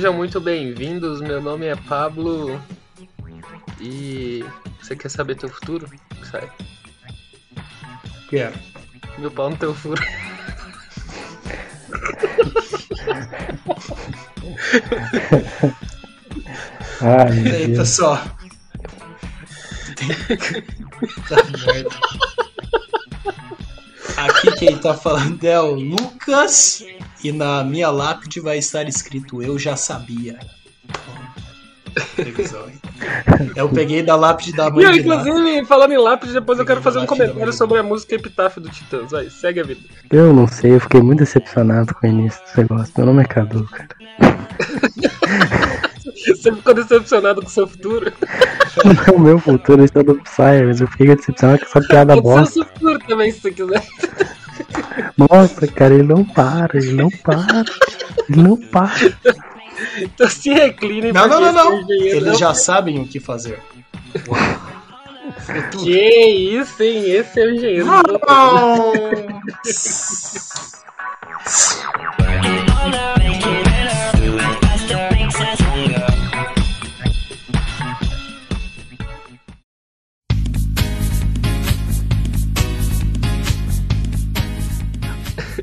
Sejam 0.00 0.14
muito 0.14 0.40
bem-vindos. 0.40 1.20
Meu 1.20 1.42
nome 1.42 1.66
é 1.66 1.76
Pablo. 1.76 2.58
E 3.78 4.42
você 4.80 4.96
quer 4.96 5.10
saber 5.10 5.34
teu 5.34 5.50
futuro? 5.50 5.86
Sai. 6.24 6.50
Quero. 8.30 8.58
Meu 9.18 9.30
pau 9.30 9.50
no 9.50 9.58
teu 9.58 9.74
furo. 9.74 10.02
Ai, 17.02 17.30
meu 17.34 17.54
aí, 17.54 17.66
Deus. 17.66 17.78
pessoal? 17.78 18.16
tá 21.28 21.36
merda. 21.66 21.90
Aqui 24.16 24.50
quem 24.52 24.78
tá 24.78 24.94
falando 24.94 25.44
é 25.44 25.60
o 25.60 25.74
Lucas. 25.74 26.86
E 27.22 27.32
na 27.32 27.62
minha 27.64 27.90
lápide 27.90 28.40
vai 28.40 28.58
estar 28.58 28.88
escrito 28.88 29.42
Eu 29.42 29.58
já 29.58 29.76
sabia. 29.76 30.38
Eu 33.56 33.68
peguei 33.68 34.02
da 34.02 34.14
lápide 34.14 34.52
da 34.52 34.70
mãe 34.70 34.82
E 34.82 34.84
eu, 34.84 34.90
Ná. 34.90 34.96
inclusive, 34.96 35.64
falando 35.66 35.92
em 35.92 35.98
lápis, 35.98 36.32
depois 36.32 36.58
eu 36.58 36.64
quero 36.64 36.80
Peguei 36.80 36.92
fazer 36.92 37.04
um 37.04 37.06
comentário 37.06 37.52
sobre 37.52 37.78
a 37.78 37.82
música 37.82 38.14
Epitáfio 38.14 38.60
do 38.62 38.70
Titãs. 38.70 39.10
Vai, 39.10 39.28
segue 39.28 39.60
a 39.60 39.64
vida. 39.64 39.80
Eu 40.10 40.32
não 40.32 40.46
sei, 40.46 40.74
eu 40.74 40.80
fiquei 40.80 41.00
muito 41.00 41.18
decepcionado 41.20 41.94
com 41.94 42.06
o 42.06 42.10
início 42.10 42.40
desse 42.42 42.58
negócio. 42.58 42.92
Meu 42.96 43.06
nome 43.06 43.22
é 43.22 43.26
Cadu, 43.26 43.64
cara. 43.66 43.88
Você 46.14 46.52
ficou 46.54 46.74
decepcionado 46.74 47.40
com 47.40 47.46
o 47.48 47.50
seu 47.50 47.66
futuro? 47.66 48.12
O 49.14 49.18
meu 49.18 49.38
futuro 49.38 49.82
está 49.84 50.02
do 50.02 50.14
Psy, 50.16 50.62
mas 50.66 50.80
eu 50.80 50.86
fiquei 50.86 51.14
decepcionado 51.16 51.60
com 51.60 51.66
essa 51.66 51.80
piada 51.88 52.20
Pode 52.20 52.22
ser 52.22 52.30
o 52.30 52.36
bosta. 52.36 52.52
seu 52.54 52.64
futuro 52.64 52.98
também, 53.06 53.32
se 53.32 53.40
você 53.40 53.50
quiser. 53.52 53.82
Nossa, 55.16 55.66
cara, 55.66 55.94
ele 55.94 56.02
não 56.02 56.24
para, 56.24 56.78
ele 56.78 56.92
não 56.92 57.10
para. 57.10 57.64
Ele 58.28 58.42
não 58.42 58.56
para. 58.56 58.92
Então 59.98 60.28
se 60.28 60.52
reclinem 60.52 61.12
Não, 61.12 61.26
não, 61.26 61.40
não, 61.40 61.52
não. 61.52 61.90
Eles 61.90 62.24
não- 62.24 62.34
já 62.34 62.54
sabem 62.54 63.00
o 63.00 63.06
que 63.06 63.20
fazer. 63.20 63.60
Que 65.82 66.58
isso, 66.58 66.82
hein? 66.82 67.10
Esse 67.10 67.40
é 67.40 67.44
o 67.44 67.54
engenheiro. 67.54 67.86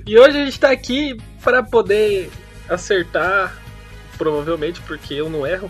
E 0.07 0.17
hoje 0.17 0.37
a 0.41 0.45
gente 0.45 0.59
tá 0.59 0.71
aqui 0.71 1.17
para 1.43 1.61
poder 1.61 2.29
acertar, 2.69 3.55
provavelmente, 4.17 4.79
porque 4.81 5.13
eu 5.15 5.29
não 5.29 5.45
erro, 5.45 5.69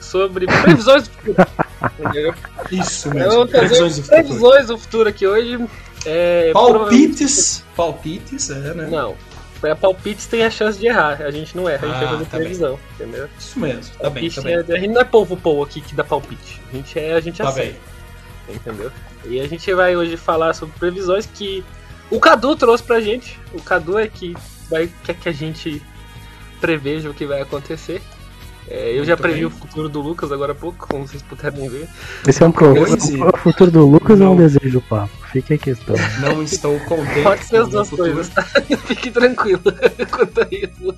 sobre 0.00 0.46
previsões 0.46 1.08
do 1.08 1.10
futuro. 1.14 1.46
Entendeu? 1.98 2.34
Isso 2.70 3.08
Eu 3.08 3.14
mesmo. 3.14 3.30
vou 3.32 3.46
fazer 3.48 3.58
Previsões 3.58 3.96
do 3.96 4.02
futuro. 4.02 4.22
previsões 4.22 4.66
do 4.68 4.78
futuro 4.78 5.08
aqui 5.08 5.26
hoje. 5.26 5.58
É, 6.06 6.52
Palpites. 6.52 7.64
Palpites, 7.76 8.50
é, 8.50 8.54
né? 8.74 8.86
Não. 8.90 9.16
É, 9.64 9.74
palpites 9.76 10.26
tem 10.26 10.44
a 10.44 10.50
chance 10.50 10.78
de 10.78 10.86
errar. 10.88 11.20
A 11.22 11.30
gente 11.30 11.56
não 11.56 11.68
erra, 11.68 11.86
a 11.86 11.90
gente 11.92 12.04
Ah, 12.04 12.08
fazer 12.08 12.24
tá 12.24 12.30
bem. 12.36 12.40
previsão, 12.40 12.78
entendeu? 12.94 13.28
Isso 13.38 13.58
mesmo. 13.60 13.82
Tá 13.98 14.10
bem, 14.10 14.22
Palpite 14.30 14.36
tá 14.36 14.42
bem. 14.42 14.54
é- 14.54 14.58
a 14.58 14.80
gente 14.80 14.88
não 14.92 15.00
é 15.00 15.04
polvo 15.04 15.36
pou 15.36 15.62
aqui 15.62 15.80
que 15.80 15.94
dá 15.94 16.02
palpite. 16.04 16.60
A 16.72 16.76
gente 16.76 16.98
é, 16.98 17.12
a 17.14 17.20
gente 17.20 17.38
Tá 17.38 17.48
aceita, 17.48 17.78
bem. 18.48 18.56
entendeu? 18.56 18.90
E 19.24 19.40
a 19.40 19.46
gente 19.48 19.72
vai 19.74 19.94
hoje 19.96 20.16
falar 20.16 20.52
sobre 20.54 20.74
previsões 20.78 21.26
que 21.32 21.64
o 22.12 22.20
Cadu 22.20 22.54
trouxe 22.56 22.82
pra 22.84 23.00
gente. 23.00 23.38
O 23.54 23.62
Cadu 23.62 23.98
é 23.98 24.06
que 24.06 24.34
vai 24.68 24.88
quer 25.04 25.14
que 25.14 25.28
a 25.28 25.32
gente 25.32 25.82
preveja 26.60 27.10
o 27.10 27.14
que 27.14 27.26
vai 27.26 27.40
acontecer. 27.40 28.00
É, 28.68 28.92
eu 28.96 29.04
já 29.04 29.12
Muito 29.14 29.22
previ 29.22 29.38
bem. 29.38 29.44
o 29.46 29.50
futuro 29.50 29.88
do 29.88 30.00
Lucas 30.00 30.30
agora 30.30 30.52
há 30.52 30.54
pouco, 30.54 30.86
como 30.86 31.06
vocês 31.06 31.20
puderam 31.22 31.68
ver. 31.68 31.88
Esse 32.26 32.42
é 32.42 32.46
um 32.46 32.52
problema. 32.52 32.86
O 33.34 33.36
futuro 33.36 33.70
do 33.70 33.86
Lucas 33.86 34.20
é 34.20 34.24
um 34.24 34.28
Não. 34.28 34.36
desejo 34.36 34.80
papo. 34.82 35.10
Fica 35.32 35.54
a 35.54 35.58
questão. 35.58 35.96
Não 36.20 36.42
estou 36.42 36.78
contente. 36.86 37.22
Pode 37.22 37.44
ser 37.44 37.56
com 37.56 37.62
as 37.62 37.68
o 37.68 37.70
duas 37.70 37.90
coisas, 37.90 38.28
tá? 38.28 38.42
Fique 38.86 39.10
tranquilo 39.10 39.60
quanto 40.10 40.40
a 40.42 40.46
isso. 40.50 40.94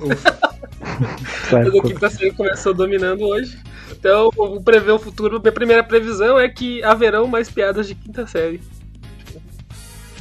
Ufa. 0.00 1.82
Quinta 1.86 2.10
série 2.10 2.32
começou 2.32 2.74
dominando 2.74 3.22
hoje. 3.22 3.58
Então, 3.92 4.30
o 4.36 4.62
prever 4.62 4.92
o 4.92 4.98
futuro, 4.98 5.40
minha 5.40 5.52
primeira 5.52 5.82
previsão 5.84 6.38
é 6.38 6.48
que 6.48 6.82
haverão 6.82 7.26
mais 7.26 7.48
piadas 7.50 7.86
de 7.86 7.94
quinta 7.94 8.26
série. 8.26 8.60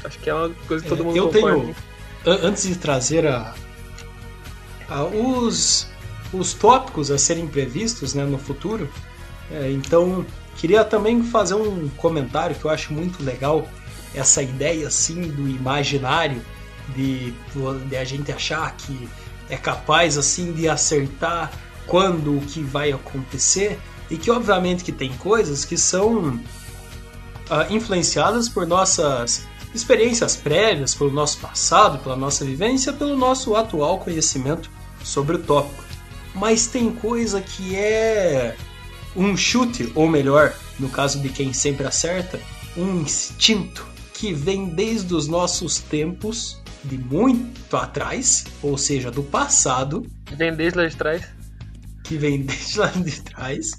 Acho 0.04 0.20
que 0.20 0.30
é 0.30 0.34
uma 0.34 0.50
coisa 0.68 0.84
que 0.84 0.90
todo 0.90 1.02
É, 1.02 1.06
mundo 1.06 1.16
eu 1.18 1.30
concorda. 1.30 1.58
tenho. 1.62 1.76
an- 2.26 2.40
Antes 2.48 2.64
de 2.68 2.76
trazer 2.76 3.28
a, 3.28 3.54
a- 4.90 5.04
os, 5.06 5.88
os 6.34 6.54
tópicos 6.54 7.12
a 7.12 7.18
serem 7.18 7.48
previstos 7.48 8.14
né, 8.14 8.24
no 8.26 8.38
futuro, 8.38 8.90
é, 9.52 9.72
então 9.72 10.26
queria 10.58 10.84
também 10.84 11.24
fazer 11.24 11.54
um 11.56 11.88
comentário 11.98 12.56
que 12.56 12.66
eu 12.66 12.72
acho 12.72 12.94
muito 12.94 13.24
legal. 13.24 13.68
Essa 14.14 14.42
ideia 14.44 14.88
assim 14.88 15.22
do 15.22 15.48
imaginário, 15.48 16.42
de, 16.96 17.32
de 17.88 17.96
a 17.96 18.04
gente 18.04 18.32
achar 18.32 18.76
que 18.76 19.08
é 19.50 19.56
capaz 19.56 20.18
assim 20.18 20.52
de 20.52 20.68
acertar 20.68 21.52
quando 21.88 22.38
o 22.38 22.42
que 22.42 22.62
vai 22.62 22.92
acontecer 22.92 23.80
e 24.10 24.18
que 24.18 24.30
obviamente 24.30 24.84
que 24.84 24.92
tem 24.92 25.12
coisas 25.14 25.66
que 25.66 25.78
são 25.78 26.40
ah, 27.50 27.68
influenciadas 27.70 28.50
por 28.50 28.66
nossas 28.68 29.46
experiências 29.74 30.36
prévias, 30.36 30.94
pelo 30.94 31.12
nosso 31.12 31.40
passado, 31.40 32.00
pela 32.00 32.16
nossa 32.16 32.44
vivência, 32.44 32.92
pelo 32.92 33.16
nosso 33.16 33.56
atual 33.56 34.00
conhecimento 34.00 34.70
sobre 35.04 35.38
o 35.38 35.40
tópico. 35.40 35.84
Mas 36.36 36.68
tem 36.68 36.92
coisa 36.92 37.42
que 37.42 37.76
é 37.76 38.56
um 39.16 39.36
chute, 39.36 39.92
ou 39.96 40.08
melhor, 40.08 40.54
no 40.80 40.90
caso 40.90 41.20
de 41.20 41.30
quem 41.30 41.54
sempre 41.54 41.86
acerta, 41.86 42.40
um 42.76 43.02
instinto 43.02 43.86
que 44.14 44.34
vem 44.34 44.70
desde 44.70 45.14
os 45.14 45.28
nossos 45.28 45.80
tempos 45.80 46.62
de 46.84 46.98
muito 46.98 47.76
atrás, 47.76 48.46
ou 48.62 48.78
seja, 48.78 49.12
do 49.12 49.24
passado, 49.24 50.06
Vem 50.36 50.56
desde 50.56 50.80
lá 50.80 50.88
de 50.88 50.96
trás. 50.96 51.41
Que 52.12 52.18
vem 52.18 52.42
desde 52.44 52.78
lá 52.78 52.88
de 52.88 53.22
trás, 53.22 53.72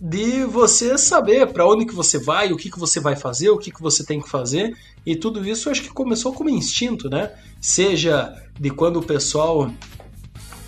de 0.00 0.44
você 0.44 0.96
saber 0.96 1.52
para 1.52 1.66
onde 1.66 1.84
que 1.84 1.94
você 1.94 2.18
vai, 2.18 2.50
o 2.50 2.56
que 2.56 2.70
que 2.70 2.78
você 2.78 2.98
vai 2.98 3.14
fazer, 3.14 3.50
o 3.50 3.58
que 3.58 3.70
que 3.70 3.82
você 3.82 4.04
tem 4.04 4.20
que 4.20 4.28
fazer, 4.28 4.74
e 5.04 5.14
tudo 5.14 5.46
isso 5.46 5.68
acho 5.68 5.82
que 5.82 5.90
começou 5.90 6.32
como 6.32 6.48
instinto, 6.48 7.10
né? 7.10 7.32
Seja 7.60 8.34
de 8.58 8.70
quando 8.70 8.98
o 8.98 9.02
pessoal 9.02 9.70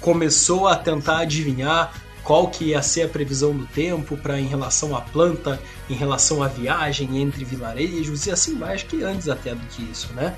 começou 0.01 0.69
a 0.69 0.77
tentar 0.77 1.19
adivinhar 1.19 1.93
qual 2.23 2.49
que 2.49 2.67
ia 2.67 2.83
ser 2.83 3.03
a 3.03 3.09
previsão 3.09 3.57
do 3.57 3.67
tempo 3.67 4.17
para 4.17 4.39
em 4.39 4.47
relação 4.47 4.95
à 4.95 5.01
planta, 5.01 5.61
em 5.89 5.95
relação 5.95 6.43
à 6.43 6.49
viagem 6.49 7.23
entre 7.23 7.45
vilarejos 7.45 8.27
e 8.27 8.31
assim 8.31 8.63
acho 8.63 8.87
que 8.87 9.03
antes 9.03 9.29
até 9.29 9.55
do 9.55 9.67
que 9.69 9.83
isso, 9.83 10.13
né? 10.13 10.37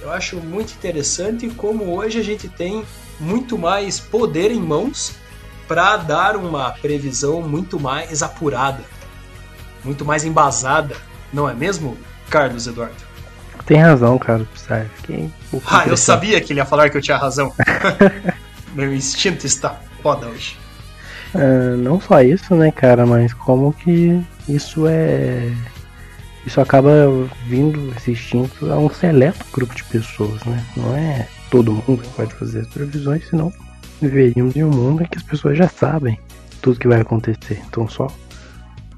Eu 0.00 0.10
acho 0.10 0.36
muito 0.36 0.72
interessante 0.72 1.48
como 1.50 1.96
hoje 1.96 2.18
a 2.18 2.22
gente 2.22 2.48
tem 2.48 2.84
muito 3.20 3.58
mais 3.58 4.00
poder 4.00 4.50
em 4.50 4.60
mãos 4.60 5.14
para 5.66 5.96
dar 5.96 6.36
uma 6.36 6.70
previsão 6.72 7.42
muito 7.42 7.80
mais 7.80 8.22
apurada, 8.22 8.82
muito 9.82 10.04
mais 10.04 10.24
embasada, 10.24 10.96
não 11.32 11.48
é 11.48 11.54
mesmo, 11.54 11.96
Carlos 12.28 12.66
Eduardo? 12.66 12.94
Tem 13.66 13.80
razão, 13.80 14.18
cara. 14.18 14.46
Psy. 14.52 14.90
Fiquei 14.96 15.30
um 15.52 15.60
Ah, 15.66 15.84
eu 15.86 15.96
sabia 15.96 16.40
que 16.40 16.52
ele 16.52 16.60
ia 16.60 16.66
falar 16.66 16.90
que 16.90 16.96
eu 16.96 17.02
tinha 17.02 17.16
razão. 17.16 17.52
Meu 18.74 18.94
instinto 18.94 19.46
está 19.46 19.80
foda 20.02 20.26
hoje. 20.26 20.58
Ah, 21.34 21.76
não 21.76 22.00
só 22.00 22.20
isso, 22.22 22.54
né, 22.54 22.70
cara, 22.70 23.06
mas 23.06 23.32
como 23.32 23.72
que 23.72 24.22
isso 24.48 24.86
é. 24.86 25.50
Isso 26.46 26.60
acaba 26.60 26.90
vindo, 27.46 27.90
esse 27.96 28.10
instinto, 28.10 28.70
a 28.70 28.76
um 28.76 28.90
seleto 28.90 29.46
grupo 29.50 29.74
de 29.74 29.82
pessoas, 29.84 30.44
né? 30.44 30.62
Não 30.76 30.94
é 30.94 31.26
todo 31.54 31.72
mundo 31.72 32.02
pode 32.16 32.34
fazer 32.34 32.62
as 32.62 32.66
previsões, 32.66 33.28
senão 33.28 33.52
viveríamos 34.02 34.56
em 34.56 34.64
um 34.64 34.70
mundo 34.70 35.04
em 35.04 35.06
que 35.06 35.18
as 35.18 35.22
pessoas 35.22 35.56
já 35.56 35.68
sabem 35.68 36.18
tudo 36.60 36.80
que 36.80 36.88
vai 36.88 37.00
acontecer. 37.00 37.62
Então 37.68 37.88
só 37.88 38.08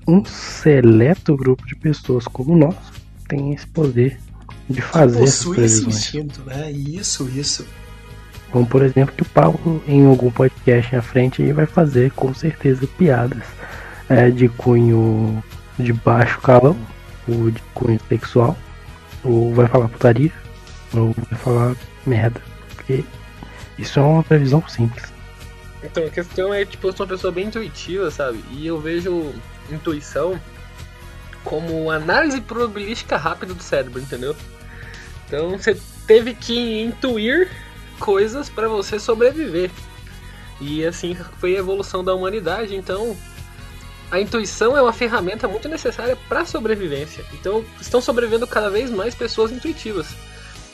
um 0.09 0.25
seleto 0.25 1.37
grupo 1.37 1.67
de 1.67 1.77
pessoas 1.77 2.25
como 2.25 2.57
nós 2.57 2.75
tem 3.29 3.53
esse 3.53 3.67
poder 3.67 4.19
de 4.71 4.81
fazer 4.81 5.25
essas 5.25 5.45
Possui 5.45 5.65
esse 5.67 5.83
previsões. 5.83 5.97
instinto, 5.97 6.41
né? 6.47 6.71
Isso, 6.73 7.29
isso. 7.29 7.67
Como 8.51 8.65
por 8.65 8.83
exemplo 8.83 9.15
que 9.15 9.23
o 9.23 9.27
Paulo 9.27 9.83
em 9.87 10.07
algum 10.07 10.31
podcast 10.31 10.97
à 10.97 11.03
frente 11.03 11.53
vai 11.53 11.67
fazer 11.67 12.11
com 12.13 12.33
certeza 12.33 12.87
piadas 12.87 13.43
é, 14.09 14.31
de 14.31 14.49
cunho 14.49 15.45
de 15.79 15.93
baixo 15.93 16.41
calão, 16.41 16.75
ou 17.29 17.51
de 17.51 17.61
cunho 17.75 18.01
sexual, 18.09 18.57
ou 19.23 19.53
vai 19.53 19.67
falar 19.67 19.89
putaria, 19.89 20.33
ou 20.95 21.15
vai 21.31 21.39
falar 21.39 21.77
merda. 22.09 22.41
Porque 22.75 23.05
isso 23.79 23.99
é 23.99 24.03
uma 24.03 24.23
previsão 24.23 24.67
simples. 24.69 25.13
Então, 25.83 26.05
a 26.05 26.11
questão 26.11 26.53
é, 26.53 26.65
tipo, 26.65 26.87
eu 26.89 26.93
sou 26.93 27.07
uma 27.07 27.13
pessoa 27.13 27.33
bem 27.33 27.47
intuitiva, 27.47 28.11
sabe? 28.11 28.43
E 28.51 28.67
eu 28.67 28.81
vejo 28.81 29.33
intuição 29.71 30.41
como 31.45 31.91
análise 31.91 32.41
probabilística 32.41 33.17
rápida 33.17 33.55
do 33.55 33.63
cérebro, 33.63 34.01
entendeu? 34.01 34.35
Então, 35.27 35.51
você 35.51 35.77
teve 36.07 36.35
que 36.35 36.83
intuir 36.83 37.51
coisas 37.99 38.49
para 38.49 38.69
você 38.69 38.99
sobreviver. 38.99 39.71
E 40.61 40.85
assim 40.87 41.15
foi 41.39 41.55
a 41.55 41.59
evolução 41.59 42.03
da 42.03 42.15
humanidade, 42.15 42.75
então 42.75 43.17
a 44.11 44.21
intuição 44.21 44.77
é 44.77 44.83
uma 44.83 44.93
ferramenta 44.93 45.49
muito 45.49 45.69
necessária 45.69 46.17
para 46.29 46.47
sobrevivência. 46.47 47.25
Então 47.35 47.65
estão 47.81 48.01
sobrevivendo 48.01 48.47
cada 48.47 48.71
vez 48.71 48.91
mais 48.91 49.15
pessoas 49.15 49.51
intuitivas. 49.51 50.15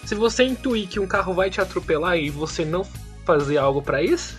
Se 0.04 0.14
você 0.14 0.44
intuir 0.44 0.88
que 0.88 1.00
um 1.00 1.06
carro 1.06 1.32
vai 1.32 1.50
te 1.50 1.60
atropelar 1.60 2.16
e 2.16 2.30
você 2.30 2.64
não 2.64 2.84
fazer 3.24 3.56
algo 3.56 3.80
para 3.80 4.02
isso, 4.02 4.36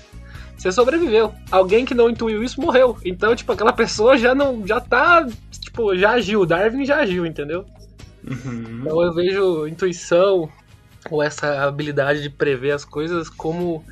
você 0.57 0.71
sobreviveu. 0.71 1.33
Alguém 1.51 1.85
que 1.85 1.93
não 1.93 2.09
intuiu 2.09 2.43
isso 2.43 2.61
morreu. 2.61 2.97
Então, 3.03 3.35
tipo, 3.35 3.51
aquela 3.51 3.73
pessoa 3.73 4.17
já 4.17 4.35
não 4.35 4.65
já 4.67 4.79
tá, 4.79 5.25
tipo, 5.51 5.95
já 5.95 6.11
agiu, 6.11 6.45
Darwin 6.45 6.85
já 6.85 6.97
agiu, 6.97 7.25
entendeu? 7.25 7.65
Uhum. 8.25 8.79
Então 8.81 9.03
eu 9.03 9.13
vejo 9.13 9.67
intuição 9.67 10.49
ou 11.09 11.21
essa 11.21 11.63
habilidade 11.63 12.21
de 12.21 12.29
prever 12.29 12.71
as 12.71 12.85
coisas 12.85 13.29
como 13.29 13.83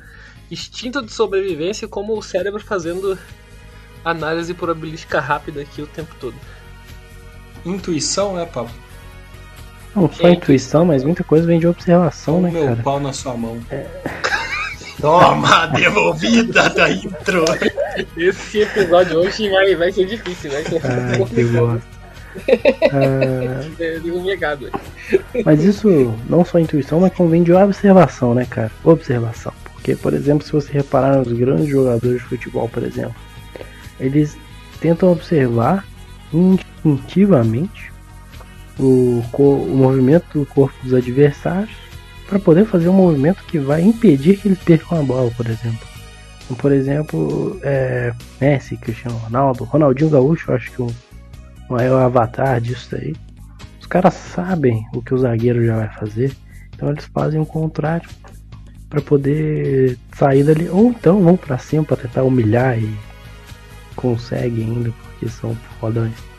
instinto 0.50 1.02
de 1.02 1.12
sobrevivência, 1.12 1.86
como 1.88 2.16
o 2.16 2.22
cérebro 2.22 2.62
fazendo 2.62 3.18
análise 4.04 4.54
probabilística 4.54 5.20
rápida 5.20 5.60
aqui 5.60 5.82
o 5.82 5.86
tempo 5.86 6.14
todo. 6.20 6.36
Intuição, 7.64 8.34
né, 8.34 8.46
Pablo? 8.46 8.72
Não 9.94 10.10
só 10.10 10.28
É. 10.28 10.32
intuição, 10.32 10.84
mas 10.84 11.04
muita 11.04 11.22
coisa 11.22 11.46
vem 11.46 11.58
de 11.60 11.66
observação, 11.66 12.40
né, 12.40 12.50
meu 12.50 12.64
cara? 12.64 12.82
pau 12.82 12.98
na 13.00 13.12
sua 13.12 13.34
mão. 13.36 13.58
Toma, 15.00 15.66
devolvida 15.68 16.68
da 16.70 16.90
intro. 16.90 17.44
Esse 18.16 18.60
episódio 18.60 19.18
hoje 19.18 19.50
vai, 19.50 19.74
vai 19.74 19.90
ser 19.92 20.06
difícil, 20.06 20.50
vai 20.52 20.62
ser 20.64 20.80
Ai, 20.84 21.24
que 21.26 21.44
bosta. 21.44 21.82
Ah, 22.92 23.68
É, 23.78 23.98
digo 23.98 24.22
negado. 24.22 24.70
Mas 25.44 25.62
isso 25.64 26.14
não 26.28 26.44
só 26.44 26.58
intuição, 26.58 27.00
mas 27.00 27.12
como 27.12 27.28
vem 27.28 27.42
de 27.42 27.52
observação, 27.52 28.32
né, 28.34 28.46
cara? 28.48 28.70
Observação. 28.84 29.52
Porque, 29.74 29.94
por 29.96 30.14
exemplo, 30.14 30.46
se 30.46 30.52
você 30.52 30.72
reparar 30.72 31.16
nos 31.16 31.32
grandes 31.32 31.66
jogadores 31.68 32.22
de 32.22 32.28
futebol, 32.28 32.68
por 32.68 32.84
exemplo, 32.84 33.14
eles 34.00 34.36
tentam 34.80 35.10
observar 35.12 35.84
instintivamente 36.32 37.91
o, 38.78 39.22
o 39.38 39.76
movimento 39.76 40.38
do 40.38 40.46
corpo 40.46 40.74
dos 40.82 40.94
adversários 40.94 41.70
para 42.26 42.38
poder 42.38 42.64
fazer 42.64 42.88
um 42.88 42.94
movimento 42.94 43.44
que 43.44 43.58
vai 43.58 43.82
impedir 43.82 44.38
que 44.38 44.48
eles 44.48 44.58
percam 44.58 45.00
a 45.00 45.02
bola, 45.02 45.30
por 45.32 45.46
exemplo. 45.46 45.86
Então, 46.44 46.56
por 46.56 46.72
exemplo, 46.72 47.58
é, 47.62 48.12
Messi, 48.40 48.76
Cristiano 48.76 49.16
Ronaldo, 49.18 49.64
Ronaldinho 49.64 50.10
Gaúcho, 50.10 50.52
acho 50.52 50.70
que 50.72 50.82
o 50.82 50.90
maior 51.68 52.02
avatar 52.02 52.60
disso 52.60 52.96
aí. 52.96 53.14
Os 53.80 53.86
caras 53.86 54.14
sabem 54.14 54.86
o 54.94 55.02
que 55.02 55.12
o 55.14 55.18
zagueiro 55.18 55.64
já 55.64 55.76
vai 55.76 55.88
fazer, 55.88 56.34
então 56.74 56.90
eles 56.90 57.04
fazem 57.12 57.40
o 57.40 57.46
contrário 57.46 58.08
para 58.88 59.00
poder 59.00 59.98
sair 60.14 60.44
dali, 60.44 60.68
ou 60.68 60.90
então 60.90 61.22
vão 61.22 61.36
para 61.36 61.58
cima 61.58 61.84
para 61.84 61.96
tentar 61.96 62.22
humilhar 62.22 62.78
e 62.78 62.94
conseguem 63.96 64.64
ainda 64.64 64.90
porque 64.90 65.28
são 65.28 65.54
fodões. 65.80 66.31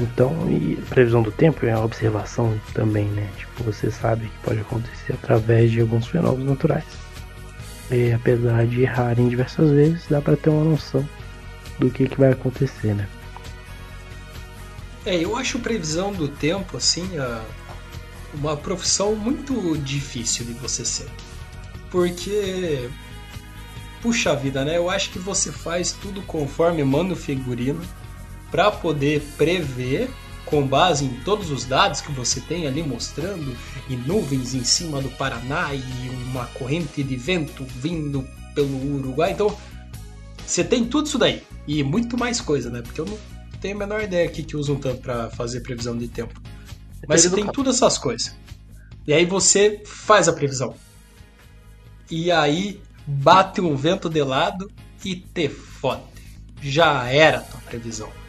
Então, 0.00 0.50
e 0.50 0.76
previsão 0.88 1.22
do 1.22 1.30
tempo 1.30 1.66
é 1.66 1.76
uma 1.76 1.84
observação 1.84 2.58
também, 2.72 3.04
né? 3.08 3.28
Tipo, 3.36 3.64
você 3.64 3.90
sabe 3.90 4.26
que 4.26 4.38
pode 4.42 4.60
acontecer 4.60 5.12
através 5.12 5.70
de 5.70 5.80
alguns 5.80 6.06
fenômenos 6.06 6.48
naturais. 6.48 6.84
E 7.90 8.10
apesar 8.12 8.66
de 8.66 8.82
errarem 8.82 9.28
diversas 9.28 9.70
vezes, 9.70 10.04
dá 10.08 10.20
para 10.20 10.36
ter 10.36 10.48
uma 10.48 10.64
noção 10.64 11.06
do 11.78 11.90
que, 11.90 12.08
que 12.08 12.18
vai 12.18 12.32
acontecer, 12.32 12.94
né? 12.94 13.06
É, 15.04 15.16
eu 15.16 15.36
acho 15.36 15.58
previsão 15.58 16.12
do 16.12 16.28
tempo, 16.28 16.76
assim, 16.76 17.18
a- 17.18 17.42
uma 18.32 18.56
profissão 18.56 19.14
muito 19.14 19.76
difícil 19.78 20.46
de 20.46 20.52
você 20.54 20.84
ser. 20.86 21.08
Porque, 21.90 22.88
puxa 24.00 24.34
vida, 24.34 24.64
né? 24.64 24.78
Eu 24.78 24.88
acho 24.88 25.10
que 25.10 25.18
você 25.18 25.52
faz 25.52 25.92
tudo 25.92 26.22
conforme 26.22 26.82
manda 26.82 27.12
o 27.12 27.16
figurino 27.16 27.82
para 28.52 28.70
poder 28.70 29.22
prever, 29.38 30.10
com 30.44 30.66
base 30.66 31.06
em 31.06 31.20
todos 31.24 31.50
os 31.50 31.64
dados 31.64 32.02
que 32.02 32.12
você 32.12 32.38
tem 32.38 32.66
ali 32.66 32.82
mostrando, 32.82 33.56
e 33.88 33.96
nuvens 33.96 34.54
em 34.54 34.62
cima 34.62 35.00
do 35.00 35.08
Paraná 35.08 35.74
e 35.74 35.82
uma 36.30 36.46
corrente 36.48 37.02
de 37.02 37.16
vento 37.16 37.64
vindo 37.64 38.28
pelo 38.54 38.94
Uruguai. 38.96 39.32
Então, 39.32 39.56
você 40.46 40.62
tem 40.62 40.84
tudo 40.84 41.06
isso 41.06 41.18
daí. 41.18 41.42
E 41.66 41.82
muito 41.82 42.18
mais 42.18 42.42
coisa, 42.42 42.68
né? 42.68 42.82
Porque 42.82 43.00
eu 43.00 43.06
não 43.06 43.18
tenho 43.58 43.74
a 43.76 43.78
menor 43.78 44.02
ideia 44.02 44.28
aqui 44.28 44.42
que 44.42 44.54
usam 44.54 44.76
tanto 44.76 45.00
para 45.00 45.30
fazer 45.30 45.60
previsão 45.60 45.96
de 45.96 46.08
tempo. 46.08 46.38
Mas 47.08 47.22
você 47.22 47.30
tem 47.30 47.44
campo. 47.44 47.54
todas 47.54 47.76
essas 47.76 47.96
coisas. 47.96 48.36
E 49.06 49.14
aí 49.14 49.24
você 49.24 49.82
faz 49.86 50.28
a 50.28 50.32
previsão. 50.32 50.74
E 52.10 52.30
aí 52.30 52.82
bate 53.06 53.62
um 53.62 53.74
vento 53.74 54.10
de 54.10 54.22
lado 54.22 54.70
e 55.02 55.16
te 55.16 55.48
fode. 55.48 56.02
Já 56.60 57.08
era 57.08 57.38
a 57.38 57.40
tua 57.40 57.60
previsão. 57.62 58.21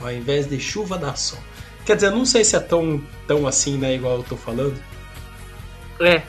Ao 0.00 0.10
invés 0.12 0.46
de 0.48 0.58
chuva 0.60 0.98
dá 0.98 1.14
sol. 1.14 1.42
Quer 1.84 1.96
dizer, 1.96 2.10
não 2.10 2.24
sei 2.26 2.44
se 2.44 2.56
é 2.56 2.60
tão, 2.60 3.02
tão 3.26 3.46
assim, 3.46 3.78
né? 3.78 3.94
Igual 3.94 4.18
eu 4.18 4.24
tô 4.24 4.36
falando. 4.36 4.82
É, 6.00 6.22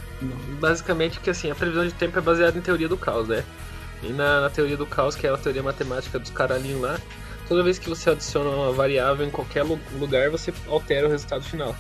basicamente 0.60 1.20
que 1.20 1.30
assim, 1.30 1.50
a 1.52 1.56
previsão 1.56 1.86
de 1.86 1.94
tempo 1.94 2.18
é 2.18 2.22
baseada 2.22 2.58
em 2.58 2.62
teoria 2.62 2.88
do 2.90 2.98
caos, 2.98 3.28
né? 3.28 3.46
E 4.02 4.12
na, 4.14 4.42
na 4.42 4.50
teoria 4.50 4.78
do 4.78 4.88
caos, 4.88 5.16
que 5.16 5.28
é 5.28 5.30
a 5.30 5.38
teoria 5.38 5.64
matemática 5.64 6.20
dos 6.20 6.32
caralhinhos 6.32 6.82
lá, 6.82 7.02
toda 7.48 7.64
vez 7.64 7.78
que 7.80 7.90
você 7.90 8.10
adiciona 8.10 8.50
uma 8.50 8.74
variável 8.74 9.26
em 9.26 9.32
qualquer 9.32 9.64
lu- 9.64 9.82
lugar, 9.92 10.30
você 10.32 10.54
altera 10.68 11.08
o 11.08 11.12
resultado 11.12 11.44
final. 11.46 11.76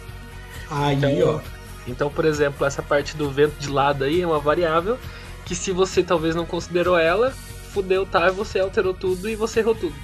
Aí, 0.69 0.95
Então, 0.95 1.21
ó. 1.21 1.41
Então, 1.85 2.11
por 2.11 2.25
exemplo, 2.25 2.65
essa 2.65 2.83
parte 2.83 3.17
do 3.17 3.31
vento 3.31 3.57
de 3.59 3.69
lado 3.69 4.03
aí 4.03 4.21
é 4.21 4.27
uma 4.27 4.39
variável 4.39 4.99
que 5.45 5.55
se 5.55 5.71
você 5.71 6.03
talvez 6.03 6.35
não 6.35 6.45
considerou 6.45 6.97
ela, 6.97 7.39
fudeu, 7.73 8.05
tá? 8.05 8.31
Você 8.31 8.59
alterou 8.59 8.93
tudo 8.93 9.29
e 9.29 9.35
você 9.35 9.59
errou 9.61 9.75
tudo. 9.75 9.95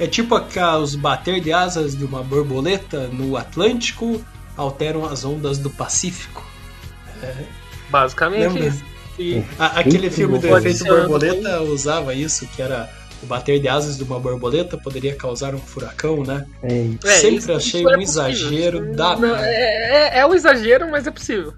É 0.00 0.06
tipo 0.06 0.34
os 0.78 0.94
bater 0.96 1.40
de 1.40 1.52
asas 1.52 1.94
de 1.96 2.04
uma 2.04 2.22
borboleta 2.22 3.06
no 3.08 3.36
Atlântico 3.36 4.20
alteram 4.56 5.04
as 5.04 5.24
ondas 5.24 5.58
do 5.58 5.68
Pacífico. 5.70 6.42
Basicamente 7.90 8.40
Lembra? 8.54 8.66
isso. 8.68 8.84
E 9.18 9.44
A- 9.58 9.80
aquele 9.80 9.98
Muito 9.98 10.14
filme 10.14 10.38
do 10.38 10.48
bom. 10.48 10.56
efeito 10.56 10.78
ser 10.78 10.88
borboleta 10.88 11.60
usava 11.62 12.14
isso, 12.14 12.46
que 12.46 12.62
era 12.62 12.88
o 13.22 13.26
bater 13.26 13.60
de 13.60 13.68
asas 13.68 13.98
de 13.98 14.02
uma 14.04 14.18
borboleta 14.18 14.78
poderia 14.78 15.14
causar 15.14 15.54
um 15.54 15.58
furacão, 15.58 16.22
né? 16.24 16.46
É 16.62 16.74
isso. 16.82 17.06
É, 17.06 17.10
Sempre 17.16 17.36
isso- 17.36 17.52
achei 17.52 17.80
isso 17.82 17.90
é 17.90 17.96
um 17.96 18.00
possível. 18.00 18.00
exagero 18.30 18.86
Não, 18.86 19.20
da. 19.20 19.40
é, 19.46 20.16
é, 20.16 20.18
é 20.20 20.26
um 20.26 20.32
exagero, 20.34 20.90
mas 20.90 21.06
é 21.06 21.10
possível. 21.10 21.52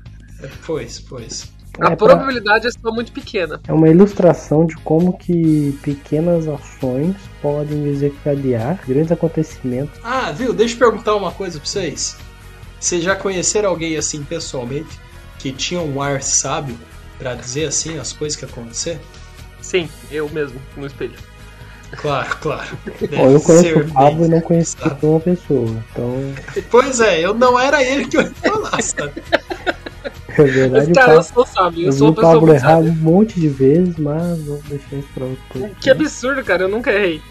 Pois, 0.67 0.99
pois. 0.99 1.53
A 1.81 1.93
É 1.93 1.97
pra- 1.97 2.09
probabilidade 2.09 2.67
é 2.67 2.71
só 2.73 2.91
muito 2.93 3.13
pequena. 3.13 3.61
É 3.69 3.73
uma 3.73 3.89
ilustração 3.89 4.67
de 4.67 4.75
como 4.79 5.17
que 5.17 5.79
pequenas 5.83 6.49
ações 6.49 7.15
podem 7.43 7.83
desencadear 7.83 8.79
grandes 8.87 9.13
acontecimentos. 9.13 9.99
Ah, 10.03 10.31
viu? 10.31 10.55
Deixa 10.55 10.75
eu 10.75 10.79
perguntar 10.79 11.17
uma 11.17 11.33
coisa 11.33 11.59
pra 11.59 11.69
vocês. 11.69 12.17
Vocês 12.81 13.03
já 13.03 13.15
conheceram 13.15 13.69
alguém 13.69 13.97
assim 13.97 14.23
pessoalmente 14.23 14.99
que 15.39 15.53
tinha 15.53 15.81
um 15.81 16.01
ar 16.01 16.23
sábio 16.23 16.79
pra 17.19 17.35
dizer 17.35 17.67
assim 17.67 17.99
as 17.99 18.13
coisas 18.13 18.39
que 18.39 18.45
acontecer? 18.45 19.01
Sim, 19.61 19.89
eu 20.11 20.29
mesmo, 20.31 20.61
no 20.77 20.87
espelho. 20.87 21.15
Claro, 21.97 22.37
claro. 22.41 22.79
Bom, 23.15 23.31
eu 23.31 23.41
conheço 23.41 23.79
o 23.81 23.93
Pablo 23.93 24.25
e 24.25 24.29
não 24.29 24.41
conheço 24.41 24.77
sabe? 24.79 25.07
uma 25.07 25.21
pessoa. 25.21 25.85
Então, 25.93 26.35
Pois 26.71 27.01
é, 27.01 27.21
eu 27.21 27.35
não 27.35 27.59
era 27.59 27.83
ele 27.83 28.07
que 28.07 28.17
eu 28.17 28.23
ia 28.23 28.31
falar, 28.31 28.83
sabe? 28.83 29.23
é 30.39 30.45
verdade, 30.45 30.91
o 30.91 30.95
Cara, 30.95 31.13
eu 31.13 31.23
Pablo, 31.23 31.35
sou 31.35 31.47
sábio, 31.47 31.83
eu 31.83 31.87
eu 31.87 31.93
sou 31.93 31.99
vi 31.99 32.05
uma 32.05 32.11
o 32.11 32.15
pessoa 32.15 32.33
Pablo 32.35 32.47
muito 32.49 32.65
errar 32.65 32.79
um 32.79 32.93
monte 32.93 33.41
de 33.41 33.49
vezes, 33.49 33.97
mas 33.97 34.43
vamos 34.45 34.63
deixar 34.65 34.97
isso 34.97 35.09
pra 35.15 35.25
outro 35.25 35.43
podcast. 35.49 35.81
Que 35.81 35.91
absurdo, 35.91 36.45
cara, 36.45 36.63
eu 36.63 36.69
nunca 36.69 36.93
errei. 36.93 37.23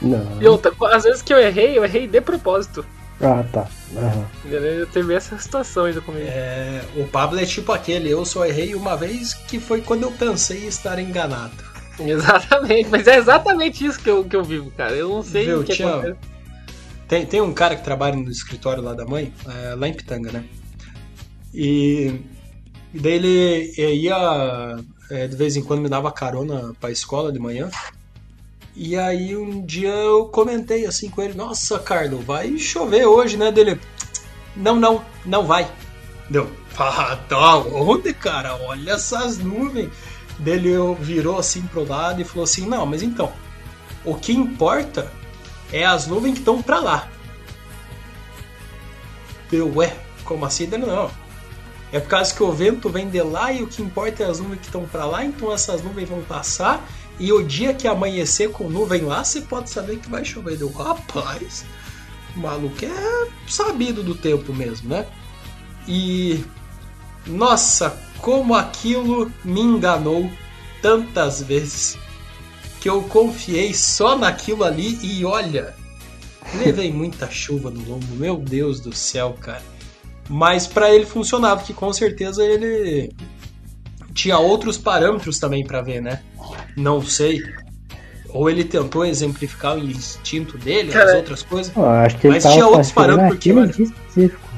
Não. 0.00 0.40
E 0.40 0.46
outra, 0.46 0.72
às 0.92 1.04
vezes 1.04 1.22
que 1.22 1.32
eu 1.32 1.38
errei, 1.38 1.76
eu 1.76 1.84
errei 1.84 2.06
de 2.06 2.20
propósito. 2.20 2.84
Ah, 3.20 3.44
tá. 3.52 3.68
Aham. 3.96 4.24
Entendeu? 4.44 4.86
Teve 4.86 5.14
essa 5.14 5.38
situação 5.38 5.84
ainda 5.84 6.00
comigo. 6.00 6.26
É, 6.26 6.80
o 6.96 7.06
Pablo 7.06 7.38
é 7.38 7.44
tipo 7.44 7.70
aquele, 7.70 8.08
eu 8.08 8.24
só 8.24 8.46
errei 8.46 8.74
uma 8.74 8.96
vez 8.96 9.34
que 9.34 9.60
foi 9.60 9.82
quando 9.82 10.04
eu 10.04 10.12
pensei 10.12 10.64
em 10.64 10.68
estar 10.68 10.98
enganado. 10.98 11.52
Exatamente, 12.00 12.88
mas 12.88 13.06
é 13.06 13.18
exatamente 13.18 13.84
isso 13.84 14.00
que 14.00 14.08
eu, 14.08 14.24
que 14.24 14.34
eu 14.34 14.42
vivo, 14.42 14.70
cara. 14.70 14.92
Eu 14.92 15.10
não 15.10 15.22
sei 15.22 15.44
Viu, 15.44 15.60
o 15.60 15.64
que 15.64 15.74
Tião? 15.74 15.98
acontece. 15.98 16.18
Tem, 17.06 17.26
tem 17.26 17.40
um 17.42 17.52
cara 17.52 17.76
que 17.76 17.84
trabalha 17.84 18.16
no 18.16 18.30
escritório 18.30 18.82
lá 18.82 18.94
da 18.94 19.04
mãe, 19.04 19.34
é, 19.46 19.74
lá 19.74 19.86
em 19.86 19.92
Pitanga, 19.92 20.32
né? 20.32 20.44
E, 21.52 22.20
e 22.92 22.98
daí 22.98 23.12
ele 23.12 23.74
ia, 23.76 24.78
é, 25.10 25.26
de 25.28 25.36
vez 25.36 25.56
em 25.56 25.62
quando, 25.62 25.82
me 25.82 25.88
dava 25.88 26.10
carona 26.10 26.72
pra 26.80 26.90
escola 26.90 27.32
de 27.32 27.38
manhã. 27.38 27.70
E 28.74 28.96
aí 28.96 29.36
um 29.36 29.64
dia 29.64 29.92
eu 29.92 30.26
comentei 30.26 30.86
assim 30.86 31.10
com 31.10 31.22
ele, 31.22 31.34
nossa, 31.34 31.78
Carlos, 31.78 32.24
vai 32.24 32.56
chover 32.58 33.04
hoje, 33.06 33.36
né? 33.36 33.52
Dele, 33.52 33.80
não, 34.56 34.76
não, 34.76 35.04
não 35.24 35.46
vai. 35.46 35.70
Deu, 36.28 36.50
ah, 36.78 37.18
tá 37.28 37.58
onde, 37.58 38.14
cara? 38.14 38.56
Olha 38.56 38.92
essas 38.92 39.38
nuvens. 39.38 39.90
Dele 40.38 40.70
virou 41.00 41.38
assim 41.38 41.62
pro 41.62 41.86
lado 41.86 42.22
e 42.22 42.24
falou 42.24 42.44
assim, 42.44 42.66
não, 42.66 42.86
mas 42.86 43.02
então, 43.02 43.32
o 44.04 44.14
que 44.14 44.32
importa 44.32 45.12
é 45.72 45.84
as 45.84 46.06
nuvens 46.06 46.34
que 46.34 46.38
estão 46.38 46.62
pra 46.62 46.80
lá. 46.80 47.08
Eu, 49.52 49.76
ué, 49.76 49.94
como 50.24 50.46
assim? 50.46 50.66
Dele, 50.66 50.86
não. 50.86 51.10
É 51.92 51.98
por 51.98 52.08
causa 52.08 52.32
que 52.32 52.42
o 52.42 52.52
vento 52.52 52.88
vem 52.88 53.08
de 53.08 53.20
lá 53.20 53.52
e 53.52 53.62
o 53.62 53.66
que 53.66 53.82
importa 53.82 54.22
é 54.22 54.26
as 54.26 54.38
nuvens 54.38 54.60
que 54.60 54.66
estão 54.66 54.84
para 54.84 55.04
lá, 55.04 55.24
então 55.24 55.52
essas 55.52 55.82
nuvens 55.82 56.08
vão 56.08 56.22
passar. 56.22 56.88
E 57.18 57.32
o 57.32 57.42
dia 57.42 57.74
que 57.74 57.88
amanhecer 57.88 58.50
com 58.50 58.68
nuvem 58.68 59.02
lá, 59.02 59.24
você 59.24 59.40
pode 59.42 59.68
saber 59.68 59.98
que 59.98 60.08
vai 60.08 60.24
chover. 60.24 60.56
Deu, 60.56 60.70
rapaz, 60.72 61.64
o 62.36 62.40
maluco 62.40 62.84
é 62.84 63.28
sabido 63.48 64.02
do 64.02 64.14
tempo 64.14 64.54
mesmo, 64.54 64.88
né? 64.88 65.06
E 65.86 66.44
nossa, 67.26 67.98
como 68.18 68.54
aquilo 68.54 69.30
me 69.44 69.60
enganou 69.60 70.30
tantas 70.80 71.42
vezes 71.42 71.98
que 72.80 72.88
eu 72.88 73.02
confiei 73.02 73.74
só 73.74 74.16
naquilo 74.16 74.64
ali 74.64 74.98
e 75.02 75.24
olha, 75.24 75.74
levei 76.54 76.90
muita 76.90 77.30
chuva 77.30 77.70
no 77.70 77.86
lombo, 77.86 78.14
meu 78.14 78.36
Deus 78.36 78.80
do 78.80 78.94
céu, 78.94 79.36
cara. 79.38 79.62
Mas 80.32 80.64
para 80.64 80.94
ele 80.94 81.04
funcionava, 81.04 81.56
porque 81.56 81.74
com 81.74 81.92
certeza 81.92 82.44
ele 82.44 83.12
tinha 84.14 84.38
outros 84.38 84.78
parâmetros 84.78 85.40
também 85.40 85.66
para 85.66 85.82
ver, 85.82 86.00
né? 86.00 86.22
Não 86.76 87.02
sei. 87.02 87.42
Ou 88.28 88.48
ele 88.48 88.62
tentou 88.62 89.04
exemplificar 89.04 89.76
o 89.76 89.80
instinto 89.80 90.56
dele, 90.56 90.92
Cara, 90.92 91.10
as 91.10 91.16
outras 91.16 91.42
coisas. 91.42 91.76
Eu 91.76 91.84
acho 91.84 92.16
que 92.18 92.28
Mas 92.28 92.44
ele 92.44 92.54
tinha 92.54 92.64
tava 92.64 92.76
outros 92.76 92.92
parâmetros 92.92 93.40
que, 93.40 93.52
olha, 93.52 93.70
específico. 93.70 94.50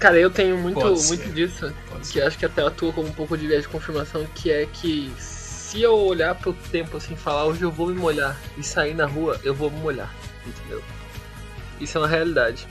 Cara, 0.00 0.18
eu 0.18 0.30
tenho 0.30 0.58
muito, 0.58 0.80
Pode 0.80 0.98
ser. 0.98 1.16
muito 1.16 1.32
disso, 1.32 1.72
Pode 1.88 2.08
que 2.08 2.20
acho 2.20 2.36
que 2.36 2.44
até 2.44 2.66
atua 2.66 2.92
como 2.92 3.06
um 3.06 3.12
pouco 3.12 3.38
de 3.38 3.46
viés 3.46 3.62
de 3.62 3.68
confirmação, 3.68 4.26
que 4.34 4.50
é 4.50 4.66
que 4.66 5.12
se 5.16 5.80
eu 5.80 5.94
olhar 5.94 6.34
pro 6.34 6.52
tempo 6.72 6.96
assim, 6.96 7.14
falar 7.14 7.44
hoje 7.44 7.62
eu 7.62 7.70
vou 7.70 7.86
me 7.86 7.94
molhar 7.94 8.36
e 8.58 8.64
sair 8.64 8.94
na 8.94 9.06
rua, 9.06 9.40
eu 9.44 9.54
vou 9.54 9.70
me 9.70 9.78
molhar, 9.78 10.12
entendeu? 10.44 10.82
Isso 11.80 11.96
é 11.98 12.00
uma 12.00 12.08
realidade. 12.08 12.66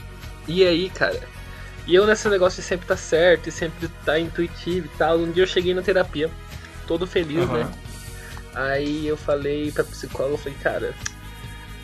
E 0.46 0.62
aí, 0.66 0.90
cara, 0.90 1.22
e 1.88 1.94
eu 1.96 2.06
nesse 2.08 2.28
negócio 2.30 2.62
de 2.62 2.68
sempre 2.68 2.88
tá 2.88 2.98
certo 2.98 3.48
e 3.48 3.52
sempre 3.52 3.88
tá 4.06 4.20
intuitivo 4.20 4.88
e 4.88 4.98
tal, 4.98 5.18
um 5.20 5.32
dia 5.32 5.44
eu 5.44 5.48
cheguei 5.48 5.74
na 5.74 5.82
terapia, 5.82 6.30
todo 6.88 7.06
feliz, 7.08 7.40
Aham. 7.50 7.64
né? 7.64 7.72
Aí 8.54 9.06
eu 9.08 9.18
falei 9.18 9.72
pra 9.72 9.84
psicóloga, 9.84 10.36
eu 10.36 10.38
falei, 10.38 10.58
cara, 10.64 10.94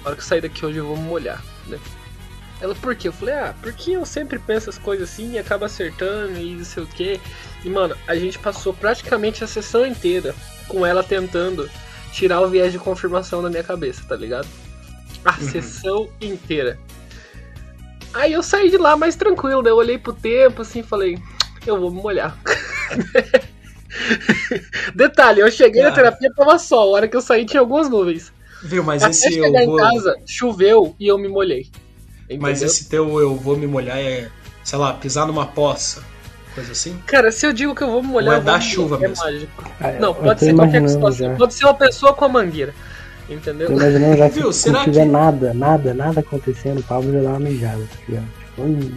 na 0.01 0.08
hora 0.08 0.15
que 0.15 0.22
eu 0.22 0.25
sair 0.25 0.41
daqui 0.41 0.65
hoje 0.65 0.77
eu 0.77 0.88
vou 0.88 0.98
me 0.98 1.03
molhar, 1.03 1.43
né? 1.67 1.77
Ela, 2.62 2.75
por 2.75 2.96
quê? 2.96 3.08
Eu 3.08 3.13
falei, 3.13 3.34
ah, 3.34 3.55
porque 3.62 3.91
eu 3.91 4.05
sempre 4.05 4.38
penso 4.38 4.70
as 4.70 4.77
coisas 4.77 5.10
assim 5.10 5.34
e 5.34 5.39
acaba 5.39 5.65
acertando 5.65 6.38
e 6.38 6.53
não 6.53 6.63
sei 6.63 6.84
o 6.84 6.88
quê. 6.88 7.20
E, 7.65 7.70
mano, 7.70 7.98
a 8.08 8.15
gente 8.15 8.38
passou 8.38 8.72
praticamente 8.72 9.43
a 9.43 9.48
sessão 9.48 9.84
inteira 9.84 10.36
com 10.67 10.86
ela 10.86 11.03
tentando 11.03 11.67
tirar 12.13 12.39
o 12.41 12.48
viés 12.50 12.72
de 12.72 12.77
confirmação 12.77 13.41
da 13.41 13.50
minha 13.50 13.63
cabeça, 13.63 14.03
tá 14.08 14.15
ligado? 14.15 14.48
A 15.25 15.31
Uhum. 15.31 15.50
sessão 15.50 16.10
inteira. 16.22 16.77
Aí 18.13 18.33
eu 18.33 18.43
saí 18.43 18.69
de 18.69 18.77
lá 18.77 18.97
mais 18.97 19.15
tranquilo, 19.15 19.61
né? 19.61 19.69
Eu 19.69 19.77
olhei 19.77 19.97
pro 19.97 20.13
tempo 20.13 20.61
assim 20.61 20.79
e 20.79 20.83
falei, 20.83 21.17
eu 21.65 21.79
vou 21.79 21.91
me 21.91 22.01
molhar. 22.01 22.37
Detalhe, 24.95 25.41
eu 25.41 25.51
cheguei 25.51 25.81
na 25.81 25.91
terapia 25.91 26.29
tava 26.35 26.57
sol, 26.59 26.89
a 26.93 26.97
hora 26.97 27.07
que 27.07 27.15
eu 27.15 27.21
saí 27.21 27.45
tinha 27.45 27.59
algumas 27.61 27.89
nuvens. 27.89 28.31
Viu, 28.63 28.83
mas 28.83 29.01
Até 29.01 29.11
esse 29.11 29.37
eu 29.37 29.45
chegar 29.45 29.65
vou. 29.65 29.79
em 29.79 29.81
casa, 29.81 30.15
choveu 30.25 30.95
e 30.99 31.07
eu 31.07 31.17
me 31.17 31.27
molhei. 31.27 31.67
Mas 32.39 32.59
Entendeu? 32.59 32.67
esse 32.67 32.89
teu 32.89 33.19
eu 33.19 33.35
vou 33.35 33.57
me 33.57 33.67
molhar 33.67 33.97
é, 33.97 34.29
sei 34.63 34.79
lá, 34.79 34.93
pisar 34.93 35.27
numa 35.27 35.45
poça. 35.45 36.03
Coisa 36.53 36.71
assim? 36.73 36.97
Cara, 37.07 37.31
se 37.31 37.45
eu 37.45 37.53
digo 37.53 37.73
que 37.73 37.81
eu 37.81 37.89
vou 37.89 38.03
me 38.03 38.09
molhar, 38.09 38.29
Ou 38.29 38.35
é 38.35 38.39
eu 38.39 38.43
vou 38.43 38.51
da 38.53 38.57
me 38.59 38.63
chuva 38.63 38.95
molhar, 38.95 39.09
mesmo? 39.09 39.25
É 39.25 39.31
mágico. 39.31 39.63
Ah, 39.79 39.91
Não, 39.99 40.09
eu 40.09 40.15
pode 40.15 40.39
ser 40.39 40.53
qualquer 40.53 40.89
situação. 40.89 41.29
já. 41.31 41.35
Pode 41.35 41.53
ser 41.53 41.65
uma 41.65 41.73
pessoa 41.73 42.13
com 42.13 42.25
a 42.25 42.29
mangueira. 42.29 42.73
Entendeu? 43.31 43.67
Tô 43.67 43.73
imaginando 43.73 44.17
já 44.17 44.27
Viu, 44.27 44.51
se 44.53 44.69
não 44.69 44.83
tiver 44.83 45.05
que- 45.05 45.11
nada, 45.11 45.53
nada, 45.53 45.93
nada 45.93 46.19
acontecendo, 46.19 46.79
o 46.79 46.83
Pablo 46.83 47.11
já 47.13 47.21
dá 47.21 47.29
uma 47.29 47.39
mijada, 47.39 47.79
tá? 47.79 47.97
Tipo, 48.05 48.21
hum, 48.61 48.91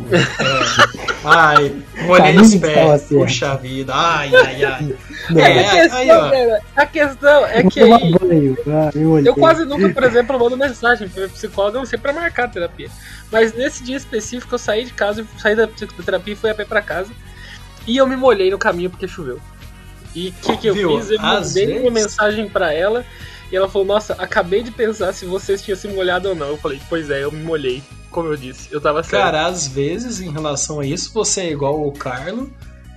Ai, 1.24 1.74
molhei 2.06 2.32
Sabia 2.34 2.42
os 2.42 2.54
pés. 2.56 3.00
certo. 3.02 3.14
Puxa 3.24 3.56
vida. 3.56 3.92
Ai, 3.94 4.30
ai, 4.34 4.64
ai. 4.64 4.94
não, 5.30 5.40
É, 5.40 5.64
a, 5.64 5.70
questão, 5.70 5.98
aí, 5.98 6.06
cara, 6.08 6.60
a 6.76 6.86
questão 6.86 7.46
é 7.46 7.62
que 7.62 7.80
aí, 7.80 8.10
banho, 8.18 8.58
ah, 8.66 8.90
molhei. 8.94 9.28
eu 9.30 9.34
quase 9.34 9.64
nunca, 9.64 9.88
por 9.88 10.04
exemplo, 10.04 10.38
mando 10.38 10.56
mensagem 10.56 11.08
pra 11.08 11.22
minha 11.22 11.32
psicóloga, 11.32 11.78
não 11.78 11.86
sei 11.86 11.98
pra 11.98 12.12
marcar 12.12 12.44
a 12.44 12.48
terapia. 12.48 12.88
Mas 13.32 13.54
nesse 13.54 13.82
dia 13.82 13.96
específico 13.96 14.54
eu 14.54 14.58
saí 14.58 14.84
de 14.84 14.92
casa, 14.92 15.24
saí 15.38 15.56
da 15.56 15.66
psicoterapia 15.66 16.34
e 16.34 16.36
fui 16.36 16.50
a 16.50 16.54
pé 16.54 16.64
pra 16.64 16.82
casa. 16.82 17.10
E 17.86 17.96
eu 17.96 18.06
me 18.06 18.16
molhei 18.16 18.50
no 18.50 18.58
caminho 18.58 18.90
porque 18.90 19.08
choveu. 19.08 19.40
E 20.14 20.28
o 20.28 20.32
que, 20.46 20.56
que 20.58 20.66
eu 20.68 20.74
Viu? 20.74 20.98
fiz? 21.00 21.10
Eu 21.10 21.20
Às 21.20 21.48
mandei 21.48 21.64
uma 21.78 21.90
vezes- 21.90 21.92
mensagem 21.92 22.48
pra 22.48 22.72
ela 22.72 23.04
e 23.50 23.56
ela 23.56 23.68
falou: 23.68 23.86
Nossa, 23.86 24.14
acabei 24.14 24.62
de 24.62 24.70
pensar 24.70 25.12
se 25.12 25.24
vocês 25.24 25.62
tinham 25.62 25.76
se 25.76 25.88
molhado 25.88 26.28
ou 26.28 26.34
não. 26.34 26.48
Eu 26.48 26.56
falei: 26.56 26.80
Pois 26.88 27.10
é, 27.10 27.24
eu 27.24 27.32
me 27.32 27.42
molhei. 27.42 27.82
Como 28.10 28.28
eu 28.28 28.36
disse, 28.36 28.68
eu 28.70 28.80
tava 28.80 29.02
certo. 29.02 29.22
Cara, 29.22 29.46
às 29.46 29.66
vezes, 29.66 30.20
em 30.20 30.30
relação 30.30 30.80
a 30.80 30.86
isso, 30.86 31.12
você 31.12 31.42
é 31.42 31.50
igual 31.50 31.84
o 31.86 31.92
Carlo, 31.92 32.52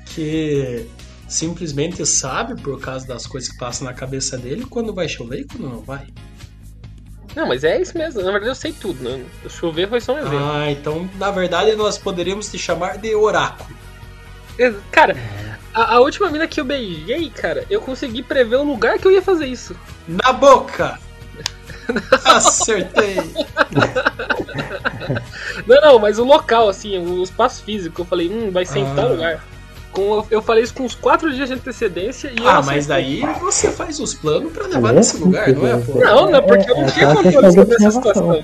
que 0.05 0.87
simplesmente 1.27 2.05
sabe, 2.05 2.59
por 2.61 2.79
causa 2.79 3.07
das 3.07 3.25
coisas 3.25 3.51
que 3.51 3.57
passam 3.57 3.87
na 3.87 3.93
cabeça 3.93 4.37
dele, 4.37 4.65
quando 4.65 4.93
vai 4.93 5.09
chover 5.09 5.41
e 5.41 5.45
quando 5.45 5.69
não 5.69 5.81
vai. 5.81 6.05
Não, 7.35 7.47
mas 7.47 7.63
é 7.63 7.79
isso 7.79 7.97
mesmo. 7.97 8.21
Na 8.21 8.31
verdade, 8.31 8.49
eu 8.49 8.55
sei 8.55 8.71
tudo, 8.71 9.03
né? 9.03 9.23
Chover 9.47 9.87
foi 9.87 10.01
só 10.01 10.15
um 10.15 10.19
evento. 10.19 10.37
Ah, 10.37 10.71
então, 10.71 11.09
na 11.15 11.29
verdade, 11.29 11.75
nós 11.75 11.97
poderíamos 11.97 12.49
te 12.49 12.57
chamar 12.57 12.97
de 12.97 13.13
oráculo. 13.13 13.69
Cara, 14.91 15.15
a, 15.73 15.95
a 15.95 15.99
última 15.99 16.31
mina 16.31 16.47
que 16.47 16.59
eu 16.59 16.65
beijei, 16.65 17.29
cara, 17.29 17.63
eu 17.69 17.79
consegui 17.79 18.23
prever 18.23 18.55
o 18.55 18.63
lugar 18.63 18.97
que 18.97 19.07
eu 19.07 19.11
ia 19.11 19.21
fazer 19.21 19.45
isso. 19.45 19.75
Na 20.07 20.31
boca! 20.33 20.97
Acertei! 22.25 23.15
Não, 25.65 25.81
não, 25.81 25.99
mas 25.99 26.19
o 26.19 26.23
local, 26.23 26.69
assim, 26.69 26.97
o 26.97 27.23
espaço 27.23 27.63
físico, 27.63 28.01
eu 28.01 28.05
falei, 28.05 28.29
hum, 28.29 28.51
vai 28.51 28.65
ser 28.65 28.79
em 28.79 28.95
tal 28.95 29.05
Ah. 29.05 29.09
lugar. 29.09 29.43
Com, 29.91 30.25
eu 30.29 30.41
falei 30.41 30.63
isso 30.63 30.73
com 30.73 30.83
uns 30.83 30.93
quatro 30.93 31.33
dias 31.33 31.47
de 31.47 31.55
antecedência 31.55 32.31
e 32.37 32.37
eu 32.43 32.47
Ah, 32.47 32.61
mas 32.61 32.85
daí 32.85 33.21
você 33.39 33.71
faz 33.71 33.99
os 33.99 34.13
planos 34.13 34.51
pra 34.53 34.67
levar 34.67 34.89
É, 34.89 34.93
nesse 34.93 35.17
lugar, 35.17 35.47
não 35.53 35.65
é, 35.65 35.77
pô? 35.77 35.99
Não, 35.99 36.29
não, 36.29 36.43
porque 36.43 36.69
eu 36.69 36.75
não 36.75 36.83
É, 36.83 36.91
tinha 36.91 37.05
é, 37.07 37.15
controle 37.15 37.47
é 37.47 37.51
sobre 37.51 37.75
essa 37.75 37.91
situação. 37.91 38.43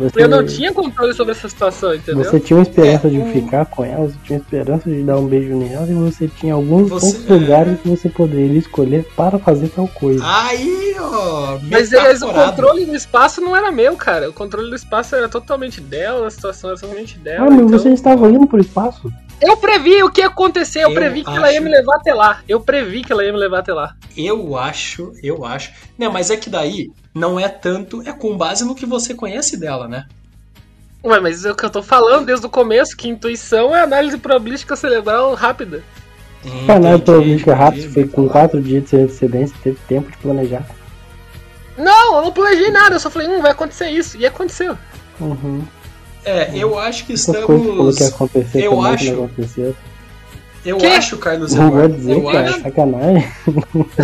Você, 0.00 0.22
Eu 0.22 0.28
não 0.28 0.44
tinha 0.46 0.72
controle 0.72 1.12
sobre 1.14 1.32
essa 1.32 1.48
situação, 1.48 1.94
entendeu? 1.94 2.24
você 2.24 2.40
tinha 2.40 2.56
uma 2.56 2.62
esperança 2.62 3.06
É, 3.06 3.10
de 3.10 3.18
o- 3.18 3.26
ficar 3.32 3.66
com 3.66 3.84
ela, 3.84 4.06
você 4.08 4.16
tinha 4.24 4.38
esperança 4.38 4.88
de 4.90 5.02
dar 5.02 5.18
um 5.18 5.26
beijo 5.26 5.54
nela 5.56 5.86
e 5.88 5.94
você 5.94 6.26
tinha 6.26 6.54
alguns 6.54 6.88
Você- 6.88 7.12
poucos 7.12 7.28
lugares 7.40 7.80
que 7.80 7.88
você 7.88 8.08
poderia 8.08 8.58
escolher 8.58 9.04
para 9.16 9.38
fazer 9.38 9.68
tal 9.68 9.86
coisa. 9.88 10.22
Aí, 10.24 10.94
ó. 10.98 11.58
Mas, 11.70 11.90
mas 11.90 12.22
o 12.22 12.32
controle 12.32 12.86
do 12.86 12.94
espaço 12.94 13.40
não 13.40 13.54
era 13.56 13.70
meu, 13.70 13.94
cara. 13.96 14.30
O 14.30 14.32
controle 14.32 14.70
do 14.70 14.76
espaço 14.76 15.14
era 15.14 15.28
totalmente 15.28 15.80
dela, 15.80 16.26
a 16.26 16.30
situação 16.30 16.70
era 16.70 16.78
totalmente 16.78 17.18
dela. 17.18 17.46
ah, 17.46 17.50
mas 17.50 17.58
então- 17.60 17.68
você 17.78 17.90
estava 17.90 18.28
indo 18.28 18.46
pro 18.46 18.60
espaço. 18.60 19.12
Eu 19.40 19.56
previ 19.56 20.02
o 20.02 20.10
que 20.10 20.20
ia 20.20 20.26
acontecer, 20.26 20.80
eu, 20.84 20.90
Eu 20.90 20.94
previ 20.94 21.22
que 21.24 21.30
ela 21.30 21.50
ia 21.50 21.58
acho- 21.58 21.62
me 21.64 21.70
levar 21.70 21.96
até 21.96 22.12
lá. 22.14 22.42
Eu 22.48 22.60
previ 22.60 23.02
que 23.02 23.12
ela 23.12 23.24
ia 23.24 23.32
me 23.32 23.38
levar 23.38 23.60
até 23.60 23.72
lá. 23.72 23.94
Eu 24.16 24.56
acho, 24.56 25.12
eu 25.22 25.44
acho. 25.44 25.72
Não, 25.98 26.12
mas 26.12 26.30
é 26.30 26.36
que 26.36 26.50
daí 26.50 26.90
não 27.14 27.40
é 27.40 27.48
tanto, 27.48 28.02
é 28.06 28.12
com 28.12 28.36
base 28.36 28.64
no 28.64 28.74
que 28.74 28.84
você 28.86 29.14
conhece 29.14 29.56
dela, 29.56 29.88
né? 29.88 30.04
Ué, 31.02 31.18
mas 31.18 31.44
é 31.46 31.50
o 31.50 31.54
que 31.56 31.64
eu 31.64 31.70
tô 31.70 31.82
falando 31.82 32.26
desde 32.26 32.44
o 32.44 32.50
começo, 32.50 32.94
que 32.96 33.08
intuição 33.08 33.74
é 33.74 33.80
análise 33.82 34.18
probabilística 34.18 34.76
cerebral 34.76 35.32
rápida. 35.34 35.82
A 36.68 36.72
análise 36.74 37.02
Entendi, 37.02 37.02
probabilística 37.04 37.54
rápida 37.54 37.86
entendi, 37.86 37.94
foi 37.94 38.08
com 38.08 38.28
quatro 38.28 38.60
dias 38.62 38.84
de 38.90 38.96
antecedência, 38.96 39.56
teve 39.62 39.78
tempo 39.88 40.10
de 40.10 40.16
planejar. 40.18 40.66
Não, 41.78 42.16
eu 42.16 42.22
não 42.22 42.32
planejei 42.32 42.70
nada, 42.70 42.96
eu 42.96 43.00
só 43.00 43.10
falei, 43.10 43.28
hum, 43.28 43.40
vai 43.40 43.52
acontecer 43.52 43.88
isso. 43.88 44.18
E 44.18 44.26
aconteceu. 44.26 44.76
Uhum. 45.18 45.62
É, 46.24 46.50
eu 46.54 46.78
acho 46.78 47.06
que 47.06 47.14
que 47.14 47.18
falou 47.18 47.40
estamos. 47.90 47.96
que 47.96 48.02
ia 48.02 48.08
acontecer 48.08 48.62
eu 48.64 48.70
também 48.76 48.90
acho- 48.92 49.04
que 49.04 49.10
não 49.12 49.24
aconteceu. 49.24 49.76
Eu 50.62 50.76
Que? 50.76 50.86
acho, 50.88 51.16
Carlos 51.16 51.54
Não 51.54 51.70
vou 51.70 51.78
Eduardo. 51.78 51.96
dizer, 51.96 52.12
Eu 52.12 52.22
cara, 52.24 52.50
acho, 52.50 52.60
sacanagem. 52.60 53.32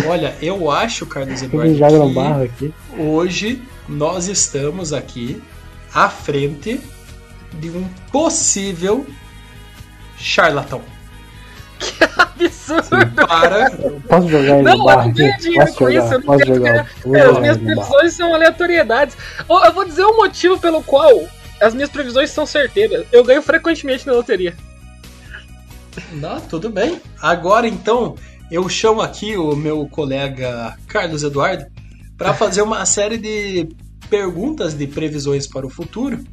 olha, 0.07 0.35
eu 0.41 0.71
acho, 0.71 1.05
Carlos 1.05 1.41
Ele 1.43 1.51
Eduardo, 1.53 1.75
joga 1.77 1.97
no 1.99 2.07
que 2.09 2.13
barro 2.15 2.43
aqui. 2.43 2.73
hoje 2.97 3.61
nós 3.87 4.27
estamos 4.27 4.91
aqui 4.91 5.39
à 5.93 6.09
frente 6.09 6.79
de 7.53 7.69
um 7.69 7.83
possível 8.11 9.05
charlatão. 10.17 10.81
Absurdo. 12.17 13.27
Para. 13.27 13.69
Posso 14.07 14.27
jogar 14.29 14.55
ele 14.59 14.63
Não, 14.63 14.77
no 14.77 14.81
eu 14.81 14.85
barro 14.85 15.03
não 15.07 15.11
ganho 15.13 15.37
dinheiro 15.37 15.65
Posso 15.65 15.77
com 15.77 15.91
jogar, 15.91 16.03
isso, 16.05 16.13
eu 16.13 16.19
não 16.19 16.25
posso 16.25 16.39
ganho 16.39 16.55
jogar. 16.55 16.73
É, 17.13 17.21
as 17.21 17.39
minhas 17.39 17.57
ele 17.57 17.65
previsões 17.65 18.13
são 18.13 18.33
aleatoriedades. 18.33 19.17
Eu 19.47 19.73
vou 19.73 19.85
dizer 19.85 20.03
o 20.05 20.17
motivo 20.17 20.57
pelo 20.59 20.81
qual 20.83 21.11
as 21.59 21.73
minhas 21.73 21.89
previsões 21.89 22.29
são 22.31 22.45
certeiras. 22.45 23.05
Eu 23.11 23.23
ganho 23.23 23.41
frequentemente 23.41 24.05
na 24.05 24.13
loteria. 24.13 24.55
Não, 26.13 26.39
tudo 26.41 26.69
bem. 26.69 27.01
Agora 27.21 27.67
então, 27.67 28.15
eu 28.51 28.67
chamo 28.69 29.01
aqui 29.01 29.35
o 29.35 29.55
meu 29.55 29.87
colega 29.87 30.77
Carlos 30.87 31.23
Eduardo 31.23 31.65
para 32.17 32.33
fazer 32.35 32.61
uma 32.61 32.85
série 32.85 33.17
de 33.17 33.69
perguntas 34.09 34.73
de 34.73 34.87
previsões 34.87 35.47
para 35.47 35.65
o 35.65 35.69
futuro. 35.69 36.23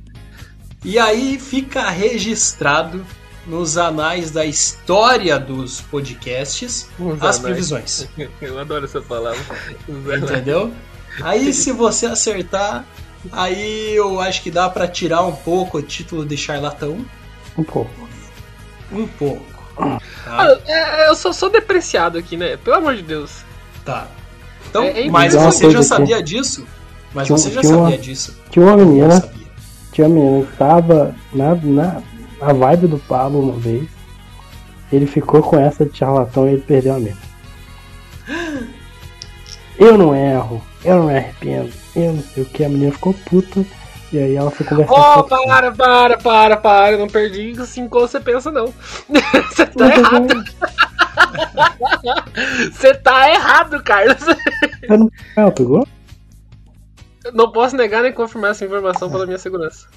E 0.84 0.98
aí 0.98 1.38
fica 1.38 1.88
registrado 1.88 3.04
nos 3.46 3.76
anais 3.76 4.30
da 4.30 4.44
história 4.44 5.38
dos 5.38 5.80
podcasts 5.80 6.88
Os 6.98 7.14
as 7.14 7.20
anais. 7.20 7.38
previsões. 7.38 8.08
Eu 8.40 8.58
adoro 8.58 8.84
essa 8.84 9.00
palavra. 9.00 9.40
Entendeu? 9.88 10.72
Aí 11.22 11.52
se 11.52 11.72
você 11.72 12.06
acertar, 12.06 12.84
aí 13.32 13.94
eu 13.94 14.20
acho 14.20 14.42
que 14.42 14.50
dá 14.50 14.68
para 14.68 14.88
tirar 14.88 15.22
um 15.22 15.34
pouco 15.34 15.78
o 15.78 15.82
título 15.82 16.24
de 16.24 16.36
charlatão. 16.36 17.04
Um 17.56 17.64
pouco. 17.64 18.08
Um 18.92 19.06
pouco. 19.06 19.54
Tá? 19.76 19.98
Ah, 20.26 20.58
é, 20.66 21.08
eu 21.08 21.14
sou, 21.14 21.32
sou 21.32 21.50
depreciado 21.50 22.18
aqui, 22.18 22.36
né? 22.36 22.56
Pelo 22.56 22.76
amor 22.76 22.96
de 22.96 23.02
Deus. 23.02 23.44
Tá. 23.84 24.06
Então, 24.68 24.82
é, 24.82 25.06
é 25.06 25.10
mas 25.10 25.34
você 25.34 25.70
já 25.70 25.82
sabia 25.82 26.22
disso? 26.22 26.66
Mas 27.12 27.28
você 27.28 27.50
já 27.50 27.62
sabia 27.62 27.78
uma, 27.78 27.98
disso? 27.98 28.36
Tinha 28.50 28.64
uma 28.64 28.76
menina. 28.76 29.32
Tinha 29.92 30.06
uma 30.08 30.14
menina 30.14 30.46
que 30.46 30.56
tava 30.56 31.14
na, 31.32 31.54
na, 31.54 32.02
na 32.40 32.52
vibe 32.52 32.88
do 32.88 32.98
Pablo 32.98 33.40
uma 33.40 33.58
vez. 33.58 33.88
Ele 34.92 35.06
ficou 35.06 35.42
com 35.42 35.58
essa 35.58 35.84
de 35.84 35.96
charlatão 35.96 36.48
e 36.48 36.52
ele 36.52 36.62
perdeu 36.62 36.94
a 36.94 37.00
mesa. 37.00 37.18
Eu 39.76 39.98
não 39.98 40.14
erro, 40.14 40.62
eu 40.84 40.98
não 40.98 41.06
me 41.08 41.16
arrependo, 41.16 41.72
eu 41.96 42.12
não 42.12 42.22
sei 42.22 42.42
o 42.42 42.46
que. 42.46 42.64
A 42.64 42.68
menina 42.68 42.92
ficou 42.92 43.14
puta. 43.14 43.64
E 44.12 44.18
aí 44.18 44.36
ela 44.36 44.50
foi 44.50 44.64
conversar 44.64 45.18
Oh, 45.18 45.24
para, 45.24 45.72
para, 45.72 46.18
para, 46.18 46.56
para. 46.56 46.92
Eu 46.92 46.98
não 46.98 47.08
perdi 47.08 47.54
assim 47.60 47.88
como 47.88 48.06
você 48.06 48.20
pensa, 48.20 48.50
não. 48.50 48.72
você 49.50 49.66
tá 49.66 49.96
errado. 49.96 50.44
você 52.72 52.94
tá 52.94 53.30
errado, 53.30 53.82
Carlos. 53.82 54.24
Não, 54.88 55.10
não 55.36 55.50
pegou? 55.50 55.88
Não 57.32 57.50
posso 57.50 57.76
negar 57.76 58.02
nem 58.02 58.12
confirmar 58.12 58.50
essa 58.50 58.64
informação 58.64 59.10
pela 59.10 59.26
minha 59.26 59.38
segurança. 59.38 59.88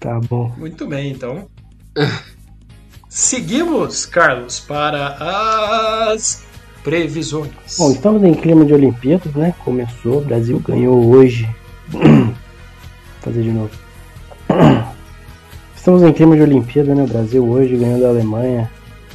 Tá 0.00 0.18
bom. 0.28 0.52
Muito 0.56 0.86
bem, 0.86 1.12
então. 1.12 1.48
Seguimos, 3.08 4.06
Carlos, 4.06 4.60
para 4.60 6.10
as 6.10 6.44
previsões. 6.86 7.50
Bom, 7.76 7.90
estamos 7.90 8.22
em 8.22 8.32
clima 8.32 8.64
de 8.64 8.72
Olimpíadas, 8.72 9.34
né? 9.34 9.52
Começou, 9.64 10.18
o 10.18 10.24
Brasil 10.24 10.60
ganhou 10.60 11.04
hoje. 11.04 11.48
Vou 11.90 12.32
fazer 13.22 13.42
de 13.42 13.50
novo. 13.50 13.70
Estamos 15.74 16.04
em 16.04 16.12
clima 16.12 16.36
de 16.36 16.42
Olimpíada, 16.42 16.94
né? 16.94 17.02
O 17.02 17.08
Brasil 17.08 17.44
hoje 17.44 17.76
ganhou 17.76 18.00
da 18.00 18.08
Alemanha 18.08 18.70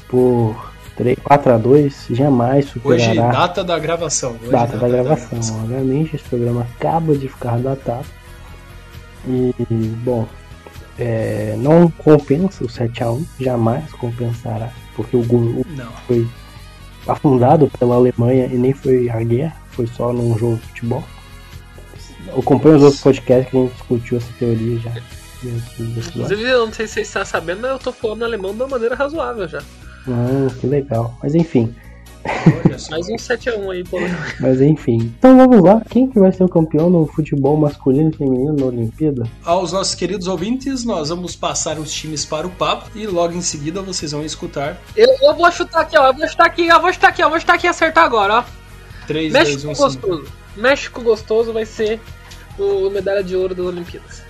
por 0.09 0.73
3, 0.97 1.17
4 1.23 1.53
a 1.53 1.57
2 1.57 2.07
jamais 2.09 2.65
superará. 2.65 3.09
Hoje, 3.09 3.15
data 3.15 3.63
da 3.63 3.79
gravação. 3.79 4.31
Hoje, 4.31 4.51
data, 4.51 4.73
data, 4.73 4.77
da, 4.77 4.87
gravação. 4.89 5.29
da 5.29 5.35
gravação. 5.35 5.63
Obviamente, 5.63 6.15
esse 6.17 6.25
programa 6.25 6.67
acaba 6.75 7.15
de 7.15 7.29
ficar 7.29 7.57
datado. 7.57 8.05
E, 9.25 9.53
bom, 10.03 10.27
é, 10.99 11.55
não 11.57 11.89
compensa 11.89 12.65
o 12.65 12.67
7x1, 12.67 13.23
jamais 13.39 13.89
compensará, 13.93 14.71
porque 14.93 15.15
o 15.15 15.23
gol 15.23 15.65
foi 16.05 16.27
afundado 17.07 17.69
pela 17.79 17.95
Alemanha 17.95 18.45
e 18.47 18.57
nem 18.57 18.73
foi 18.73 19.09
a 19.09 19.23
guerra, 19.23 19.55
foi 19.71 19.87
só 19.87 20.11
num 20.13 20.37
jogo 20.37 20.57
de 20.57 20.61
futebol. 20.67 21.03
Eu 22.27 22.39
acompanho 22.39 22.77
os 22.77 22.83
outros 22.83 23.01
podcasts 23.01 23.49
que 23.49 23.57
a 23.57 23.61
gente 23.61 23.73
discutiu 23.73 24.17
essa 24.17 24.33
teoria 24.39 24.79
já. 24.79 24.91
Inclusive, 25.79 26.43
eu 26.43 26.65
não 26.65 26.73
sei 26.73 26.87
se 26.87 26.93
você 26.93 27.01
está 27.01 27.25
sabendo, 27.25 27.61
mas 27.61 27.71
eu 27.71 27.79
tô 27.79 27.91
falando 27.91 28.23
alemão 28.23 28.53
de 28.53 28.61
uma 28.61 28.67
maneira 28.67 28.95
razoável 28.95 29.47
já. 29.47 29.61
Ah, 30.07 30.53
que 30.59 30.67
legal. 30.67 31.17
Mas 31.21 31.33
enfim. 31.35 31.75
Mais 32.89 33.07
um 33.07 33.15
7x1 33.15 33.71
aí, 33.71 33.83
pô. 33.83 33.97
Mas 34.39 34.61
enfim. 34.61 35.13
Então 35.17 35.35
vamos 35.37 35.61
lá. 35.61 35.81
Quem 35.89 36.07
que 36.07 36.19
vai 36.19 36.31
ser 36.31 36.43
o 36.43 36.49
campeão 36.49 36.89
no 36.89 37.05
futebol 37.05 37.55
masculino 37.57 38.09
e 38.09 38.17
feminino 38.17 38.53
na 38.53 38.65
Olimpíada? 38.65 39.23
Aos 39.43 39.71
nossos 39.71 39.95
queridos 39.95 40.27
ouvintes, 40.27 40.83
nós 40.83 41.09
vamos 41.09 41.35
passar 41.35 41.79
os 41.79 41.91
times 41.91 42.25
para 42.25 42.47
o 42.47 42.49
papo 42.49 42.89
e 42.95 43.05
logo 43.07 43.33
em 43.33 43.41
seguida 43.41 43.81
vocês 43.81 44.11
vão 44.11 44.23
escutar. 44.23 44.81
Eu, 44.95 45.07
eu 45.21 45.35
vou 45.35 45.51
chutar 45.51 45.81
aqui, 45.81 45.97
ó. 45.97 46.07
Eu 46.07 46.13
vou 46.13 46.27
chutar 46.27 46.45
aqui, 46.47 46.67
eu 46.67 46.81
vou 46.81 46.93
chutar 46.93 47.07
aqui. 47.09 47.21
Eu 47.21 47.29
vou 47.29 47.39
chutar 47.39 47.55
aqui 47.55 47.67
e 47.67 47.69
acertar 47.69 48.03
agora, 48.03 48.39
ó. 48.39 48.43
3, 49.07 49.33
México 49.33 49.61
2, 49.63 49.65
1, 49.65 49.67
gostoso. 49.81 50.23
5. 50.25 50.31
México 50.57 51.01
gostoso 51.01 51.53
vai 51.53 51.65
ser 51.65 51.99
o 52.57 52.89
medalha 52.89 53.23
de 53.23 53.35
ouro 53.35 53.55
das 53.55 53.65
Olimpíadas. 53.65 54.23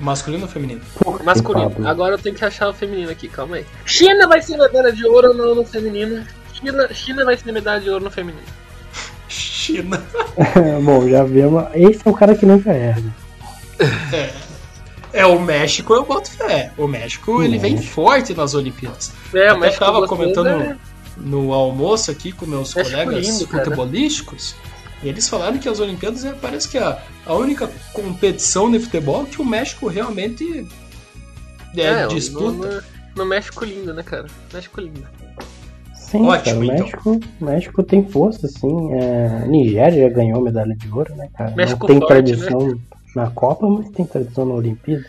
Masculino 0.00 0.44
ou 0.44 0.48
feminino? 0.48 0.80
Masculino. 1.24 1.88
Agora 1.88 2.14
eu 2.14 2.18
tenho 2.18 2.34
que 2.34 2.44
achar 2.44 2.68
o 2.68 2.74
feminino 2.74 3.10
aqui, 3.10 3.28
calma 3.28 3.56
aí. 3.56 3.66
China 3.86 4.26
vai 4.26 4.42
ser 4.42 4.56
medalha 4.56 4.92
de 4.92 5.06
ouro 5.06 5.28
ou 5.28 5.34
não 5.34 5.54
no 5.54 5.64
feminino? 5.64 6.24
China, 6.64 6.94
China 6.94 7.24
vai 7.24 7.36
ser 7.36 7.52
medalha 7.52 7.80
de 7.80 7.90
ouro 7.90 8.04
no 8.04 8.10
feminino. 8.10 8.46
China. 9.28 10.02
Bom, 10.82 11.08
já 11.08 11.24
vemos. 11.24 11.64
Esse 11.74 12.06
é 12.06 12.10
o 12.10 12.14
cara 12.14 12.34
que 12.34 12.46
nunca 12.46 12.72
erra. 12.72 13.02
É. 14.12 14.32
É, 15.12 15.24
o 15.26 15.40
México 15.40 15.94
eu 15.94 16.04
boto 16.04 16.30
fé. 16.30 16.72
O 16.76 16.88
México, 16.88 17.42
ele 17.42 17.56
vem 17.56 17.80
forte 17.80 18.34
nas 18.34 18.52
Olimpíadas. 18.54 19.12
É, 19.32 19.52
o 19.52 19.60
México 19.60 19.84
tava 19.84 20.08
comentando 20.08 20.48
é... 20.48 20.76
no 21.16 21.52
almoço 21.52 22.10
aqui 22.10 22.32
com 22.32 22.46
meus 22.46 22.74
México 22.74 22.96
colegas 22.96 23.26
lindo, 23.26 23.46
futebolísticos. 23.46 24.56
E 25.04 25.08
eles 25.08 25.28
falaram 25.28 25.58
que 25.58 25.68
as 25.68 25.78
Olimpíadas 25.78 26.24
é, 26.24 26.32
parece 26.32 26.68
que 26.68 26.78
é 26.78 26.82
a, 26.82 26.98
a 27.26 27.34
única 27.34 27.70
competição 27.92 28.70
de 28.70 28.80
futebol 28.80 29.24
que 29.24 29.40
o 29.40 29.44
México 29.44 29.86
realmente 29.86 30.66
é, 31.76 31.82
é 31.82 32.06
disputa. 32.08 32.50
No, 32.50 32.74
no, 32.74 32.82
no, 33.16 33.24
México 33.24 33.64
lindo, 33.64 33.94
né, 33.94 34.02
cara? 34.02 34.26
México 34.52 34.80
lindo. 34.80 35.06
Sim, 36.14 36.26
Ótimo, 36.26 36.44
cara, 36.44 36.58
o 36.58 36.80
México, 36.80 37.14
então. 37.14 37.48
México 37.48 37.82
tem 37.82 38.04
força, 38.04 38.46
sim. 38.46 38.92
É, 38.92 39.46
Nigéria 39.48 40.08
já 40.08 40.14
ganhou 40.14 40.40
medalha 40.40 40.76
de 40.76 40.88
ouro, 40.88 41.12
né, 41.16 41.28
cara? 41.36 41.50
México 41.56 41.80
Não 41.80 41.86
tem 41.88 41.98
forte, 41.98 42.08
tradição 42.08 42.68
né? 42.68 42.78
na 43.16 43.30
Copa, 43.30 43.68
mas 43.68 43.88
tem 43.90 44.06
tradição 44.06 44.44
na 44.46 44.54
Olimpíada. 44.54 45.04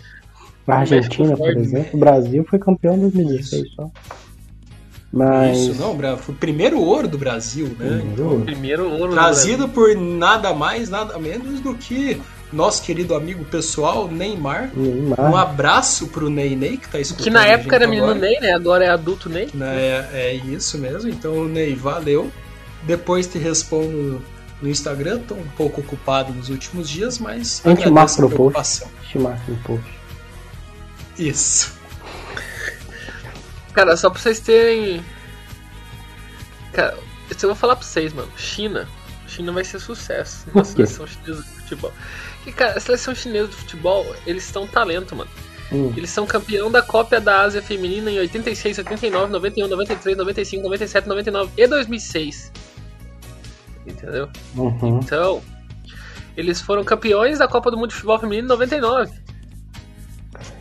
A 0.68 0.78
Argentina, 0.78 1.38
por 1.38 1.56
exemplo, 1.56 1.92
o 1.94 1.98
Brasil 2.00 2.44
foi 2.50 2.58
campeão 2.58 2.96
em 2.96 3.02
2016 3.02 3.76
só. 3.76 3.92
Mas... 5.14 5.60
Isso, 5.60 5.80
não, 5.80 5.96
foi 6.18 6.34
o 6.34 6.38
primeiro 6.38 6.82
ouro 6.82 7.08
do 7.08 7.20
Brasil, 7.20 7.68
né? 7.68 7.76
Primeiro 7.78 8.12
então, 8.12 8.26
ouro. 8.26 8.42
Primeiro 8.44 8.92
ouro 8.92 9.14
Trazido 9.14 9.70
por 9.70 9.96
nada 9.96 10.56
mais, 10.56 10.90
nada 10.90 11.20
menos 11.20 11.62
do 11.62 11.76
que 11.76 12.20
nosso 12.56 12.82
querido 12.82 13.14
amigo 13.14 13.44
pessoal, 13.46 14.08
Neymar. 14.08 14.72
Neymar. 14.74 15.32
Um 15.32 15.36
abraço 15.36 16.08
pro 16.08 16.30
Ney 16.30 16.56
Ney, 16.56 16.78
que 16.78 16.88
tá 16.88 17.00
escutando. 17.00 17.24
Que 17.26 17.30
na 17.30 17.46
época 17.46 17.76
era 17.76 17.86
menino 17.86 18.16
Ney, 18.16 18.40
né? 18.40 18.54
Agora 18.54 18.86
é 18.86 18.90
adulto 18.90 19.30
Ney. 19.30 19.50
É, 19.62 20.10
é 20.14 20.34
isso 20.34 20.78
mesmo. 20.78 21.10
Então, 21.10 21.46
Ney, 21.46 21.76
valeu. 21.76 22.32
Depois 22.84 23.28
te 23.28 23.38
respondo 23.38 24.22
no 24.62 24.70
Instagram. 24.70 25.20
Tô 25.28 25.36
um 25.36 25.48
pouco 25.58 25.82
ocupado 25.82 26.34
nos 26.34 26.50
últimos 26.50 26.90
dias, 26.90 27.20
mas. 27.20 27.62
A 27.66 27.70
gente 27.70 27.90
marca 27.90 28.22
no 28.22 28.30
post. 28.30 28.84
A 28.84 29.04
gente 29.04 29.20
marca 29.20 29.44
no 29.48 29.58
post. 29.58 30.00
Isso. 31.18 31.74
Cara, 33.74 33.98
só 33.98 34.10
pra 34.10 34.20
vocês 34.20 34.40
terem. 34.40 35.04
Cara, 36.72 36.98
eu 37.30 37.50
vou 37.50 37.56
falar 37.56 37.76
pra 37.76 37.86
vocês, 37.86 38.14
mano. 38.14 38.32
China. 38.38 38.88
China 39.28 39.52
vai 39.52 39.66
ser 39.66 39.80
sucesso 39.80 40.46
na 40.54 40.64
seleção 40.64 41.06
chinesa 41.06 41.42
de 41.42 41.50
futebol. 41.50 41.92
E, 42.46 42.52
cara, 42.52 42.78
a 42.78 42.80
seleção 42.80 43.16
chinesa 43.16 43.48
de 43.48 43.56
futebol, 43.56 44.06
eles 44.26 44.46
estão 44.46 44.68
talento, 44.68 45.16
mano. 45.16 45.30
Hum. 45.72 45.92
Eles 45.98 46.12
são 46.12 46.28
campeão 46.28 46.70
da 46.70 46.82
Copa 46.82 47.20
da 47.20 47.42
Ásia 47.42 47.62
Feminina 47.62 48.12
em 48.12 48.20
86, 48.20 48.78
89, 48.80 49.32
91, 49.32 49.68
93, 49.68 50.18
95, 50.18 50.64
97, 50.64 51.08
99 51.08 51.52
e 51.58 51.68
2006. 51.68 52.52
Entendeu? 53.86 54.30
Uhum. 54.56 55.00
Então, 55.04 55.42
eles 56.38 56.62
foram 56.62 56.84
campeões 56.84 57.40
da 57.40 57.48
Copa 57.48 57.72
do 57.72 57.78
Mundo 57.78 57.90
de 57.90 57.96
Futebol 57.96 58.20
Feminino 58.20 58.46
em 58.46 58.50
99. 58.50 59.12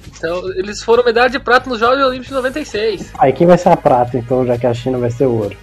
Então, 0.08 0.48
eles 0.52 0.82
foram 0.82 1.04
medalha 1.04 1.28
de 1.28 1.38
prata 1.38 1.68
nos 1.68 1.80
Jogos 1.80 2.02
Olímpicos 2.02 2.28
de 2.28 2.34
96. 2.34 3.12
Aí 3.18 3.32
quem 3.32 3.46
vai 3.46 3.58
ser 3.58 3.70
a 3.70 3.76
prata, 3.76 4.16
então, 4.16 4.46
já 4.46 4.56
que 4.56 4.66
a 4.66 4.72
China 4.72 4.98
vai 4.98 5.10
ser 5.10 5.26
ouro? 5.26 5.56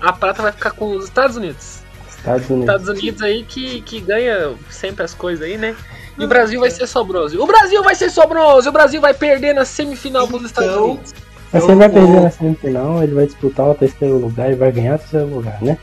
A 0.00 0.12
prata 0.12 0.42
vai 0.42 0.52
ficar 0.52 0.72
com 0.72 0.96
os 0.96 1.04
Estados 1.04 1.36
Unidos. 1.36 1.79
Estados 2.20 2.50
Unidos. 2.50 2.74
Estados 2.74 2.88
Unidos 2.88 3.22
aí 3.22 3.42
que, 3.42 3.80
que 3.82 4.00
ganha 4.00 4.54
sempre 4.68 5.02
as 5.04 5.14
coisas 5.14 5.44
aí, 5.44 5.56
né? 5.56 5.74
E 6.18 6.24
o 6.24 6.28
Brasil 6.28 6.60
vai 6.60 6.70
ser 6.70 6.86
só 6.86 7.02
bronze. 7.02 7.36
O 7.38 7.46
Brasil 7.46 7.82
vai 7.82 7.94
ser 7.94 8.10
só 8.10 8.26
bronze! 8.26 8.68
O 8.68 8.72
Brasil 8.72 9.00
vai 9.00 9.14
perder 9.14 9.54
na 9.54 9.64
semifinal 9.64 10.26
então, 10.26 10.38
pros 10.38 10.50
Estados 10.50 10.76
Unidos. 10.76 11.14
Mas 11.52 11.64
ele 11.64 11.74
vai 11.74 11.88
perder 11.88 12.20
na 12.20 12.30
semifinal, 12.30 13.02
ele 13.02 13.14
vai 13.14 13.26
disputar 13.26 13.66
o 13.66 13.74
terceiro 13.74 14.18
lugar 14.18 14.52
e 14.52 14.54
vai 14.54 14.70
ganhar 14.70 14.96
o 14.96 14.98
terceiro 14.98 15.26
lugar, 15.26 15.60
né? 15.62 15.78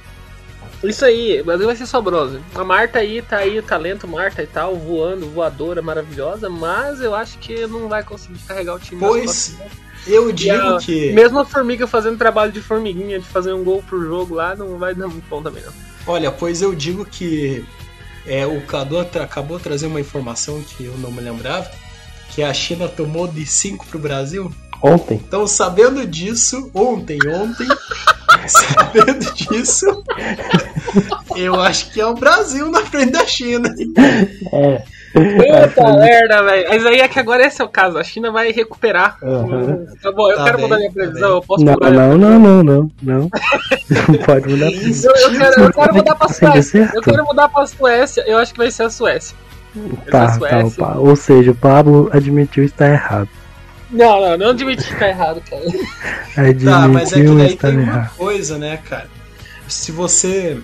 Isso 0.83 1.03
aí, 1.03 1.41
o 1.41 1.45
Brasil 1.45 1.65
vai 1.65 1.75
ser 1.75 1.87
sobroso. 1.87 2.39
A 2.53 2.63
Marta 2.63 2.99
aí, 2.99 3.21
tá 3.21 3.37
aí 3.37 3.57
o 3.57 3.63
talento, 3.63 4.07
Marta 4.07 4.43
e 4.43 4.47
tal, 4.47 4.75
voando, 4.75 5.27
voadora, 5.27 5.81
maravilhosa, 5.81 6.49
mas 6.49 7.01
eu 7.01 7.15
acho 7.15 7.39
que 7.39 7.65
não 7.65 7.89
vai 7.89 8.03
conseguir 8.03 8.39
carregar 8.47 8.75
o 8.75 8.79
time. 8.79 8.99
Pois, 8.99 9.57
eu 10.05 10.31
digo 10.31 10.75
a, 10.75 10.77
que... 10.77 11.11
Mesmo 11.13 11.39
a 11.39 11.45
Formiga 11.45 11.87
fazendo 11.87 12.15
trabalho 12.15 12.51
de 12.51 12.61
formiguinha, 12.61 13.19
de 13.19 13.25
fazer 13.25 13.53
um 13.53 13.63
gol 13.63 13.83
por 13.89 14.05
jogo 14.05 14.35
lá, 14.35 14.55
não 14.55 14.77
vai 14.77 14.93
dar 14.93 15.07
muito 15.07 15.27
bom 15.27 15.41
também 15.41 15.63
não. 15.63 15.86
Olha, 16.07 16.31
pois 16.31 16.61
eu 16.61 16.73
digo 16.73 17.05
que 17.05 17.63
é, 18.25 18.45
o 18.45 18.61
Cadu 18.61 18.97
acabou 18.97 19.57
de 19.57 19.63
trazer 19.63 19.87
uma 19.87 19.99
informação 19.99 20.61
que 20.61 20.85
eu 20.85 20.97
não 20.97 21.11
me 21.11 21.21
lembrava, 21.21 21.69
que 22.29 22.41
a 22.41 22.53
China 22.53 22.87
tomou 22.87 23.27
de 23.27 23.45
5 23.45 23.85
pro 23.87 23.99
Brasil. 23.99 24.51
Ontem. 24.81 25.21
Então, 25.27 25.45
sabendo 25.47 26.05
disso, 26.05 26.69
ontem, 26.73 27.17
ontem, 27.27 27.67
sabendo 28.47 29.33
disso, 29.33 29.85
eu 31.35 31.59
acho 31.59 31.91
que 31.91 31.99
é 31.99 32.05
o 32.05 32.13
Brasil 32.13 32.69
na 32.69 32.85
frente 32.85 33.11
da 33.11 33.25
China. 33.25 33.73
É. 34.53 34.83
Puta 35.13 35.93
merda, 35.97 36.43
velho. 36.43 36.67
Mas 36.69 36.85
aí 36.85 36.99
é 36.99 37.07
que 37.07 37.19
agora 37.19 37.45
esse 37.45 37.61
é 37.61 37.65
o 37.65 37.69
caso. 37.69 37.97
A 37.97 38.03
China 38.03 38.31
vai 38.31 38.51
recuperar. 38.51 39.17
Uhum. 39.21 39.85
Tá 40.01 40.11
bom, 40.11 40.29
eu 40.29 40.37
tá 40.37 40.43
quero 40.45 40.57
bem, 40.57 40.65
mudar 40.65 40.77
minha 40.77 40.89
tá 40.89 40.93
previsão. 40.93 41.29
bem. 41.29 41.37
eu 41.37 41.41
posso 41.41 41.65
Não, 41.65 41.73
mudar 41.73 41.91
não, 41.91 42.17
não, 42.17 42.39
não, 42.39 42.63
não, 42.63 42.91
não. 43.01 43.29
Não 43.89 44.17
pode 44.25 44.49
mudar. 44.49 44.71
Isso, 44.71 45.07
Eu, 45.07 45.15
eu, 45.15 45.37
quero, 45.39 45.61
eu 45.63 45.73
quero 45.73 45.93
mudar 45.95 46.15
pra 46.15 46.27
Suécia. 46.29 46.91
Eu 46.93 47.01
quero 47.01 47.25
mudar 47.25 47.49
pra 47.49 47.65
Suécia. 47.65 48.23
Eu 48.27 48.37
acho 48.37 48.51
que 48.51 48.57
vai 48.59 48.69
ser 48.71 48.83
a 48.83 48.89
Suécia. 48.89 49.35
Tá, 50.11 50.27
tá, 50.27 50.33
Suécia. 50.33 50.71
Pa- 50.85 50.95
ou 50.97 51.15
seja, 51.15 51.51
o 51.51 51.55
Pablo 51.55 52.09
admitiu 52.11 52.63
estar 52.63 52.89
errado. 52.89 53.29
Não, 53.89 54.19
não, 54.21 54.37
não 54.37 54.49
admite 54.49 54.83
que 54.85 54.99
tá 54.99 55.07
errado, 55.07 55.41
cara. 55.49 55.63
Tá, 56.63 56.87
mas 56.89 57.13
é 57.13 57.15
que 57.15 57.21
Admitiu 57.21 57.37
daí 57.37 57.55
tem 57.55 57.71
uma 57.77 57.81
errado. 57.83 58.15
coisa, 58.17 58.57
né, 58.57 58.77
cara? 58.83 59.07
Se 59.67 59.91
você. 59.93 60.57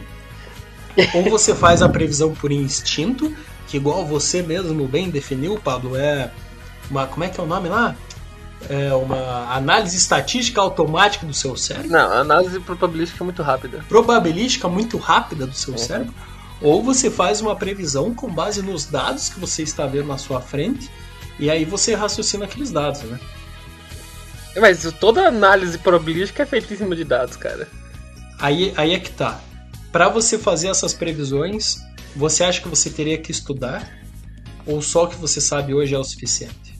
Ou 1.13 1.23
você 1.23 1.55
faz 1.55 1.81
a 1.81 1.89
previsão 1.89 2.33
por 2.33 2.51
instinto, 2.51 3.33
que 3.73 3.77
igual 3.77 4.05
você 4.05 4.43
mesmo 4.43 4.87
bem 4.87 5.09
definiu, 5.09 5.57
Pablo, 5.57 5.97
é 5.97 6.29
uma. 6.91 7.07
Como 7.07 7.23
é 7.23 7.29
que 7.29 7.39
é 7.39 7.43
o 7.43 7.47
nome 7.47 7.69
lá? 7.69 7.95
É 8.69 8.93
uma 8.93 9.51
análise 9.51 9.97
estatística 9.97 10.61
automática 10.61 11.25
do 11.25 11.33
seu 11.33 11.57
cérebro, 11.57 11.89
Não, 11.89 12.13
análise 12.13 12.59
probabilística 12.59 13.23
é 13.23 13.25
muito 13.25 13.41
rápida. 13.41 13.83
probabilística 13.89 14.69
muito 14.69 14.97
rápida 14.97 15.47
do 15.47 15.55
seu 15.55 15.75
cérebro, 15.75 16.13
ou 16.61 16.83
você 16.83 17.09
faz 17.09 17.41
uma 17.41 17.55
previsão 17.55 18.13
com 18.13 18.31
base 18.31 18.61
nos 18.61 18.85
dados 18.85 19.27
que 19.27 19.39
você 19.39 19.63
está 19.63 19.87
vendo 19.87 20.07
na 20.07 20.19
sua 20.19 20.39
frente, 20.39 20.89
e 21.39 21.49
aí 21.49 21.65
você 21.65 21.95
raciocina 21.95 22.45
aqueles 22.45 22.71
dados, 22.71 23.01
né? 23.01 23.19
Mas 24.61 24.87
toda 24.99 25.27
análise 25.27 25.79
probabilística 25.79 26.43
é 26.43 26.45
feita 26.45 26.73
em 26.73 26.77
cima 26.77 26.95
de 26.95 27.03
dados, 27.03 27.35
cara. 27.35 27.67
Aí, 28.39 28.71
aí 28.77 28.93
é 28.93 28.99
que 28.99 29.09
tá. 29.09 29.41
Pra 29.91 30.07
você 30.09 30.37
fazer 30.37 30.67
essas 30.67 30.93
previsões, 30.93 31.81
você 32.15 32.43
acha 32.43 32.61
que 32.61 32.67
você 32.67 32.89
teria 32.89 33.17
que 33.17 33.31
estudar? 33.31 33.89
Ou 34.65 34.81
só 34.81 35.03
o 35.03 35.07
que 35.07 35.15
você 35.15 35.41
sabe 35.41 35.73
hoje 35.73 35.93
é 35.93 35.97
o 35.97 36.03
suficiente? 36.03 36.79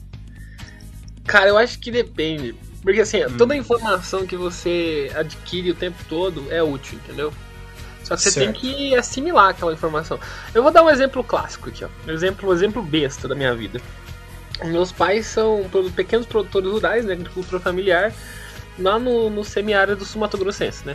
Cara, 1.26 1.48
eu 1.48 1.58
acho 1.58 1.78
que 1.78 1.90
depende. 1.90 2.54
Porque 2.82 3.00
assim, 3.00 3.18
toda 3.38 3.54
a 3.54 3.56
informação 3.56 4.26
que 4.26 4.36
você 4.36 5.10
adquire 5.14 5.70
o 5.70 5.74
tempo 5.74 5.96
todo 6.08 6.46
é 6.50 6.62
útil, 6.62 6.98
entendeu? 7.02 7.32
Só 8.02 8.14
que 8.14 8.22
você 8.22 8.30
Certo. 8.30 8.60
tem 8.60 8.60
que 8.60 8.94
assimilar 8.94 9.48
aquela 9.48 9.72
informação. 9.72 10.20
Eu 10.54 10.62
vou 10.62 10.70
dar 10.70 10.82
um 10.82 10.90
exemplo 10.90 11.24
clássico 11.24 11.70
aqui, 11.70 11.84
ó. 11.84 11.88
Um 12.06 12.12
exemplo, 12.12 12.50
um 12.50 12.52
exemplo 12.52 12.82
besta 12.82 13.26
da 13.26 13.34
minha 13.34 13.54
vida. 13.54 13.80
Meus 14.62 14.92
pais 14.92 15.26
são 15.26 15.68
pequenos 15.96 16.26
produtores 16.26 16.70
rurais, 16.70 17.04
né? 17.06 17.14
Agricultura 17.14 17.58
familiar, 17.58 18.12
lá 18.78 18.98
no, 18.98 19.30
no 19.30 19.42
semiárido 19.42 19.96
do 19.96 20.04
Sul 20.04 20.20
Mato 20.20 20.36
Grossense, 20.36 20.86
né? 20.86 20.94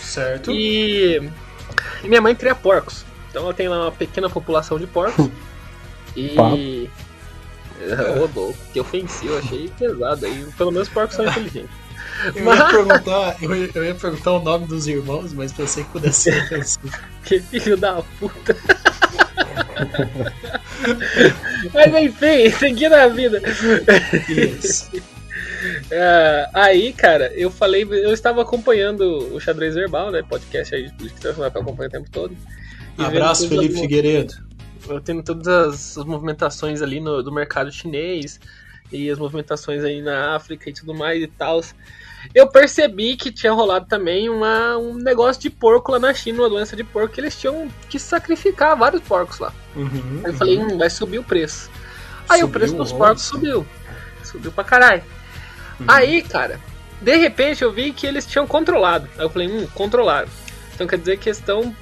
Certo. 0.00 0.50
E, 0.50 1.30
e 2.02 2.08
minha 2.08 2.20
mãe 2.20 2.34
cria 2.34 2.54
porcos. 2.54 3.04
Então 3.30 3.42
ela 3.44 3.54
tem 3.54 3.68
lá 3.68 3.82
uma 3.84 3.92
pequena 3.92 4.28
população 4.30 4.78
de 4.78 4.86
porcos. 4.86 5.28
e. 6.16 6.34
Ô, 7.78 8.28
louco, 8.34 8.56
que 8.72 8.80
ofensivo, 8.80 9.38
achei 9.38 9.70
pesado 9.78 10.26
aí. 10.26 10.46
Pelo 10.56 10.72
menos 10.72 10.88
os 10.88 10.94
porcos 10.94 11.16
são 11.16 11.24
inteligentes. 11.26 11.70
Eu 12.34 12.34
ia, 12.34 12.42
Mas- 12.42 12.72
perguntar, 12.72 13.36
eu, 13.40 13.54
ia, 13.54 13.70
eu 13.72 13.84
ia 13.84 13.94
perguntar 13.94 14.32
o 14.32 14.42
nome 14.42 14.66
dos 14.66 14.88
irmãos, 14.88 15.32
mas 15.32 15.52
pensei 15.52 15.84
que 15.84 15.90
pudesse 15.90 16.22
ser 16.22 16.42
ofensivo. 16.42 16.90
Que 17.22 17.38
filho 17.38 17.76
da 17.76 18.02
puta. 18.18 18.56
Mas 21.72 21.94
enfim, 21.94 22.50
seguindo 22.58 22.94
a 22.94 23.06
vida. 23.06 23.40
Isso. 24.28 24.90
É, 25.90 26.48
aí, 26.54 26.92
cara, 26.92 27.32
eu 27.34 27.50
falei, 27.50 27.82
eu 27.82 28.12
estava 28.12 28.42
acompanhando 28.42 29.34
o 29.34 29.40
Xadrez 29.40 29.74
Verbal, 29.74 30.10
né? 30.10 30.22
Podcast 30.22 30.74
aí 30.74 30.90
de 30.92 31.06
internacional 31.06 31.50
que 31.50 31.56
eu 31.58 31.62
acompanho 31.62 31.88
o 31.88 31.92
tempo 31.92 32.10
todo. 32.10 32.36
Abraço, 32.96 33.48
Felipe 33.48 33.74
as- 33.74 33.80
Figueiredo. 33.80 34.34
Eu 34.88 35.00
tenho 35.00 35.22
todas 35.22 35.46
as, 35.48 35.98
as 35.98 36.04
movimentações 36.04 36.80
ali 36.80 37.00
no, 37.00 37.22
do 37.22 37.30
mercado 37.32 37.70
chinês 37.70 38.40
e 38.90 39.10
as 39.10 39.18
movimentações 39.18 39.84
aí 39.84 40.00
na 40.00 40.34
África 40.34 40.70
e 40.70 40.72
tudo 40.72 40.94
mais 40.94 41.22
e 41.22 41.26
tal. 41.26 41.60
Eu 42.34 42.48
percebi 42.48 43.16
que 43.16 43.30
tinha 43.30 43.52
rolado 43.52 43.86
também 43.86 44.28
uma, 44.30 44.76
um 44.78 44.94
negócio 44.94 45.40
de 45.42 45.50
porco 45.50 45.92
lá 45.92 45.98
na 45.98 46.14
China, 46.14 46.40
uma 46.42 46.48
doença 46.48 46.74
de 46.74 46.82
porco, 46.84 47.14
que 47.14 47.20
eles 47.20 47.38
tinham 47.38 47.68
que 47.88 47.98
sacrificar 47.98 48.76
vários 48.76 49.02
porcos 49.02 49.38
lá. 49.38 49.52
Uhum, 49.76 50.22
Aí 50.24 50.30
eu 50.30 50.34
falei, 50.34 50.58
hum, 50.58 50.78
vai 50.78 50.88
subir 50.90 51.18
o 51.18 51.24
preço. 51.24 51.70
Aí 52.28 52.38
o 52.42 52.46
Subiu, 52.46 52.58
preço 52.60 52.74
dos 52.76 52.92
porcos 52.92 53.22
subiu. 53.22 53.66
Subiu 54.24 54.50
pra 54.52 54.64
caralho. 54.64 55.02
Uhum. 55.80 55.86
Aí, 55.86 56.22
cara, 56.22 56.60
de 57.00 57.16
repente 57.16 57.62
eu 57.62 57.72
vi 57.72 57.92
que 57.92 58.06
eles 58.06 58.26
tinham 58.26 58.46
controlado. 58.46 59.08
Aí 59.16 59.24
eu 59.24 59.30
falei, 59.30 59.48
hum, 59.48 59.66
controlaram. 59.74 60.28
Então 60.74 60.86
quer 60.86 60.98
dizer 60.98 61.18
que 61.18 61.28
eles 61.28 61.38
estão 61.38 61.74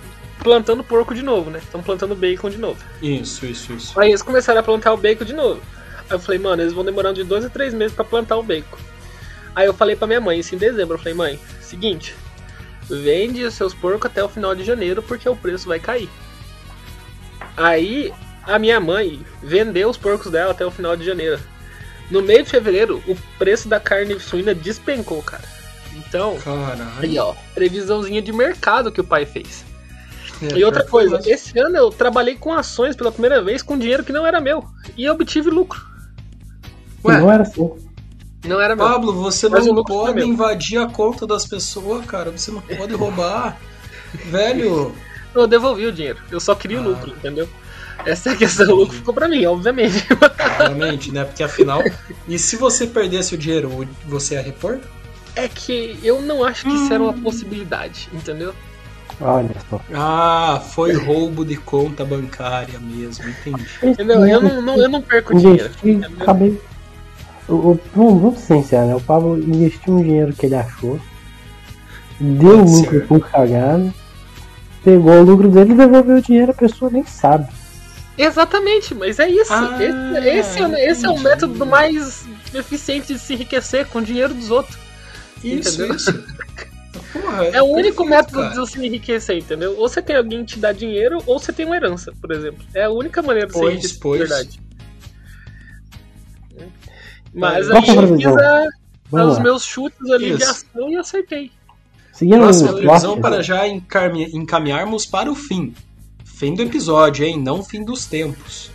plantando 0.42 0.85
porco 0.85 1.14
de 1.14 1.22
novo, 1.22 1.50
né? 1.50 1.59
Estão 1.59 1.82
plantando 1.82 2.14
bacon 2.14 2.50
de 2.50 2.59
novo. 2.59 2.82
Isso, 3.02 3.46
isso, 3.46 3.72
isso. 3.72 3.98
Aí 3.98 4.11
eles 4.11 4.22
começaram 4.22 4.61
a 4.61 4.62
plantar 4.62 4.92
o 4.92 4.96
bacon 4.96 5.24
de 5.24 5.32
novo. 5.32 5.61
Aí 6.09 6.12
eu 6.16 6.20
falei, 6.20 6.38
mano, 6.38 6.62
eles 6.62 6.72
vão 6.72 6.85
demorando 6.85 7.16
de 7.16 7.24
dois 7.24 7.44
a 7.44 7.50
três 7.50 7.74
meses 7.74 7.94
pra 7.94 8.04
plantar 8.04 8.37
o 8.37 8.42
bacon. 8.42 8.78
Aí 9.54 9.66
eu 9.66 9.74
falei 9.74 9.96
pra 9.96 10.06
minha 10.06 10.20
mãe, 10.20 10.38
isso 10.38 10.54
em 10.54 10.59
dezembro, 10.59 10.94
eu 10.94 10.98
falei, 10.98 11.14
mãe, 11.14 11.40
seguinte, 11.62 12.14
vende 12.88 13.42
os 13.42 13.54
seus 13.54 13.72
porcos 13.72 14.11
até 14.11 14.22
o 14.22 14.28
final 14.28 14.54
de 14.54 14.62
janeiro 14.62 15.02
porque 15.02 15.28
o 15.28 15.35
preço 15.35 15.66
vai 15.66 15.80
cair. 15.80 16.11
Aí 17.56 18.12
a 18.42 18.59
minha 18.59 18.78
mãe 18.78 19.24
vendeu 19.42 19.88
os 19.88 19.96
porcos 19.96 20.30
dela 20.30 20.52
até 20.52 20.64
o 20.64 20.70
final 20.70 20.96
de 20.96 21.04
janeiro. 21.04 21.40
No 22.11 22.23
meio 22.23 22.42
de 22.45 22.51
fevereiro, 22.51 23.03
o 23.07 23.16
preço 23.38 23.69
da 23.69 23.81
carne 23.81 24.19
suína 24.21 24.55
despencou, 24.55 25.23
cara. 25.23 25.42
Então, 25.97 26.37
Caralho. 26.38 26.85
aí 26.99 27.19
ó, 27.19 27.35
previsãozinha 27.55 28.23
de 28.23 28.33
mercado 28.33 28.92
que 28.92 29.01
o 29.01 29.05
pai 29.05 29.25
fez. 29.27 29.64
É, 30.42 30.59
E 30.59 30.64
outra 30.64 30.87
foi 30.87 31.09
coisa, 31.09 31.29
esse 31.31 31.59
ano 31.59 31.77
eu 31.77 31.90
trabalhei 31.90 32.37
com 32.37 32.53
ações 32.53 32.95
pela 32.95 33.11
primeira 33.11 33.42
vez 33.42 33.62
com 33.62 33.79
dinheiro 33.79 34.05
que 34.05 34.12
não 34.12 34.27
era 34.27 34.40
meu. 34.40 34.64
E 34.97 35.09
obtive 35.09 35.51
lucro. 35.51 35.81
Ué, 37.05 37.19
Não 37.19 37.33
era 37.33 37.42
assim. 37.42 37.71
Não 38.45 38.61
era 38.61 38.77
meu. 38.77 38.87
Pablo, 38.87 39.12
você 39.14 39.49
Mas 39.49 39.66
o 39.66 39.73
não 39.73 39.83
pode 39.83 40.21
invadir 40.23 40.79
a 40.79 40.87
conta 40.87 41.27
das 41.27 41.47
pessoas, 41.47 42.05
cara. 42.07 42.31
Você 42.31 42.51
não 42.53 42.61
pode 42.61 42.95
roubar. 42.95 43.59
Velho, 44.27 44.95
Eu 45.35 45.47
devolvi 45.47 45.87
o 45.87 45.92
dinheiro. 45.92 46.19
Eu 46.31 46.38
só 46.40 46.55
queria 46.55 46.81
o 46.81 46.85
Ah. 46.85 46.88
lucro, 46.88 47.11
entendeu? 47.11 47.49
Essa 48.07 48.31
é 48.31 48.33
a 48.33 48.37
questão. 48.37 48.66
O 48.73 48.77
lucro 48.77 48.95
ficou 48.97 49.12
pra 49.12 49.29
mim, 49.29 49.45
obviamente. 49.47 50.07
realmente, 50.59 51.11
né? 51.12 51.25
Porque 51.25 51.42
afinal. 51.42 51.83
E 52.29 52.38
se 52.38 52.57
você 52.57 52.87
perdesse 52.87 53.35
o 53.35 53.38
dinheiro, 53.38 53.87
você 54.07 54.35
ia 54.35 54.42
repor? 54.42 54.79
É 55.35 55.49
que 55.49 55.99
eu 56.03 56.23
não 56.23 56.42
acho 56.45 56.64
que 56.64 56.75
isso 56.75 56.92
era 56.92 57.03
uma 57.03 57.12
possibilidade, 57.12 58.09
entendeu? 58.12 58.55
Olha 59.21 59.51
só. 59.69 59.81
Ah, 59.95 60.62
foi 60.75 60.92
roubo 60.95 61.45
de 61.45 61.57
conta 61.57 62.05
bancária 62.05 62.79
mesmo, 62.79 63.25
entendi. 63.29 63.66
Entendeu? 63.83 64.27
Eu 64.27 64.40
não, 64.40 64.62
não- 64.62 64.77
eu 64.79 64.88
não 64.88 65.03
perco 65.03 65.35
dinheiro. 65.38 65.71
Acabei. 66.21 66.61
O, 67.49 67.79
vamos, 67.95 68.21
vamos 68.23 68.38
ser 68.40 68.57
sinceros, 68.62 68.88
né? 68.88 68.95
O 68.97 69.01
Pablo 69.01 69.38
investiu 69.38 69.95
um 69.95 70.03
dinheiro 70.03 70.33
que 70.33 70.47
ele 70.47 70.57
achou, 70.57 70.99
deu 72.19 72.59
Pode 72.59 72.71
lucro 72.73 72.99
ser. 73.01 73.07
com 73.07 73.21
cagada, 73.21 73.95
pegou 74.83 75.12
o 75.21 75.23
lucro 75.23 75.49
dele 75.49 75.73
e 75.73 75.77
devolveu 75.77 76.16
o 76.16 76.23
dinheiro, 76.23 76.51
a 76.51 76.55
pessoa 76.55 76.90
nem 76.90 77.05
sabe. 77.05 77.47
Exatamente, 78.18 78.94
mas 78.94 79.18
é 79.18 79.29
isso. 79.29 79.52
Ah, 79.52 79.76
esse, 79.83 80.29
esse 80.29 80.62
é, 80.62 80.90
esse 80.90 81.05
é 81.07 81.09
o 81.11 81.18
método 81.18 81.66
mais 81.66 82.26
eficiente 82.55 83.12
de 83.12 83.18
se 83.18 83.35
enriquecer 83.35 83.87
com 83.88 83.98
o 83.98 84.02
dinheiro 84.02 84.33
dos 84.33 84.50
outros. 84.50 84.76
Isso, 85.44 85.74
Entendeu? 85.83 85.96
isso. 85.96 86.24
Porra, 87.12 87.44
É 87.46 87.61
o 87.62 87.66
único 87.66 88.05
perfeito, 88.05 88.09
método 88.09 88.38
cara. 88.40 88.48
de 88.50 88.57
você 88.57 88.79
se 88.79 88.87
enriquecer, 88.87 89.37
entendeu? 89.38 89.72
Ou 89.79 89.88
você 89.88 90.00
tem 90.00 90.16
alguém 90.16 90.44
que 90.44 90.55
te 90.55 90.59
dá 90.59 90.72
dinheiro, 90.72 91.22
ou 91.26 91.38
você 91.38 91.52
tem 91.52 91.66
uma 91.66 91.76
herança, 91.76 92.12
por 92.20 92.33
exemplo. 92.33 92.64
É 92.74 92.85
a 92.85 92.90
única 92.90 93.20
maneira 93.20 93.46
de 93.48 93.52
você 93.52 93.59
Pois, 93.61 93.72
enriquecer, 93.74 93.98
pois. 94.00 94.20
de 94.22 94.26
verdade. 94.26 94.61
Mas 97.35 97.68
Qual 97.68 97.83
aí 97.83 97.88
eu 97.96 98.16
fiz 98.16 98.26
a- 98.26 99.24
os 99.26 99.38
meus 99.38 99.64
chutes 99.64 100.11
ali 100.11 100.35
de 100.37 100.42
Isso. 100.42 100.50
ação 100.50 100.90
e 100.90 100.96
acertei. 100.96 101.50
Seguindo 102.12 102.38
Nossa, 102.38 102.64
os 102.72 102.81
previsão 102.81 103.20
para 103.20 103.42
já 103.42 103.66
encaminharmos 103.68 105.05
para 105.05 105.31
o 105.31 105.35
fim. 105.35 105.74
Fim 106.37 106.55
do 106.55 106.62
episódio, 106.62 107.25
hein? 107.25 107.40
Não 107.42 107.64
fim 107.64 107.83
dos 107.83 108.05
tempos. 108.07 108.70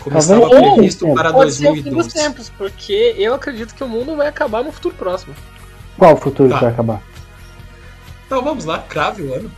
Como 0.00 0.14
Tá 0.14 0.18
estava 0.18 0.48
previsto 0.50 1.14
para 1.14 1.32
Pode 1.32 1.52
ser 1.52 1.68
o 1.70 1.74
fim 1.76 1.82
dos 1.82 1.92
2012. 2.08 2.14
tempos, 2.14 2.52
porque 2.58 3.14
eu 3.16 3.34
acredito 3.34 3.72
que 3.74 3.84
o 3.84 3.88
mundo 3.88 4.16
vai 4.16 4.26
acabar 4.26 4.64
no 4.64 4.72
futuro 4.72 4.94
próximo. 4.96 5.32
qual 5.96 6.14
o 6.14 6.16
futuro 6.16 6.48
Tá. 6.50 6.58
vai 6.58 6.70
acabar? 6.70 7.02
Então 8.26 8.42
vamos 8.42 8.64
lá, 8.64 8.80
crave 8.80 9.22
o 9.22 9.32
ano. 9.34 9.50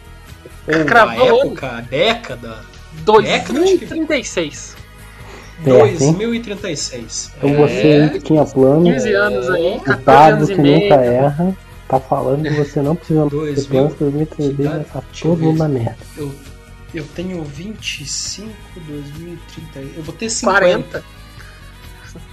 A 0.69 0.85
Cravou 0.85 1.17
o 1.27 1.41
ano. 1.41 1.51
época, 1.51 1.67
a 1.79 1.81
década. 1.81 2.59
2036. 3.05 4.77
Certo, 5.65 6.03
hein? 6.03 6.13
2036. 6.13 7.33
Então 7.39 7.55
você 7.57 7.89
É, 7.89 8.09
que 8.11 8.21
tinha 8.21 8.45
plano, 8.45 8.85
15 8.85 9.13
anos 9.15 9.51
aí, 9.51 9.77
o 9.77 9.81
14 9.81 10.05
Pablo 10.05 10.35
anos 10.37 10.49
que 10.51 10.55
meio. 10.61 10.81
nunca 10.81 10.95
erra, 10.97 11.57
tá 11.89 12.01
falando 12.01 12.43
que 12.43 12.51
você 12.51 12.81
não 12.83 12.95
precisa 12.97 13.23
ter 13.25 13.31
2000, 13.31 13.67
planos, 13.69 13.95
2003 13.95 14.57
vai 14.57 14.81
estar 14.83 15.01
deixa 15.01 15.27
eu 15.27 15.31
todo 15.33 15.43
mundo 15.43 15.59
na 15.59 15.69
merda. 15.69 15.97
eu, 16.17 16.33
eu 16.95 17.05
tenho 17.07 17.43
25, 17.45 18.53
2030. 18.81 19.79
Eu 19.97 20.03
vou 20.03 20.15
ter 20.15 20.29
50. 20.31 21.03
40. 21.03 21.05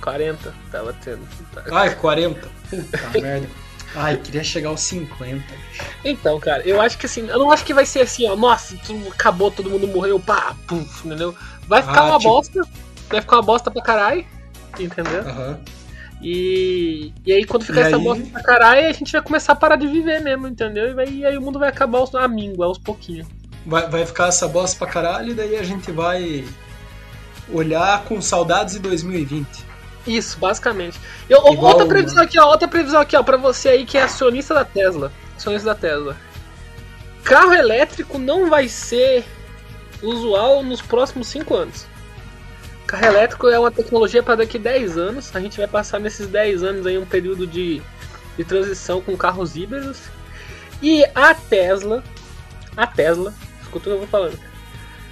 40, 0.02 0.54
tava 0.72 0.93
tendo. 0.93 1.28
Ai, 1.72 1.93
40. 1.96 2.48
Puta 2.70 3.10
merda. 3.22 3.48
Ai, 3.96 4.17
queria 4.17 4.43
chegar 4.43 4.70
aos 4.70 4.82
50. 4.82 5.36
bicho. 5.36 5.84
Então, 6.04 6.39
cara, 6.39 6.62
eu 6.67 6.82
acho 6.82 6.98
que 6.98 7.06
assim, 7.06 7.28
eu 7.28 7.39
não 7.39 7.52
acho 7.52 7.63
que 7.63 7.74
vai 7.74 7.86
ser 7.86 8.02
assim, 8.02 8.28
ó, 8.28 8.36
nossa, 8.36 8.76
tudo 8.86 9.08
acabou, 9.10 9.50
todo 9.50 9.70
mundo 9.70 9.88
morreu, 9.88 10.20
pá, 10.20 10.56
puf, 10.67 11.08
entendeu? 11.08 11.34
Vai 11.67 11.82
ficar 11.82 12.02
Ah, 12.02 12.06
uma 12.06 12.17
tipo- 12.17 12.30
bosta, 12.30 12.62
vai 13.10 13.22
ficar 13.22 13.36
uma 13.38 13.41
bosta 13.43 13.72
pra 13.72 13.82
caralho, 13.82 14.26
entendeu? 14.80 15.22
Aham. 15.22 15.60
E, 16.22 17.13
e 17.26 17.32
aí 17.32 17.46
quando 17.46 17.63
ficar 17.63 17.82
E 17.82 17.84
essa 17.86 17.96
aí? 17.98 18.04
bosta 18.04 18.26
pra 18.32 18.43
caralho, 18.43 18.88
a 18.88 18.91
gente 18.91 19.12
vai 19.12 19.22
começar 19.22 19.54
a 19.54 19.56
parar 19.56 19.76
de 19.76 19.88
viver 19.88 20.20
mesmo, 20.22 20.48
entendeu? 20.48 20.89
E, 20.89 20.93
vai- 20.93 21.08
e 21.10 21.26
aí 21.26 21.38
o 21.38 21.41
mundo 21.41 21.60
vai 21.60 21.70
acabar 21.70 22.00
aos, 22.00 22.13
a 22.15 22.28
míngua, 22.28 22.65
aos 22.65 22.78
pouquinhos. 22.80 23.28
Vai, 23.67 23.89
vai 23.89 24.06
ficar 24.06 24.27
essa 24.27 24.47
bosta 24.47 24.77
pra 24.77 24.88
caralho 24.88 25.32
e 25.32 25.34
daí 25.34 25.58
a 25.58 25.63
gente 25.63 25.91
vai 25.91 26.47
olhar 27.51 28.03
com 28.06 28.21
saudades 28.21 28.75
de 28.75 28.80
2020. 28.80 29.45
Isso, 30.08 30.39
basicamente. 30.39 30.97
Eu, 31.30 31.39
Igual 31.51 31.73
outra 31.73 31.86
previsão 31.86 32.23
aqui, 32.23 32.39
ó, 32.39 32.47
outra 32.47 32.67
previsão 32.67 33.01
aqui, 33.01 33.17
ó, 33.17 33.23
pra 33.23 33.36
você 33.36 33.67
aí 33.67 33.86
que 33.86 33.97
é 33.97 34.03
acionista 34.03 34.53
da 34.53 34.63
Tesla. 34.63 35.12
Acionista 35.36 35.67
da 35.67 35.75
Tesla. 35.75 36.15
Carro 37.25 37.53
elétrico 37.53 38.17
não 38.17 38.49
vai 38.49 38.69
ser 38.69 39.25
usual 40.01 40.63
nos 40.63 40.82
próximos 40.82 41.27
5 41.27 41.53
anos. 41.53 41.86
Carro 42.86 43.06
elétrico 43.06 43.49
é 43.49 43.60
uma 43.60 43.69
tecnologia 43.69 44.23
para 44.23 44.36
daqui 44.36 44.58
10 44.58 44.97
anos. 44.97 45.36
A 45.36 45.41
gente 45.41 45.58
vai 45.58 45.67
passar 45.67 45.99
nesses 45.99 46.27
10 46.27 46.63
anos 46.63 46.88
aí 46.88 46.97
um 46.97 47.06
período 47.06 47.45
de, 47.45 47.82
de 48.38 48.43
transição 48.45 49.01
com 49.01 49.17
carros 49.17 49.58
híbridos. 49.58 50.03
E 50.82 51.03
a 51.13 51.34
Tesla, 51.34 52.01
a 52.77 52.88
Tesla, 52.88 53.34
escuta 53.67 53.89
o 53.89 53.91
que 53.91 53.95
eu 53.95 53.99
vou 53.99 54.08
falando, 54.08 54.39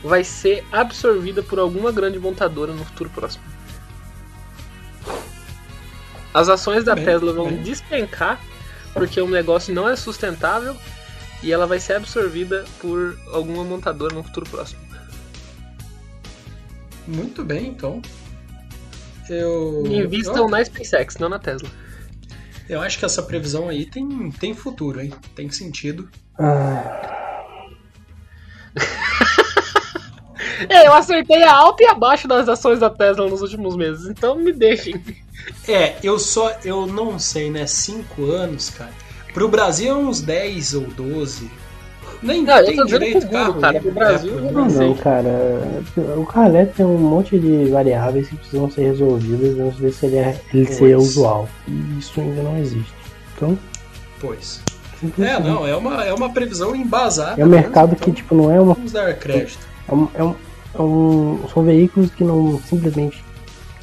vai 0.03 0.23
ser 0.23 0.63
absorvida 0.71 1.43
por 1.43 1.59
alguma 1.59 1.91
grande 1.91 2.17
montadora 2.19 2.73
no 2.73 2.85
futuro 2.85 3.09
próximo. 3.09 3.43
As 6.33 6.49
ações 6.49 6.83
da 6.83 6.95
Bem, 6.95 7.05
Tesla 7.05 7.31
vão 7.31 7.47
bem. 7.47 7.61
despencar 7.63 8.39
porque 8.93 9.21
o 9.21 9.27
negócio 9.27 9.73
não 9.73 9.87
é 9.87 9.95
sustentável 9.95 10.75
e 11.43 11.51
ela 11.51 11.65
vai 11.65 11.79
ser 11.79 11.93
absorvida 11.93 12.65
por 12.79 13.17
alguma 13.31 13.63
montadora 13.63 14.13
no 14.13 14.23
futuro 14.23 14.49
próximo. 14.49 14.81
Muito 17.07 17.43
bem, 17.43 17.67
então. 17.67 18.01
Eu. 19.29 19.83
Invistam 19.85 20.37
eu, 20.37 20.49
na 20.49 20.63
SpaceX, 20.63 21.17
não 21.17 21.29
na 21.29 21.39
Tesla. 21.39 21.69
eu 22.67 22.81
acho 22.81 22.97
que 22.97 23.05
essa 23.05 23.21
previsão 23.21 23.69
aí 23.69 23.85
tem, 23.85 24.31
tem 24.31 24.53
futuro, 24.53 25.01
hein? 25.01 25.13
Tem 25.35 25.49
sentido. 25.49 26.09
Ah, 26.37 27.14
eu 30.69 30.93
acertei 30.93 31.43
a 31.43 31.53
alta 31.55 31.83
e 31.83 31.87
abaixo 31.87 32.27
das 32.27 32.47
ações 32.49 32.79
da 32.79 32.89
Tesla 32.89 33.27
nos 33.29 33.41
últimos 33.41 33.75
meses, 33.75 34.07
então 34.07 34.35
me 34.35 34.51
deixem. 34.53 34.95
É, 35.67 35.95
eu 36.03 36.17
só. 36.17 36.51
Eu 36.63 36.85
não 36.87 37.19
sei, 37.19 37.49
né? 37.51 37.67
Cinco 37.67 38.25
anos, 38.31 38.69
cara. 38.69 38.91
Pro 39.33 39.47
Brasil 39.47 39.91
é 39.91 39.95
uns 39.97 40.21
10 40.21 40.73
ou 40.75 40.81
12. 40.87 41.49
Nem 42.23 42.43
Não, 42.43 42.57
eu 42.57 42.65
tem 42.65 42.75
tô 42.77 42.85
dizendo 42.85 42.99
direito 42.99 43.21
pro 43.27 43.29
carro. 43.31 43.53
cara, 43.59 43.73
né? 43.73 43.79
pro 43.81 43.91
Brasil, 43.91 44.31
É, 44.31 44.35
eu 44.35 44.41
pro 44.47 44.53
não 44.53 44.63
não, 44.63 44.69
sei. 44.69 44.87
não, 44.87 44.93
cara. 44.95 45.29
O 46.17 46.25
carro 46.25 46.47
elétrico 46.47 46.77
tem 46.77 46.85
um 46.85 46.97
monte 46.97 47.37
de 47.37 47.65
variáveis 47.65 48.29
que 48.29 48.35
precisam 48.37 48.71
ser 48.71 48.83
resolvidas 48.85 49.59
antes 49.59 49.77
de 49.79 49.91
ser, 49.91 50.41
ele 50.53 50.65
ser 50.65 50.79
Pois. 50.79 50.93
usual. 50.95 51.49
E 51.67 51.99
isso 51.99 52.19
ainda 52.21 52.41
não 52.41 52.57
existe. 52.57 52.93
Então, 53.35 53.57
Pois. 54.19 54.61
É, 55.19 55.39
não, 55.39 55.67
é 55.67 55.75
uma, 55.75 56.03
é 56.05 56.13
uma 56.13 56.31
previsão 56.31 56.73
embasada. 56.75 57.39
É 57.39 57.45
um 57.45 57.49
mercado 57.49 57.89
mesmo, 57.89 57.97
que, 58.03 58.09
então 58.09 58.13
tipo, 58.23 58.33
não 58.35 58.49
é 58.49 58.59
uma 58.59 58.73
Vamos 58.73 58.93
dar 58.93 59.13
crédito. 59.15 59.59
É 59.87 59.93
um- 59.93 60.07
é 60.15 60.23
um- 60.23 60.29
é 60.31 60.33
um- 60.81 61.39
são 61.53 61.63
veículos 61.63 62.11
que 62.11 62.23
não 62.23 62.59
simplesmente 62.67 63.23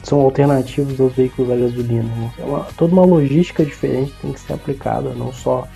são 0.03 0.21
alternativos 0.21 1.01
aos 1.01 1.13
veículos 1.15 1.51
a 1.51 1.57
gasolina. 1.57 2.03
né? 2.03 2.33
É 2.39 2.43
uma- 2.45 2.67
toda 2.77 2.93
uma 2.93 3.05
logística 3.05 3.65
diferente 3.65 4.13
tem 4.21 4.33
que 4.33 4.41
ser 4.41 4.53
aplicada, 4.55 5.11
não 5.15 5.33
só 5.33 5.67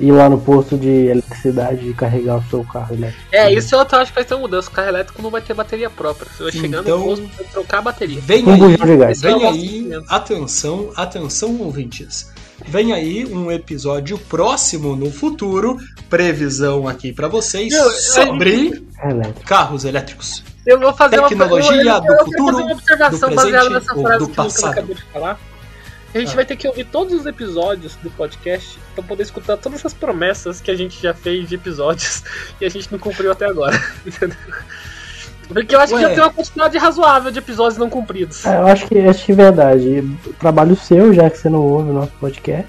ir 0.00 0.10
lá 0.10 0.28
no 0.28 0.38
posto 0.38 0.76
de 0.76 0.88
eletricidade 0.88 1.88
e 1.88 1.94
carregar 1.94 2.38
o 2.38 2.42
seu 2.50 2.64
carro 2.64 2.94
elétrico. 2.96 3.22
É, 3.30 3.52
isso 3.52 3.74
eu 3.76 3.80
acho 3.80 4.06
que 4.10 4.14
vai 4.14 4.24
ter 4.24 4.34
uma 4.34 4.40
mudança. 4.40 4.68
O 4.68 4.72
carro 4.72 4.88
elétrico 4.88 5.22
não 5.22 5.30
vai 5.30 5.40
ter 5.40 5.54
bateria 5.54 5.88
própria. 5.88 6.28
Você 6.36 6.42
vai 6.42 6.52
chegar 6.52 6.80
Então- 6.80 6.98
no 6.98 7.04
posto 7.04 7.22
e 7.40 7.44
trocar 7.44 7.78
a 7.78 7.82
bateria. 7.82 8.20
Vem 8.20 8.44
Um 8.44 8.52
aí, 8.54 8.74
é 8.74 8.76
vem 8.86 8.98
nosso 8.98 9.26
aí, 9.46 9.68
sentimento. 9.68 10.04
atenção, 10.08 10.90
atenção 10.96 11.56
ouvintes. 11.60 12.33
Vem 12.66 12.92
aí 12.92 13.26
um 13.26 13.50
episódio 13.50 14.16
próximo 14.18 14.94
no 14.96 15.10
futuro, 15.10 15.76
previsão 16.08 16.86
aqui 16.88 17.12
pra 17.12 17.28
vocês 17.28 17.72
sobre 18.14 18.84
carros 19.44 19.84
elétricos. 19.84 20.42
Eu 20.66 20.78
vou 20.80 20.94
fazer 20.94 21.20
Tecnologia 21.22 21.98
uma, 21.98 22.06
eu, 22.06 22.12
eu, 22.12 22.18
do 22.18 22.24
futuro, 22.24 22.52
fazer 22.52 22.62
uma 22.62 22.72
observação 22.72 23.28
do 23.30 23.34
baseada 23.36 23.58
presente 23.70 23.74
nessa 23.74 23.94
ou 23.94 24.02
frase 24.02 24.18
do 24.18 24.26
que 24.26 24.40
o 24.40 24.42
Lucas 24.42 24.52
passado? 24.54 24.72
acabou 24.72 24.94
de 24.94 25.02
falar. 25.12 25.40
A 26.14 26.18
gente 26.20 26.30
Ah. 26.30 26.34
vai 26.36 26.44
ter 26.46 26.56
que 26.56 26.68
ouvir 26.68 26.84
todos 26.86 27.12
os 27.12 27.26
episódios 27.26 27.96
do 27.96 28.08
podcast 28.10 28.78
pra 28.94 29.02
poder 29.02 29.24
escutar 29.24 29.56
todas 29.56 29.80
essas 29.80 29.92
promessas 29.92 30.60
que 30.60 30.70
a 30.70 30.76
gente 30.76 31.02
já 31.02 31.12
fez 31.12 31.48
de 31.48 31.56
episódios 31.56 32.22
e 32.60 32.64
a 32.64 32.68
gente 32.68 32.90
não 32.90 32.98
cumpriu 33.00 33.32
até 33.32 33.46
agora. 33.46 33.76
Entendeu? 34.06 34.36
Porque 35.48 35.74
eu 35.74 35.80
acho 35.80 35.94
que 35.94 36.00
Ué. 36.00 36.08
já 36.08 36.14
tem 36.14 36.20
uma 36.20 36.32
quantidade 36.32 36.78
razoável 36.78 37.30
de 37.30 37.38
episódios 37.38 37.78
não 37.78 37.90
cumpridos. 37.90 38.44
É, 38.44 38.56
eu 38.56 38.66
acho 38.66 38.86
que, 38.86 38.98
acho 38.98 39.24
que 39.24 39.32
é 39.32 39.34
verdade. 39.34 40.18
Trabalho 40.38 40.76
seu, 40.76 41.12
já 41.12 41.28
que 41.28 41.38
você 41.38 41.48
não 41.48 41.60
ouve 41.60 41.90
o 41.90 41.92
nosso 41.92 42.12
podcast, 42.12 42.66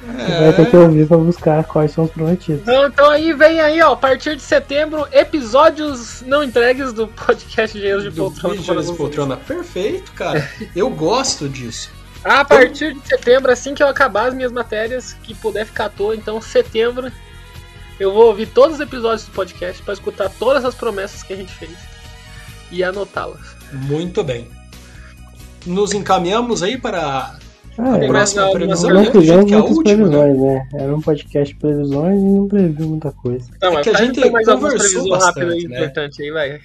você 0.00 0.40
vai 0.40 0.52
ter 0.52 0.70
que 0.70 0.76
ouvir 0.76 1.06
pra 1.06 1.16
buscar 1.16 1.64
quais 1.64 1.92
são 1.92 2.04
os 2.04 2.10
prometidos. 2.10 2.62
Então, 2.62 2.86
então 2.86 3.10
aí 3.10 3.32
vem 3.32 3.60
aí, 3.60 3.80
ó, 3.82 3.92
a 3.92 3.96
partir 3.96 4.36
de 4.36 4.42
setembro, 4.42 5.06
episódios 5.12 6.22
não 6.22 6.42
entregues 6.42 6.92
do 6.92 7.06
podcast 7.08 7.76
Engenheiros 7.76 8.04
de 8.04 8.10
Poltrona. 8.10 8.56
Engenheiros 8.56 8.90
de 8.90 8.96
Poltrona. 8.96 9.36
Perfeito, 9.36 10.12
cara. 10.12 10.48
Eu 10.74 10.90
gosto 10.90 11.48
disso. 11.48 11.90
A 12.24 12.44
partir 12.44 12.94
de 12.94 13.06
setembro, 13.06 13.50
assim 13.50 13.74
que 13.74 13.82
eu 13.82 13.88
acabar 13.88 14.28
as 14.28 14.34
minhas 14.34 14.52
matérias, 14.52 15.14
que 15.22 15.34
puder 15.34 15.64
ficar 15.64 15.86
à 15.86 15.88
toa, 15.88 16.14
então 16.14 16.40
setembro 16.40 17.10
eu 17.98 18.12
vou 18.12 18.26
ouvir 18.26 18.46
todos 18.46 18.76
os 18.76 18.80
episódios 18.80 19.24
do 19.24 19.32
podcast 19.32 19.82
pra 19.82 19.94
escutar 19.94 20.30
todas 20.38 20.64
as 20.64 20.74
promessas 20.74 21.22
que 21.22 21.32
a 21.32 21.36
gente 21.36 21.52
fez 21.52 21.89
e 22.70 22.82
anotá-las. 22.84 23.40
Muito 23.72 24.22
bem. 24.24 24.46
Nos 25.66 25.92
encaminhamos 25.92 26.62
aí 26.62 26.78
para 26.78 27.36
Ah, 27.78 27.92
Tem 27.98 28.04
é, 28.04 28.08
próxima 28.08 28.50
previsão, 28.50 28.90
não 28.90 29.02
né? 29.04 29.10
fizemos 29.10 29.44
que 29.46 29.54
é 29.54 29.56
a 29.56 29.62
última, 29.62 29.82
né? 29.82 29.94
previsões, 29.94 30.38
né? 30.38 30.68
Era 30.74 30.94
um 30.96 31.00
podcast 31.00 31.54
de 31.54 31.60
previsões 31.60 32.20
e 32.20 32.24
não 32.24 32.48
previu 32.48 32.86
muita 32.88 33.12
coisa. 33.12 33.48
Não, 33.62 33.78
É 33.78 33.82
que 33.82 33.90
a 33.90 33.94
gente 33.94 34.30
mais 34.30 34.46
conversou 34.46 35.08
bastante, 35.10 35.68
né? 35.68 35.76
importante 35.78 36.22
aí, 36.22 36.30
vai. 36.30 36.60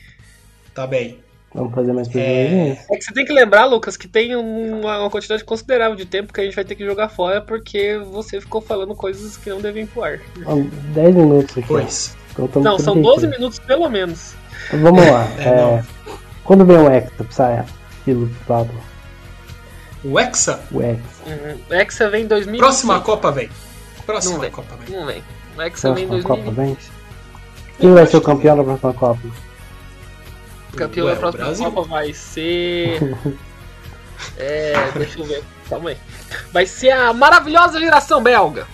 Tá 0.73 0.85
bem. 0.87 1.19
Vamos 1.53 1.73
fazer 1.73 1.93
mais 1.93 2.07
É. 2.09 2.11
previsões? 2.11 2.77
É 2.91 2.95
que 2.97 3.03
você 3.05 3.13
tem 3.13 3.23
que 3.25 3.31
lembrar, 3.31 3.65
Lucas, 3.65 3.95
que 3.95 4.07
tem 4.09 4.35
uma, 4.35 4.99
uma 4.99 5.09
quantidade 5.09 5.43
considerável 5.45 5.95
de 5.95 6.05
tempo 6.05 6.33
que 6.33 6.41
a 6.41 6.43
gente 6.43 6.55
vai 6.55 6.65
ter 6.65 6.75
que 6.75 6.83
jogar 6.85 7.07
fora 7.07 7.39
porque 7.41 7.97
você 8.11 8.41
ficou 8.41 8.59
falando 8.59 8.93
coisas 8.95 9.37
que 9.37 9.49
não 9.49 9.61
devem 9.61 9.85
pro 9.85 10.03
ar. 10.03 10.19
Ó, 10.45 10.55
10 10.93 11.15
minutos 11.15 11.57
aqui. 11.57 11.67
Pois. 11.67 12.15
Então, 12.37 12.61
Não, 12.61 12.77
são 12.77 12.93
33. 12.95 13.03
12 13.03 13.27
minutos 13.27 13.59
pelo 13.59 13.87
menos. 13.89 14.33
Vamos 14.71 15.05
lá. 15.05 15.27
É, 15.37 15.43
é, 15.47 15.83
quando 16.43 16.65
vem 16.65 16.77
o 16.77 16.89
Hexa, 16.91 17.23
Psy? 17.23 17.71
Estilo 17.99 18.29
Pablo. 18.47 18.79
O 20.03 20.19
Hexa. 20.19 20.59
O 20.71 20.81
Hexa. 20.81 21.01
Uhum. 21.25 21.59
O 21.69 21.73
Hexa 21.73 22.09
vem 22.09 22.23
em 22.23 22.27
2020. 22.27 22.59
Próxima 22.59 22.99
Copa 23.01 23.31
vem. 23.31 23.49
Próxima 24.05 24.33
Não 24.35 24.41
vem. 24.41 24.51
Copa 24.51 24.75
vem. 24.85 24.95
Não 24.99 25.05
vem. 25.07 25.23
O 25.57 25.61
Hexa 25.61 25.93
vem 25.93 26.03
em 26.03 26.07
Próxima 26.07 26.35
2020. 26.35 26.45
Copa, 26.45 26.61
vem? 26.61 26.77
Quem 27.79 27.93
vai 27.93 28.05
ser 28.07 28.17
o 28.17 28.21
campeão 28.21 28.57
da 28.57 28.63
próxima 28.63 28.93
Copa? 28.93 29.19
O 30.73 30.77
campeão 30.77 31.05
Ué, 31.07 31.13
da 31.13 31.19
próxima 31.19 31.45
Brasil? 31.45 31.65
Copa 31.71 31.87
vai 31.89 32.13
ser. 32.13 33.17
É. 34.37 34.73
Deixa 34.95 35.19
eu 35.19 35.25
ver. 35.25 35.43
Calma 35.69 35.89
aí. 35.89 35.97
Vai 36.53 36.65
ser 36.65 36.91
a 36.91 37.11
maravilhosa 37.13 37.79
geração 37.79 38.21
belga. 38.21 38.67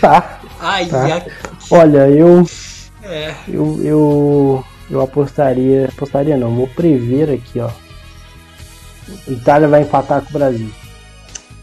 Tá. 0.00 0.40
Ai, 0.60 0.86
Tá. 0.86 1.02
ai. 1.04 1.26
Olha, 1.70 2.08
eu, 2.08 2.44
É. 3.02 3.34
eu, 3.48 3.80
eu, 3.82 4.64
eu 4.90 5.00
apostaria, 5.00 5.86
apostaria 5.86 6.36
não, 6.36 6.54
vou 6.54 6.68
prever 6.68 7.30
aqui, 7.30 7.60
ó. 7.60 7.70
Itália 9.26 9.68
vai 9.68 9.82
empatar 9.82 10.22
com 10.22 10.30
o 10.30 10.32
Brasil. 10.32 10.70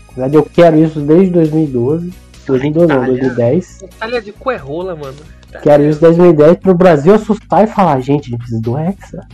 Na 0.10 0.14
verdade, 0.16 0.36
eu 0.36 0.44
quero 0.44 0.78
isso 0.78 1.00
desde 1.00 1.32
2012. 1.32 2.14
2012 2.46 2.88
não, 2.88 3.04
Itália. 3.04 3.20
2010. 3.22 3.82
Itália 3.84 4.22
de 4.22 4.32
cu 4.34 4.52
é 4.52 4.58
mano. 4.60 5.16
Quero 5.64 5.84
isso 5.84 6.00
desde 6.02 6.18
2010 6.22 6.58
pro 6.58 6.74
Brasil 6.76 7.14
assustar 7.16 7.64
e 7.64 7.68
falar, 7.68 8.00
gente, 8.02 8.28
a 8.28 8.30
gente 8.32 8.38
precisa 8.40 8.62
do 8.62 8.78
Hexa. 8.78 9.28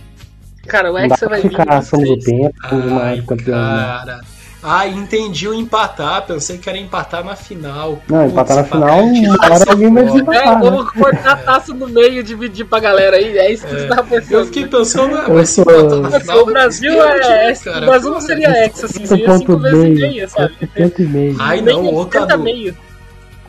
Cara, 0.68 0.92
o 0.92 0.98
Hexa 0.98 1.28
vai 1.28 1.42
vir. 1.42 1.50
ficar, 1.50 1.82
somos 1.82 2.10
o 2.10 2.14
23. 2.16 2.42
tempo, 2.42 2.70
somos 2.70 2.86
o 2.86 2.90
Ai, 2.90 2.94
maior 2.96 3.26
campeão. 3.26 4.06
né? 4.06 4.22
Ai, 4.68 4.90
entendi 4.90 5.48
o 5.48 5.54
empatar. 5.54 6.26
Pensei 6.26 6.58
que 6.58 6.68
era 6.68 6.78
empatar 6.78 7.24
na 7.24 7.36
final. 7.36 8.02
Não, 8.10 8.26
empatar 8.26 8.56
na 8.58 8.64
Putz, 8.64 8.74
final, 8.76 9.00
empatar, 9.06 9.30
uma 9.30 9.46
hora 9.46 9.50
vai 9.50 9.58
ser 9.60 9.70
alguém 9.70 9.94
vai 9.94 10.04
foda. 10.08 10.12
desempatar. 10.14 10.42
É, 10.42 10.56
né? 10.56 10.62
vamos 10.72 10.92
cortar 10.92 11.32
a 11.32 11.36
taça 11.38 11.74
no 11.76 11.88
meio 11.88 12.20
e 12.20 12.24
dividir 12.24 12.66
pra 12.66 12.80
galera 12.80 13.18
aí. 13.18 13.38
É 13.38 13.52
isso 13.52 13.64
que 13.68 13.76
você 13.76 13.88
tava 13.88 14.04
pensando. 14.04 14.32
Eu 14.34 14.46
fiquei 14.46 14.68
pensando, 14.68 15.16
ah, 15.18 15.26
Eu 15.28 15.36
mas 15.36 15.50
sou- 15.52 15.66
na 16.02 16.20
final. 16.20 16.40
o 16.42 16.46
Brasil 16.48 17.04
é. 17.04 17.54
cara, 17.54 17.78
o 17.78 17.86
Brasil 17.86 18.10
não 18.10 18.22
seria 18.22 18.50
Hexa, 18.66 18.86
assim, 18.88 19.06
seria 19.06 19.38
5 19.38 19.46
ponto 19.46 19.60
vezes 19.62 19.78
e 19.78 19.88
meio, 19.88 20.00
meia, 20.00 20.28
sabe? 20.28 20.56
Tenta 20.74 21.02
e 21.02 21.06
meio. 21.06 21.36
Ai, 21.40 21.62
não, 21.62 21.86
ô, 21.86 22.00
80 22.00 22.26
Cadu. 22.28 22.44
meio. 22.44 22.76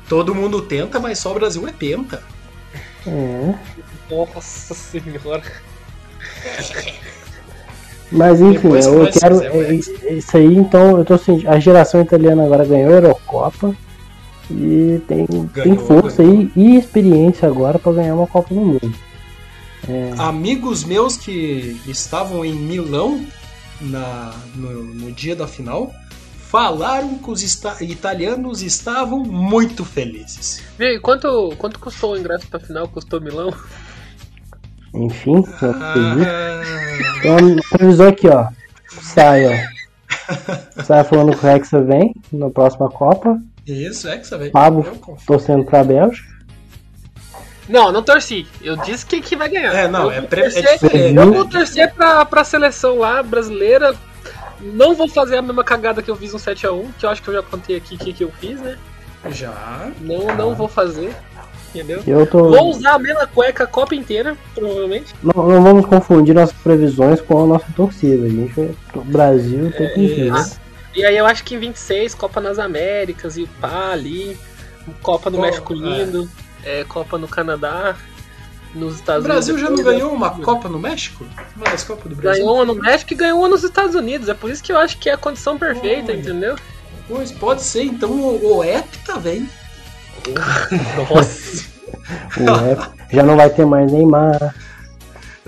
Todo 0.08 0.34
mundo 0.34 0.60
tenta, 0.60 1.00
mas 1.00 1.18
só 1.18 1.30
o 1.32 1.34
Brasil 1.34 1.66
é 1.66 1.72
penta. 1.72 2.22
É. 3.06 3.54
Nossa 4.10 4.74
senhora. 4.74 5.42
Mas 8.12 8.40
enfim, 8.40 8.68
Depois 8.68 8.86
eu 8.86 9.10
quero. 9.10 9.40
é, 9.42 9.74
Isso 9.74 10.36
aí, 10.36 10.56
então, 10.56 10.98
eu 10.98 11.04
tô 11.04 11.18
sentindo. 11.18 11.48
A 11.50 11.58
geração 11.58 12.00
italiana 12.00 12.44
agora 12.44 12.64
ganhou 12.64 12.90
a 12.90 12.94
Eurocopa. 12.96 13.74
E 14.48 15.00
tem, 15.08 15.26
tem 15.26 15.44
Ganhou, 15.52 15.78
força 15.78 16.22
ganhou. 16.22 16.38
aí 16.38 16.50
e 16.54 16.76
experiência 16.76 17.48
agora 17.48 17.78
pra 17.80 17.92
ganhar 17.92 18.14
uma 18.14 18.28
Copa 18.28 18.54
do 18.54 18.60
Mundo. 18.60 18.94
Amigos 20.18 20.84
meus 20.84 21.16
que 21.16 21.80
estavam 21.86 22.44
em 22.44 22.52
Milão 22.54 23.24
na, 23.80 24.32
no, 24.54 24.82
no 24.84 25.12
dia 25.12 25.36
da 25.36 25.46
final 25.46 25.92
falaram 26.38 27.18
que 27.18 27.30
os 27.30 27.42
ita- 27.42 27.76
italianos 27.82 28.62
estavam 28.62 29.20
muito 29.24 29.84
felizes. 29.84 30.62
E 30.78 30.98
quanto, 31.00 31.52
quanto 31.58 31.78
custou 31.78 32.12
o 32.14 32.16
ingresso 32.16 32.46
pra 32.48 32.58
final? 32.60 32.88
Custou 32.88 33.20
Milão? 33.20 33.52
Enfim. 34.96 35.44
Ah, 35.62 36.62
Então, 37.18 37.36
previsão 37.70 38.08
aqui, 38.08 38.28
ó. 38.28 38.46
Sai, 39.02 39.44
ó. 39.46 40.82
Sai 40.82 41.04
falando 41.04 41.36
que 41.36 41.44
o 41.44 41.48
Hexa 41.48 41.80
vem 41.82 42.14
na 42.32 42.50
próxima 42.50 42.88
Copa. 42.90 43.38
Isso, 43.66 44.08
Hexa, 44.08 44.38
velho. 44.38 44.52
Pablo 44.52 44.84
torcendo 45.26 45.64
pra 45.64 45.82
Bélgica. 45.84 46.34
Não, 47.68 47.90
não 47.90 48.02
torci. 48.02 48.46
Eu 48.62 48.76
disse 48.76 49.04
que, 49.04 49.20
que 49.20 49.34
vai 49.34 49.48
ganhar. 49.48 49.74
É, 49.74 49.88
não, 49.88 50.04
eu 50.04 50.10
é, 50.12 50.20
vou 50.20 50.28
pre- 50.28 50.42
é. 50.42 51.10
Eu 51.10 51.32
vou 51.32 51.44
torcer 51.48 51.92
pra, 51.92 52.24
pra 52.24 52.44
seleção 52.44 52.98
lá, 52.98 53.22
brasileira. 53.22 53.94
Não 54.60 54.94
vou 54.94 55.08
fazer 55.08 55.36
a 55.36 55.42
mesma 55.42 55.64
cagada 55.64 56.00
que 56.00 56.10
eu 56.10 56.16
fiz 56.16 56.32
no 56.32 56.38
7x1, 56.38 56.86
que 56.98 57.04
eu 57.04 57.10
acho 57.10 57.22
que 57.22 57.28
eu 57.28 57.34
já 57.34 57.42
contei 57.42 57.76
aqui 57.76 57.96
o 57.96 57.98
que, 57.98 58.12
que 58.12 58.24
eu 58.24 58.32
fiz, 58.40 58.60
né? 58.60 58.78
Já. 59.30 59.90
Não, 60.00 60.26
não 60.36 60.54
vou 60.54 60.68
fazer. 60.68 61.14
Entendeu? 61.74 62.02
Eu 62.06 62.26
tô. 62.26 62.48
Vou 62.50 62.70
usar 62.70 62.94
a 62.94 62.98
mesma 62.98 63.26
cueca 63.26 63.64
a 63.64 63.66
Copa 63.66 63.94
inteira, 63.94 64.36
provavelmente. 64.54 65.14
Não, 65.22 65.46
não 65.46 65.62
vamos 65.62 65.86
confundir 65.86 66.34
nossas 66.34 66.56
previsões 66.56 67.20
com 67.20 67.42
a 67.42 67.46
nossa 67.46 67.66
torcida. 67.76 68.24
A 68.26 68.28
gente. 68.28 68.58
O 68.94 69.00
Brasil 69.04 69.70
tem 69.72 69.92
que 69.94 70.06
ver. 70.06 70.32
né? 70.32 70.50
E 70.94 71.04
aí 71.04 71.16
eu 71.16 71.26
acho 71.26 71.44
que 71.44 71.54
em 71.54 71.58
26, 71.58 72.14
Copa 72.14 72.40
nas 72.40 72.58
Américas 72.58 73.36
e 73.36 73.46
pá 73.60 73.90
ali. 73.92 74.36
Copa 75.02 75.28
no 75.30 75.36
Pô, 75.38 75.42
México 75.42 75.74
lindo. 75.74 76.28
é, 76.64 76.84
Copa 76.84 77.18
no 77.18 77.28
Canadá. 77.28 77.96
Nos 78.74 78.92
O 78.94 78.96
Estados 78.96 79.24
Brasil 79.24 79.54
Unidos. 79.54 79.62
já 79.62 79.68
não 79.70 79.76
depois, 79.76 79.94
ganhou 79.96 80.10
né? 80.10 80.16
uma 80.16 80.30
Copa 80.30 80.68
no 80.68 80.78
México? 80.78 81.24
Uma 81.56 81.64
das 81.64 81.82
Copas 81.82 82.10
do 82.10 82.16
Brasil? 82.16 82.42
Ganhou 82.44 82.56
uma 82.56 82.64
no 82.66 82.74
México 82.74 83.12
e 83.12 83.16
ganhou 83.16 83.38
uma 83.38 83.48
nos 83.48 83.64
Estados 83.64 83.94
Unidos. 83.94 84.28
É 84.28 84.34
por 84.34 84.50
isso 84.50 84.62
que 84.62 84.70
eu 84.70 84.76
acho 84.78 84.98
que 84.98 85.08
é 85.08 85.14
a 85.14 85.16
condição 85.16 85.56
perfeita, 85.58 86.12
entendeu? 86.12 86.56
Pois 87.08 87.32
pode 87.32 87.62
ser, 87.62 87.84
então 87.84 88.10
o, 88.10 88.56
o 88.58 88.64
Hepta 88.64 89.18
vem. 89.18 89.48
Nossa. 90.34 91.66
O 92.38 92.52
rap 92.52 92.90
já 93.10 93.22
não 93.22 93.36
vai 93.36 93.50
ter 93.50 93.64
mais 93.66 93.90
Neymar. 93.90 94.54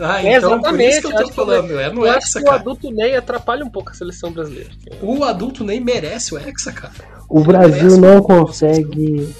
Ah, 0.00 0.22
É, 0.22 0.36
então 0.36 0.62
por 0.62 0.80
isso 0.80 1.00
exatamente, 1.00 1.00
que 1.00 1.06
eu 1.06 1.10
eu 1.12 1.18
acho 1.18 1.32
tô 1.34 1.34
que 1.34 1.34
falando, 1.34 1.78
é 1.80 1.90
no 1.92 2.06
eu 2.06 2.12
acho 2.12 2.28
Hexa, 2.28 2.38
que 2.38 2.44
o 2.46 2.50
cara. 2.50 2.56
adulto 2.60 2.90
Ney 2.90 3.16
atrapalha 3.16 3.64
um 3.64 3.70
pouco 3.70 3.90
a 3.90 3.94
seleção 3.94 4.32
brasileira. 4.32 4.70
O 5.02 5.24
adulto 5.24 5.64
nem 5.64 5.80
merece 5.80 6.34
o 6.34 6.38
Hexa, 6.38 6.72
cara. 6.72 6.92
O 7.28 7.40
Brasil 7.42 7.96
merece 7.96 8.00
não 8.00 8.22
consegue. 8.22 9.34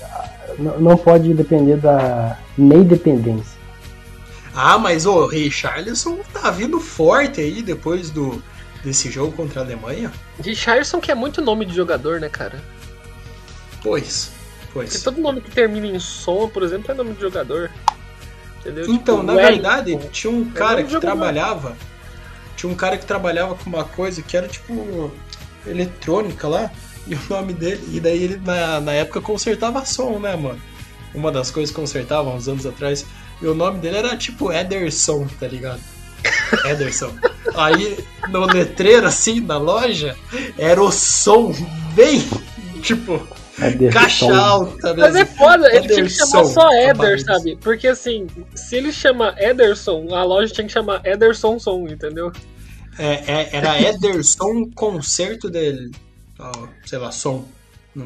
Não, 0.58 0.80
não 0.80 0.96
pode 0.96 1.32
depender 1.34 1.76
da 1.76 2.36
nem 2.56 2.82
dependência. 2.82 3.56
Ah, 4.54 4.76
mas 4.78 5.06
o 5.06 5.26
Richarlison 5.26 6.18
tá 6.32 6.50
vindo 6.50 6.80
forte 6.80 7.40
aí 7.40 7.62
depois 7.62 8.10
do 8.10 8.42
desse 8.82 9.10
jogo 9.10 9.32
contra 9.32 9.60
a 9.60 9.64
Alemanha. 9.64 10.10
Richardson 10.40 11.00
que 11.00 11.10
é 11.12 11.14
muito 11.14 11.40
nome 11.40 11.64
de 11.64 11.74
jogador, 11.74 12.20
né, 12.20 12.28
cara? 12.28 12.60
Pois, 13.82 14.30
Porque 14.72 14.90
pois. 14.90 15.02
todo 15.02 15.20
nome 15.20 15.40
que 15.40 15.50
termina 15.50 15.86
em 15.86 15.98
som, 15.98 16.48
por 16.48 16.62
exemplo, 16.62 16.90
é 16.90 16.94
nome 16.94 17.14
de 17.14 17.20
jogador. 17.20 17.70
Entendeu? 18.60 18.84
Então, 18.88 19.16
Tipo, 19.18 19.22
na 19.26 19.32
Wellington. 19.34 19.52
verdade, 19.62 19.98
tinha 20.12 20.32
um 20.32 20.50
cara 20.50 20.80
nome 20.82 20.94
que 20.94 21.00
trabalhava. 21.00 21.76
Tinha 22.56 22.70
um 22.72 22.74
cara 22.74 22.98
que 22.98 23.06
trabalhava 23.06 23.54
com 23.54 23.70
uma 23.70 23.84
coisa 23.84 24.20
que 24.22 24.36
era 24.36 24.48
tipo 24.48 25.10
eletrônica 25.66 26.46
lá. 26.48 26.70
E 27.06 27.14
o 27.14 27.20
nome 27.30 27.54
dele. 27.54 27.82
E 27.92 28.00
daí 28.00 28.22
ele 28.22 28.36
na, 28.44 28.80
na 28.80 28.92
época 28.92 29.20
consertava 29.20 29.84
som, 29.84 30.18
né, 30.18 30.36
mano? 30.36 30.60
Uma 31.14 31.32
das 31.32 31.50
coisas 31.50 31.74
que 31.74 31.80
consertava 31.80 32.28
uns 32.30 32.48
anos 32.48 32.66
atrás. 32.66 33.06
E 33.40 33.46
o 33.46 33.54
nome 33.54 33.78
dele 33.78 33.96
era 33.96 34.16
tipo 34.16 34.52
Ederson, 34.52 35.26
tá 35.40 35.46
ligado? 35.46 35.80
Ederson. 36.66 37.14
Aí 37.54 38.04
no 38.28 38.44
letreiro, 38.44 39.06
assim, 39.06 39.40
na 39.40 39.56
loja, 39.56 40.16
era 40.58 40.82
o 40.82 40.90
som 40.92 41.54
bem, 41.94 42.28
tipo, 42.82 43.26
É 43.60 43.70
desse 43.70 43.92
caixa 43.92 44.26
tom. 44.26 44.34
alta 44.34 44.94
Mas 44.94 45.14
é 45.14 45.24
foda, 45.24 45.74
ele 45.74 45.88
tinha 45.88 46.04
que 46.04 46.10
chamar 46.10 46.40
Ederson, 46.40 46.52
só 46.52 46.72
Eder, 46.72 47.24
sabe? 47.24 47.56
Porque 47.56 47.88
assim, 47.88 48.26
se 48.54 48.76
ele 48.76 48.92
chama 48.92 49.34
Ederson, 49.38 50.14
a 50.14 50.22
loja 50.22 50.52
tinha 50.52 50.66
que 50.66 50.72
chamar 50.72 51.04
Ederson 51.04 51.58
Som, 51.58 51.86
entendeu? 51.88 52.32
É, 52.98 53.32
é, 53.32 53.48
era 53.52 53.80
Ederson 53.80 54.70
Concerto 54.74 55.48
dele. 55.48 55.90
sei 56.84 56.98
lá, 56.98 57.10
som. 57.10 57.44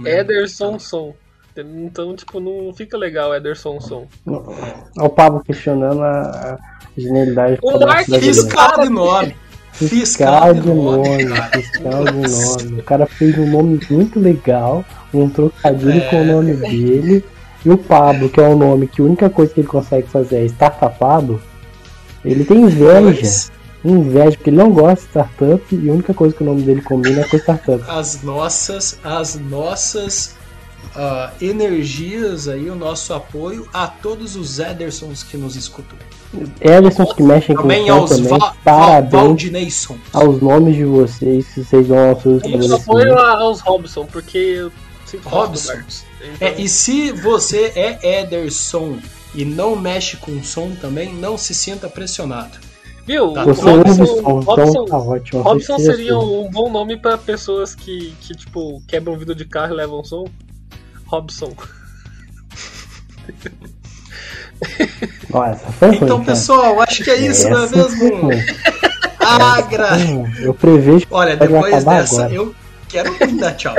Ederson 0.05 0.79
Som. 0.79 1.15
Então, 1.55 2.17
tipo, 2.17 2.41
não 2.41 2.73
fica 2.73 2.97
legal 2.97 3.35
Ederson 3.35 3.81
Som. 3.81 4.07
Olha 4.27 5.07
o 5.07 5.11
Pablo 5.11 5.43
questionando 5.45 6.03
a 6.03 6.59
a 6.97 7.01
genialidade 7.01 7.59
O 7.63 7.79
Mark. 7.79 8.07
Fiscal 8.07 8.81
de 8.81 8.89
nome. 8.89 9.37
Fiscal 9.73 10.55
de 10.55 10.69
nome, 10.69 11.25
fiscal 11.53 12.05
de 12.05 12.13
nome. 12.13 12.81
O 12.81 12.85
cara 12.85 13.07
fez 13.07 13.39
um 13.39 13.51
nome 13.51 13.81
muito 13.91 14.21
legal, 14.21 14.85
um 15.21 15.29
trocadilho 15.29 15.93
É. 16.03 16.09
com 16.09 16.23
o 16.23 16.25
nome 16.25 16.55
dele. 16.55 17.25
E 17.65 17.71
o 17.71 17.79
Pablo, 17.79 18.29
que 18.29 18.41
é 18.41 18.49
um 18.49 18.57
nome 18.57 18.89
que 18.89 19.01
a 19.01 19.05
única 19.05 19.31
coisa 19.31 19.53
que 19.55 19.61
ele 19.61 19.69
consegue 19.69 20.09
fazer 20.09 20.37
é 20.37 20.45
startupado, 20.47 21.41
ele 22.25 22.45
tem 22.45 22.61
inveja. 22.63 23.51
Inveja, 23.85 24.37
porque 24.37 24.51
ele 24.51 24.57
não 24.57 24.71
gosta 24.71 24.95
de 24.97 25.03
startup 25.11 25.63
e 25.75 25.89
a 25.89 25.93
única 25.93 26.15
coisa 26.15 26.35
que 26.35 26.43
o 26.43 26.47
nome 26.47 26.63
dele 26.63 26.81
combina 26.83 27.21
é 27.23 27.25
com 27.25 27.37
startup. 27.37 27.83
As 27.89 28.23
nossas, 28.23 28.99
as 29.03 29.35
nossas 29.37 30.37
ah, 30.95 31.31
energias 31.41 32.49
aí, 32.49 32.69
o 32.71 32.75
nosso 32.75 33.13
apoio 33.15 33.67
a 33.73 33.87
todos 33.87 34.37
os 34.37 34.59
Edersons 34.59 35.23
que 35.23 35.37
nos 35.37 35.57
escutam. 35.57 35.97
Edersons 36.61 37.13
que 37.13 37.23
mexem 37.23 37.55
com 37.55 37.63
Também 37.63 37.87
som 37.87 37.93
aos 37.93 38.11
também, 38.11 38.29
Va 38.39 38.55
parabéns 38.65 39.89
aos 40.13 40.41
nomes 40.41 40.77
de 40.77 40.85
vocês 40.85 41.47
que 41.49 41.63
vocês 41.65 41.87
dão 41.89 42.11
aos 42.11 42.23
seus 42.23 42.43
Eu 42.45 42.75
apoio 42.77 43.19
a- 43.19 43.41
aos 43.41 43.61
Robson, 43.61 44.07
porque 44.07 44.39
eu 44.39 44.73
Robson. 45.19 45.75
Marcos. 45.75 46.05
Então, 46.21 46.49
É, 46.49 46.61
e 46.61 46.69
se 46.69 47.13
você 47.13 47.73
é 47.75 48.21
Ederson 48.23 48.99
e 49.35 49.45
não 49.45 49.75
mexe 49.77 50.17
com 50.17 50.43
som 50.43 50.75
também, 50.75 51.13
não 51.15 51.37
se 51.39 51.55
sinta 51.55 51.89
pressionado. 51.89 52.59
Viu? 53.07 53.33
Tá. 53.33 53.43
O 53.45 53.47
Você 53.55 53.65
ouve 53.69 53.83
Robson, 53.91 54.05
então 54.21 54.41
Robson, 54.41 54.85
tá 54.85 54.99
ótimo. 54.99 55.43
Robson 55.43 55.79
seria 55.79 56.19
um 56.19 56.49
bom 56.51 56.71
nome 56.71 56.97
pra 56.97 57.19
pessoas 57.19 57.75
que, 57.75 58.15
que, 58.21 58.35
tipo, 58.35 58.81
quebram 58.87 59.17
vidro 59.19 59.35
de 59.35 59.45
carro 59.45 59.73
e 59.73 59.77
levam 59.77 60.05
som. 60.05 60.25
Robson. 61.07 61.53
Ó, 65.33 65.45
essa 65.45 65.73
foi 65.73 65.89
ruim, 65.89 65.97
Então, 66.03 66.19
cara. 66.21 66.33
pessoal, 66.33 66.81
acho 66.83 67.03
que 67.03 67.11
é 67.11 67.17
isso, 67.27 67.49
não 67.49 67.65
é 67.65 67.69
mesmo? 67.71 68.17
ruim. 68.23 68.37
Agra! 69.19 69.91
Eu 70.41 70.53
prevejo 70.55 71.07
Olha, 71.11 71.37
depois 71.37 71.85
dessa, 71.85 72.15
agora. 72.25 72.35
eu 72.35 72.55
quero 72.89 73.11
muito 73.19 73.37
dar 73.39 73.55
tchau. 73.55 73.75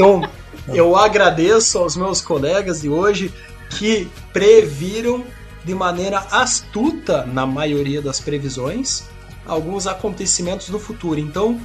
Então, 0.00 0.22
eu 0.68 0.96
agradeço 0.96 1.76
aos 1.76 1.94
meus 1.94 2.22
colegas 2.22 2.80
de 2.80 2.88
hoje 2.88 3.30
que 3.68 4.08
previram 4.32 5.22
de 5.62 5.74
maneira 5.74 6.20
astuta, 6.30 7.26
na 7.26 7.44
maioria 7.44 8.00
das 8.00 8.18
previsões, 8.18 9.04
alguns 9.46 9.86
acontecimentos 9.86 10.70
do 10.70 10.78
futuro. 10.78 11.20
Então, 11.20 11.60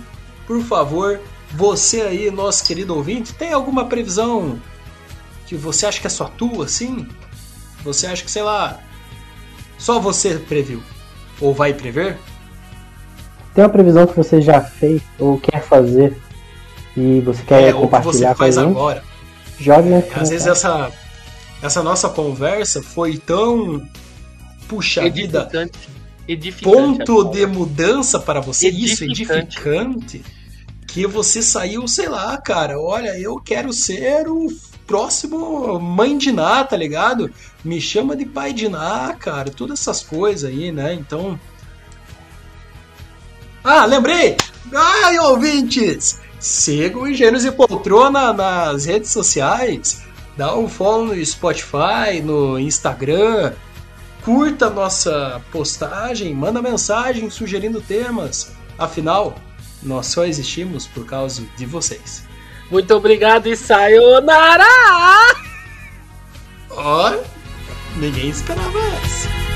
por 0.45 0.61
favor, 0.61 1.21
você 1.51 2.01
aí, 2.01 2.29
nosso 2.29 2.65
querido 2.65 2.93
ouvinte, 2.93 3.33
tem 3.33 3.53
alguma 3.53 3.85
previsão 3.85 4.59
que 5.47 5.55
você 5.55 5.85
acha 5.85 6.01
que 6.01 6.07
é 6.07 6.09
só 6.09 6.25
tua, 6.25 6.65
assim? 6.65 7.07
Você 7.85 8.05
acha 8.05 8.21
que, 8.21 8.29
sei 8.29 8.43
lá, 8.43 8.79
só 9.77 9.97
você 9.97 10.35
previu? 10.39 10.83
Ou 11.39 11.53
vai 11.53 11.73
prever? 11.73 12.17
tem 13.53 13.63
uma 13.63 13.69
previsão 13.69 14.05
que 14.05 14.17
você 14.17 14.41
já 14.41 14.59
fez 14.59 15.01
ou 15.17 15.39
quer 15.39 15.63
fazer 15.63 16.17
e 16.95 17.19
você 17.21 17.43
quer 17.43 17.61
é, 17.63 17.73
ou 17.73 17.81
que 17.81 17.81
compartilhar 17.81 18.29
você 18.29 18.35
faz 18.35 18.57
agora. 18.57 19.03
jogue 19.59 19.89
na 19.89 19.97
Às 20.15 20.29
vezes 20.29 20.47
essa, 20.47 20.91
essa 21.61 21.83
nossa 21.83 22.09
conversa 22.09 22.81
foi 22.81 23.17
tão 23.17 23.85
puxa 24.67 25.09
vida, 25.09 25.49
Edificante. 26.27 26.75
Ponto 26.75 27.23
de 27.25 27.45
mudança 27.45 28.19
para 28.19 28.41
você, 28.41 28.67
isso, 28.69 29.03
Edificante. 29.03 29.57
edificante, 29.57 30.23
que 30.87 31.05
você 31.05 31.41
saiu, 31.41 31.87
sei 31.87 32.09
lá, 32.09 32.35
cara, 32.37 32.79
olha, 32.79 33.19
eu 33.19 33.35
quero 33.35 33.71
ser 33.71 34.27
o 34.27 34.47
próximo 34.87 35.79
mãe 35.79 36.17
de 36.17 36.31
Ná, 36.31 36.63
tá 36.63 36.75
ligado? 36.75 37.29
Me 37.63 37.79
chama 37.79 38.15
de 38.15 38.25
pai 38.25 38.53
de 38.53 38.67
Ná, 38.67 39.15
cara, 39.19 39.51
todas 39.51 39.79
essas 39.79 40.01
coisas 40.01 40.49
aí, 40.49 40.71
né? 40.71 40.93
Então. 40.93 41.39
Ah, 43.63 43.85
lembrei! 43.85 44.35
Ai, 44.73 45.19
ouvintes! 45.19 46.19
Sigam 46.45 47.07
Engenheiros 47.07 47.43
e 47.43 47.51
Poltrona 47.51 48.31
nas 48.31 48.85
redes 48.85 49.09
sociais. 49.09 50.03
Dá 50.37 50.55
um 50.55 50.69
follow 50.69 51.07
no 51.07 51.25
Spotify, 51.25 52.21
no 52.23 52.59
Instagram. 52.59 53.53
Curta 54.23 54.67
a 54.67 54.69
nossa 54.69 55.41
postagem, 55.51 56.35
manda 56.35 56.61
mensagem 56.61 57.31
sugerindo 57.31 57.81
temas. 57.81 58.51
Afinal, 58.77 59.35
nós 59.81 60.05
só 60.05 60.23
existimos 60.23 60.85
por 60.85 61.03
causa 61.03 61.41
de 61.57 61.65
vocês. 61.65 62.23
Muito 62.69 62.93
obrigado 62.93 63.47
e 63.47 63.55
sayonara! 63.55 64.63
Ó, 66.69 67.11
ninguém 67.95 68.29
esperava 68.29 68.79
essa. 69.03 69.54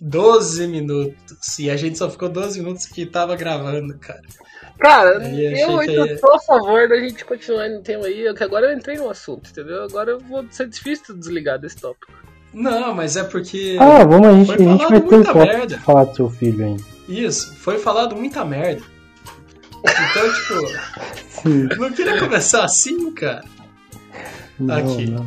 12 0.00 0.66
minutos. 0.66 1.58
E 1.58 1.70
a 1.70 1.76
gente 1.76 1.98
só 1.98 2.08
ficou 2.10 2.28
12 2.28 2.58
minutos 2.60 2.86
que 2.86 3.04
tava 3.04 3.36
gravando, 3.36 3.96
cara. 3.98 4.22
Cara, 4.78 5.10
eu 5.28 5.78
ainda 5.78 6.04
aí- 6.04 6.18
tô 6.18 6.32
a 6.32 6.40
favor 6.40 6.88
da 6.88 6.98
gente 6.98 7.22
continuar 7.24 7.68
no 7.68 7.82
tema 7.82 8.06
aí, 8.06 8.32
que 8.34 8.42
agora 8.42 8.70
eu 8.72 8.76
entrei 8.78 8.96
no 8.96 9.10
assunto, 9.10 9.50
entendeu? 9.50 9.82
Agora 9.84 10.12
eu 10.12 10.20
vou 10.20 10.44
ser 10.50 10.68
difícil 10.68 11.14
desligar 11.14 11.58
desse 11.58 11.76
tópico. 11.76 12.10
Não, 12.52 12.94
mas 12.94 13.14
é 13.16 13.22
porque. 13.24 13.76
Ah, 13.78 14.02
vamos, 14.04 14.26
a 14.28 14.32
gente, 14.32 14.46
Foi 14.46 14.54
a 14.54 14.58
gente 14.58 14.78
falado 14.78 14.90
vai 14.90 15.00
ter 15.00 15.30
um 15.30 15.34
merda. 15.38 15.74
pra 15.76 15.84
falar 15.84 16.04
do 16.04 16.16
seu 16.16 16.30
filho 16.30 16.64
ainda. 16.64 16.82
Isso, 17.08 17.54
foi 17.56 17.78
falado 17.78 18.16
muita 18.16 18.44
merda. 18.44 18.82
Então, 19.78 20.32
tipo, 20.32 20.54
Sim. 21.42 21.68
não 21.78 21.92
queria 21.92 22.18
começar 22.18 22.64
assim, 22.64 23.12
cara. 23.12 23.44
Não, 24.58 24.74
Aqui. 24.76 25.10
não. 25.10 25.26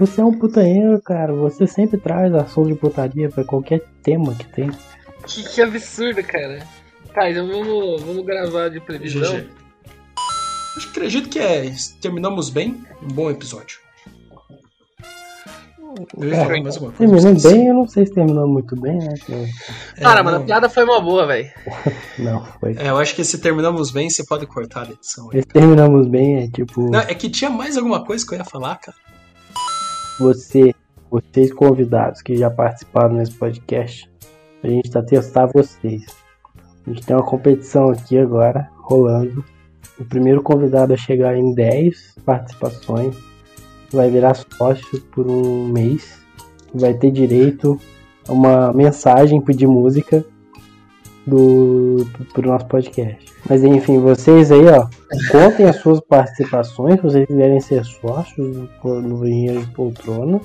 Você 0.00 0.20
é 0.20 0.24
um 0.24 0.32
putanheiro, 0.32 1.00
cara. 1.02 1.32
Você 1.34 1.66
sempre 1.66 1.98
traz 1.98 2.32
assunto 2.34 2.68
de 2.68 2.74
putaria 2.74 3.28
pra 3.28 3.44
qualquer 3.44 3.82
tema 4.02 4.34
que 4.34 4.46
tem. 4.46 4.70
Que, 5.26 5.42
que 5.44 5.60
absurdo, 5.60 6.22
cara. 6.24 6.66
Tá, 7.14 7.30
então 7.30 7.46
vamos, 7.46 8.02
vamos 8.02 8.24
gravar 8.24 8.70
de 8.70 8.80
previsão. 8.80 9.20
GG. 9.22 9.48
Acho 10.76 10.86
que 10.92 10.98
acredito 10.98 11.28
que 11.28 11.38
é. 11.38 11.70
Terminamos 12.00 12.48
bem. 12.48 12.82
Um 13.02 13.08
bom 13.08 13.30
episódio. 13.30 13.78
Eu 16.16 16.28
ia 16.28 16.34
É, 16.36 16.44
falar 16.44 16.62
mais 16.62 16.76
alguma 16.76 16.92
coisa. 16.92 17.12
Terminando 17.12 17.42
bem, 17.42 17.66
eu 17.66 17.74
não 17.74 17.86
sei 17.88 18.06
se 18.06 18.14
terminou 18.14 18.48
muito 18.48 18.80
bem, 18.80 18.96
né? 18.96 19.14
É, 19.96 20.00
Cara, 20.00 20.22
mano, 20.22 20.36
não, 20.38 20.44
a 20.44 20.46
piada 20.46 20.70
foi 20.70 20.84
uma 20.84 21.00
boa, 21.00 21.26
velho. 21.26 21.50
Não, 22.18 22.44
foi. 22.60 22.74
é, 22.78 22.88
eu 22.90 22.96
acho 22.96 23.14
que 23.14 23.24
se 23.24 23.38
terminamos 23.38 23.90
bem, 23.90 24.08
você 24.08 24.24
pode 24.24 24.46
cortar 24.46 24.86
a 24.86 24.92
edição. 24.92 25.28
aí. 25.32 25.40
Esse 25.40 25.48
terminamos 25.48 26.06
bem 26.06 26.44
é 26.44 26.48
tipo. 26.48 26.88
Não, 26.90 27.00
é 27.00 27.12
que 27.14 27.28
tinha 27.28 27.50
mais 27.50 27.76
alguma 27.76 28.04
coisa 28.04 28.24
que 28.24 28.32
eu 28.32 28.38
ia 28.38 28.44
falar, 28.44 28.76
cara. 28.76 28.96
Você, 30.20 30.74
vocês 31.10 31.52
convidados 31.52 32.20
que 32.20 32.36
já 32.36 32.50
participaram 32.50 33.14
nesse 33.14 33.32
podcast, 33.32 34.10
a 34.62 34.68
gente 34.68 34.90
tá 34.90 35.02
testando 35.02 35.52
vocês. 35.54 36.04
A 36.86 36.90
gente 36.90 37.06
tem 37.06 37.16
uma 37.16 37.24
competição 37.24 37.90
aqui 37.90 38.18
agora, 38.18 38.68
rolando. 38.76 39.44
O 39.98 40.04
primeiro 40.04 40.42
convidado 40.42 40.92
a 40.92 40.96
chegar 40.96 41.36
em 41.36 41.54
10 41.54 42.16
participações 42.24 43.16
vai 43.90 44.10
virar 44.10 44.34
sócio 44.34 45.00
por 45.12 45.26
um 45.26 45.66
mês. 45.68 46.20
Vai 46.74 46.94
ter 46.94 47.10
direito 47.10 47.78
a 48.28 48.32
uma 48.32 48.72
mensagem 48.72 49.42
de 49.42 49.66
música 49.66 50.24
do 51.26 52.06
pro 52.32 52.46
nosso 52.46 52.66
podcast. 52.66 53.29
Mas 53.48 53.64
enfim, 53.64 53.98
vocês 53.98 54.52
aí, 54.52 54.66
ó, 54.66 54.86
contem 55.30 55.66
as 55.66 55.76
suas 55.76 56.00
participações, 56.00 56.96
se 56.96 57.02
vocês 57.02 57.26
quiserem 57.26 57.60
ser 57.60 57.84
sócios 57.84 58.68
no 58.84 59.26
Engenheiro 59.26 59.60
de 59.60 59.72
Poltrona. 59.72 60.40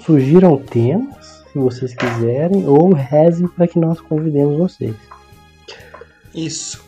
Sugiram 0.00 0.58
temas, 0.58 1.44
se 1.52 1.58
vocês 1.58 1.94
quiserem, 1.94 2.66
ou 2.66 2.92
rezem 2.92 3.46
para 3.48 3.66
que 3.66 3.78
nós 3.78 4.00
convidemos 4.00 4.58
vocês. 4.58 4.94
Isso. 6.34 6.84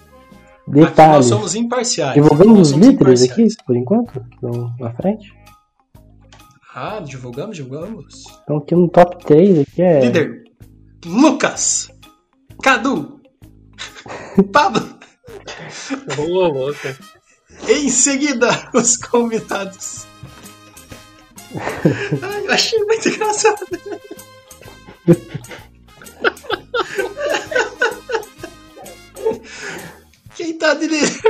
Aqui 0.69 1.07
nós 1.07 1.27
somos 1.27 1.55
imparciais. 1.55 2.15
Divulgamos 2.15 2.73
os 2.73 2.77
líderes 2.77 3.23
aqui, 3.23 3.47
por 3.65 3.77
enquanto, 3.77 4.21
que 4.21 4.35
estão 4.35 4.75
na 4.81 4.91
frente. 4.93 5.33
Ah, 6.75 7.01
divulgamos, 7.01 7.57
divulgamos. 7.57 8.25
Então 8.43 8.59
aqui 8.59 8.75
no 8.75 8.89
top 8.89 9.25
3 9.25 9.61
aqui 9.61 9.81
é. 9.81 10.01
Líder. 10.01 10.45
Lucas. 11.07 11.89
Cadu. 12.61 13.21
Pablo. 14.53 14.96
Boa, 16.17 16.49
louca. 16.49 16.97
Em 17.69 17.89
seguida, 17.89 18.49
os 18.75 18.97
convidados. 18.97 20.07
Ai, 22.23 22.47
eu 22.47 22.53
achei 22.53 22.79
muito 22.81 23.09
engraçado. 23.09 23.67
Quem 30.35 30.59
tá 30.59 30.75
de 30.75 30.87
líder? 30.87 31.21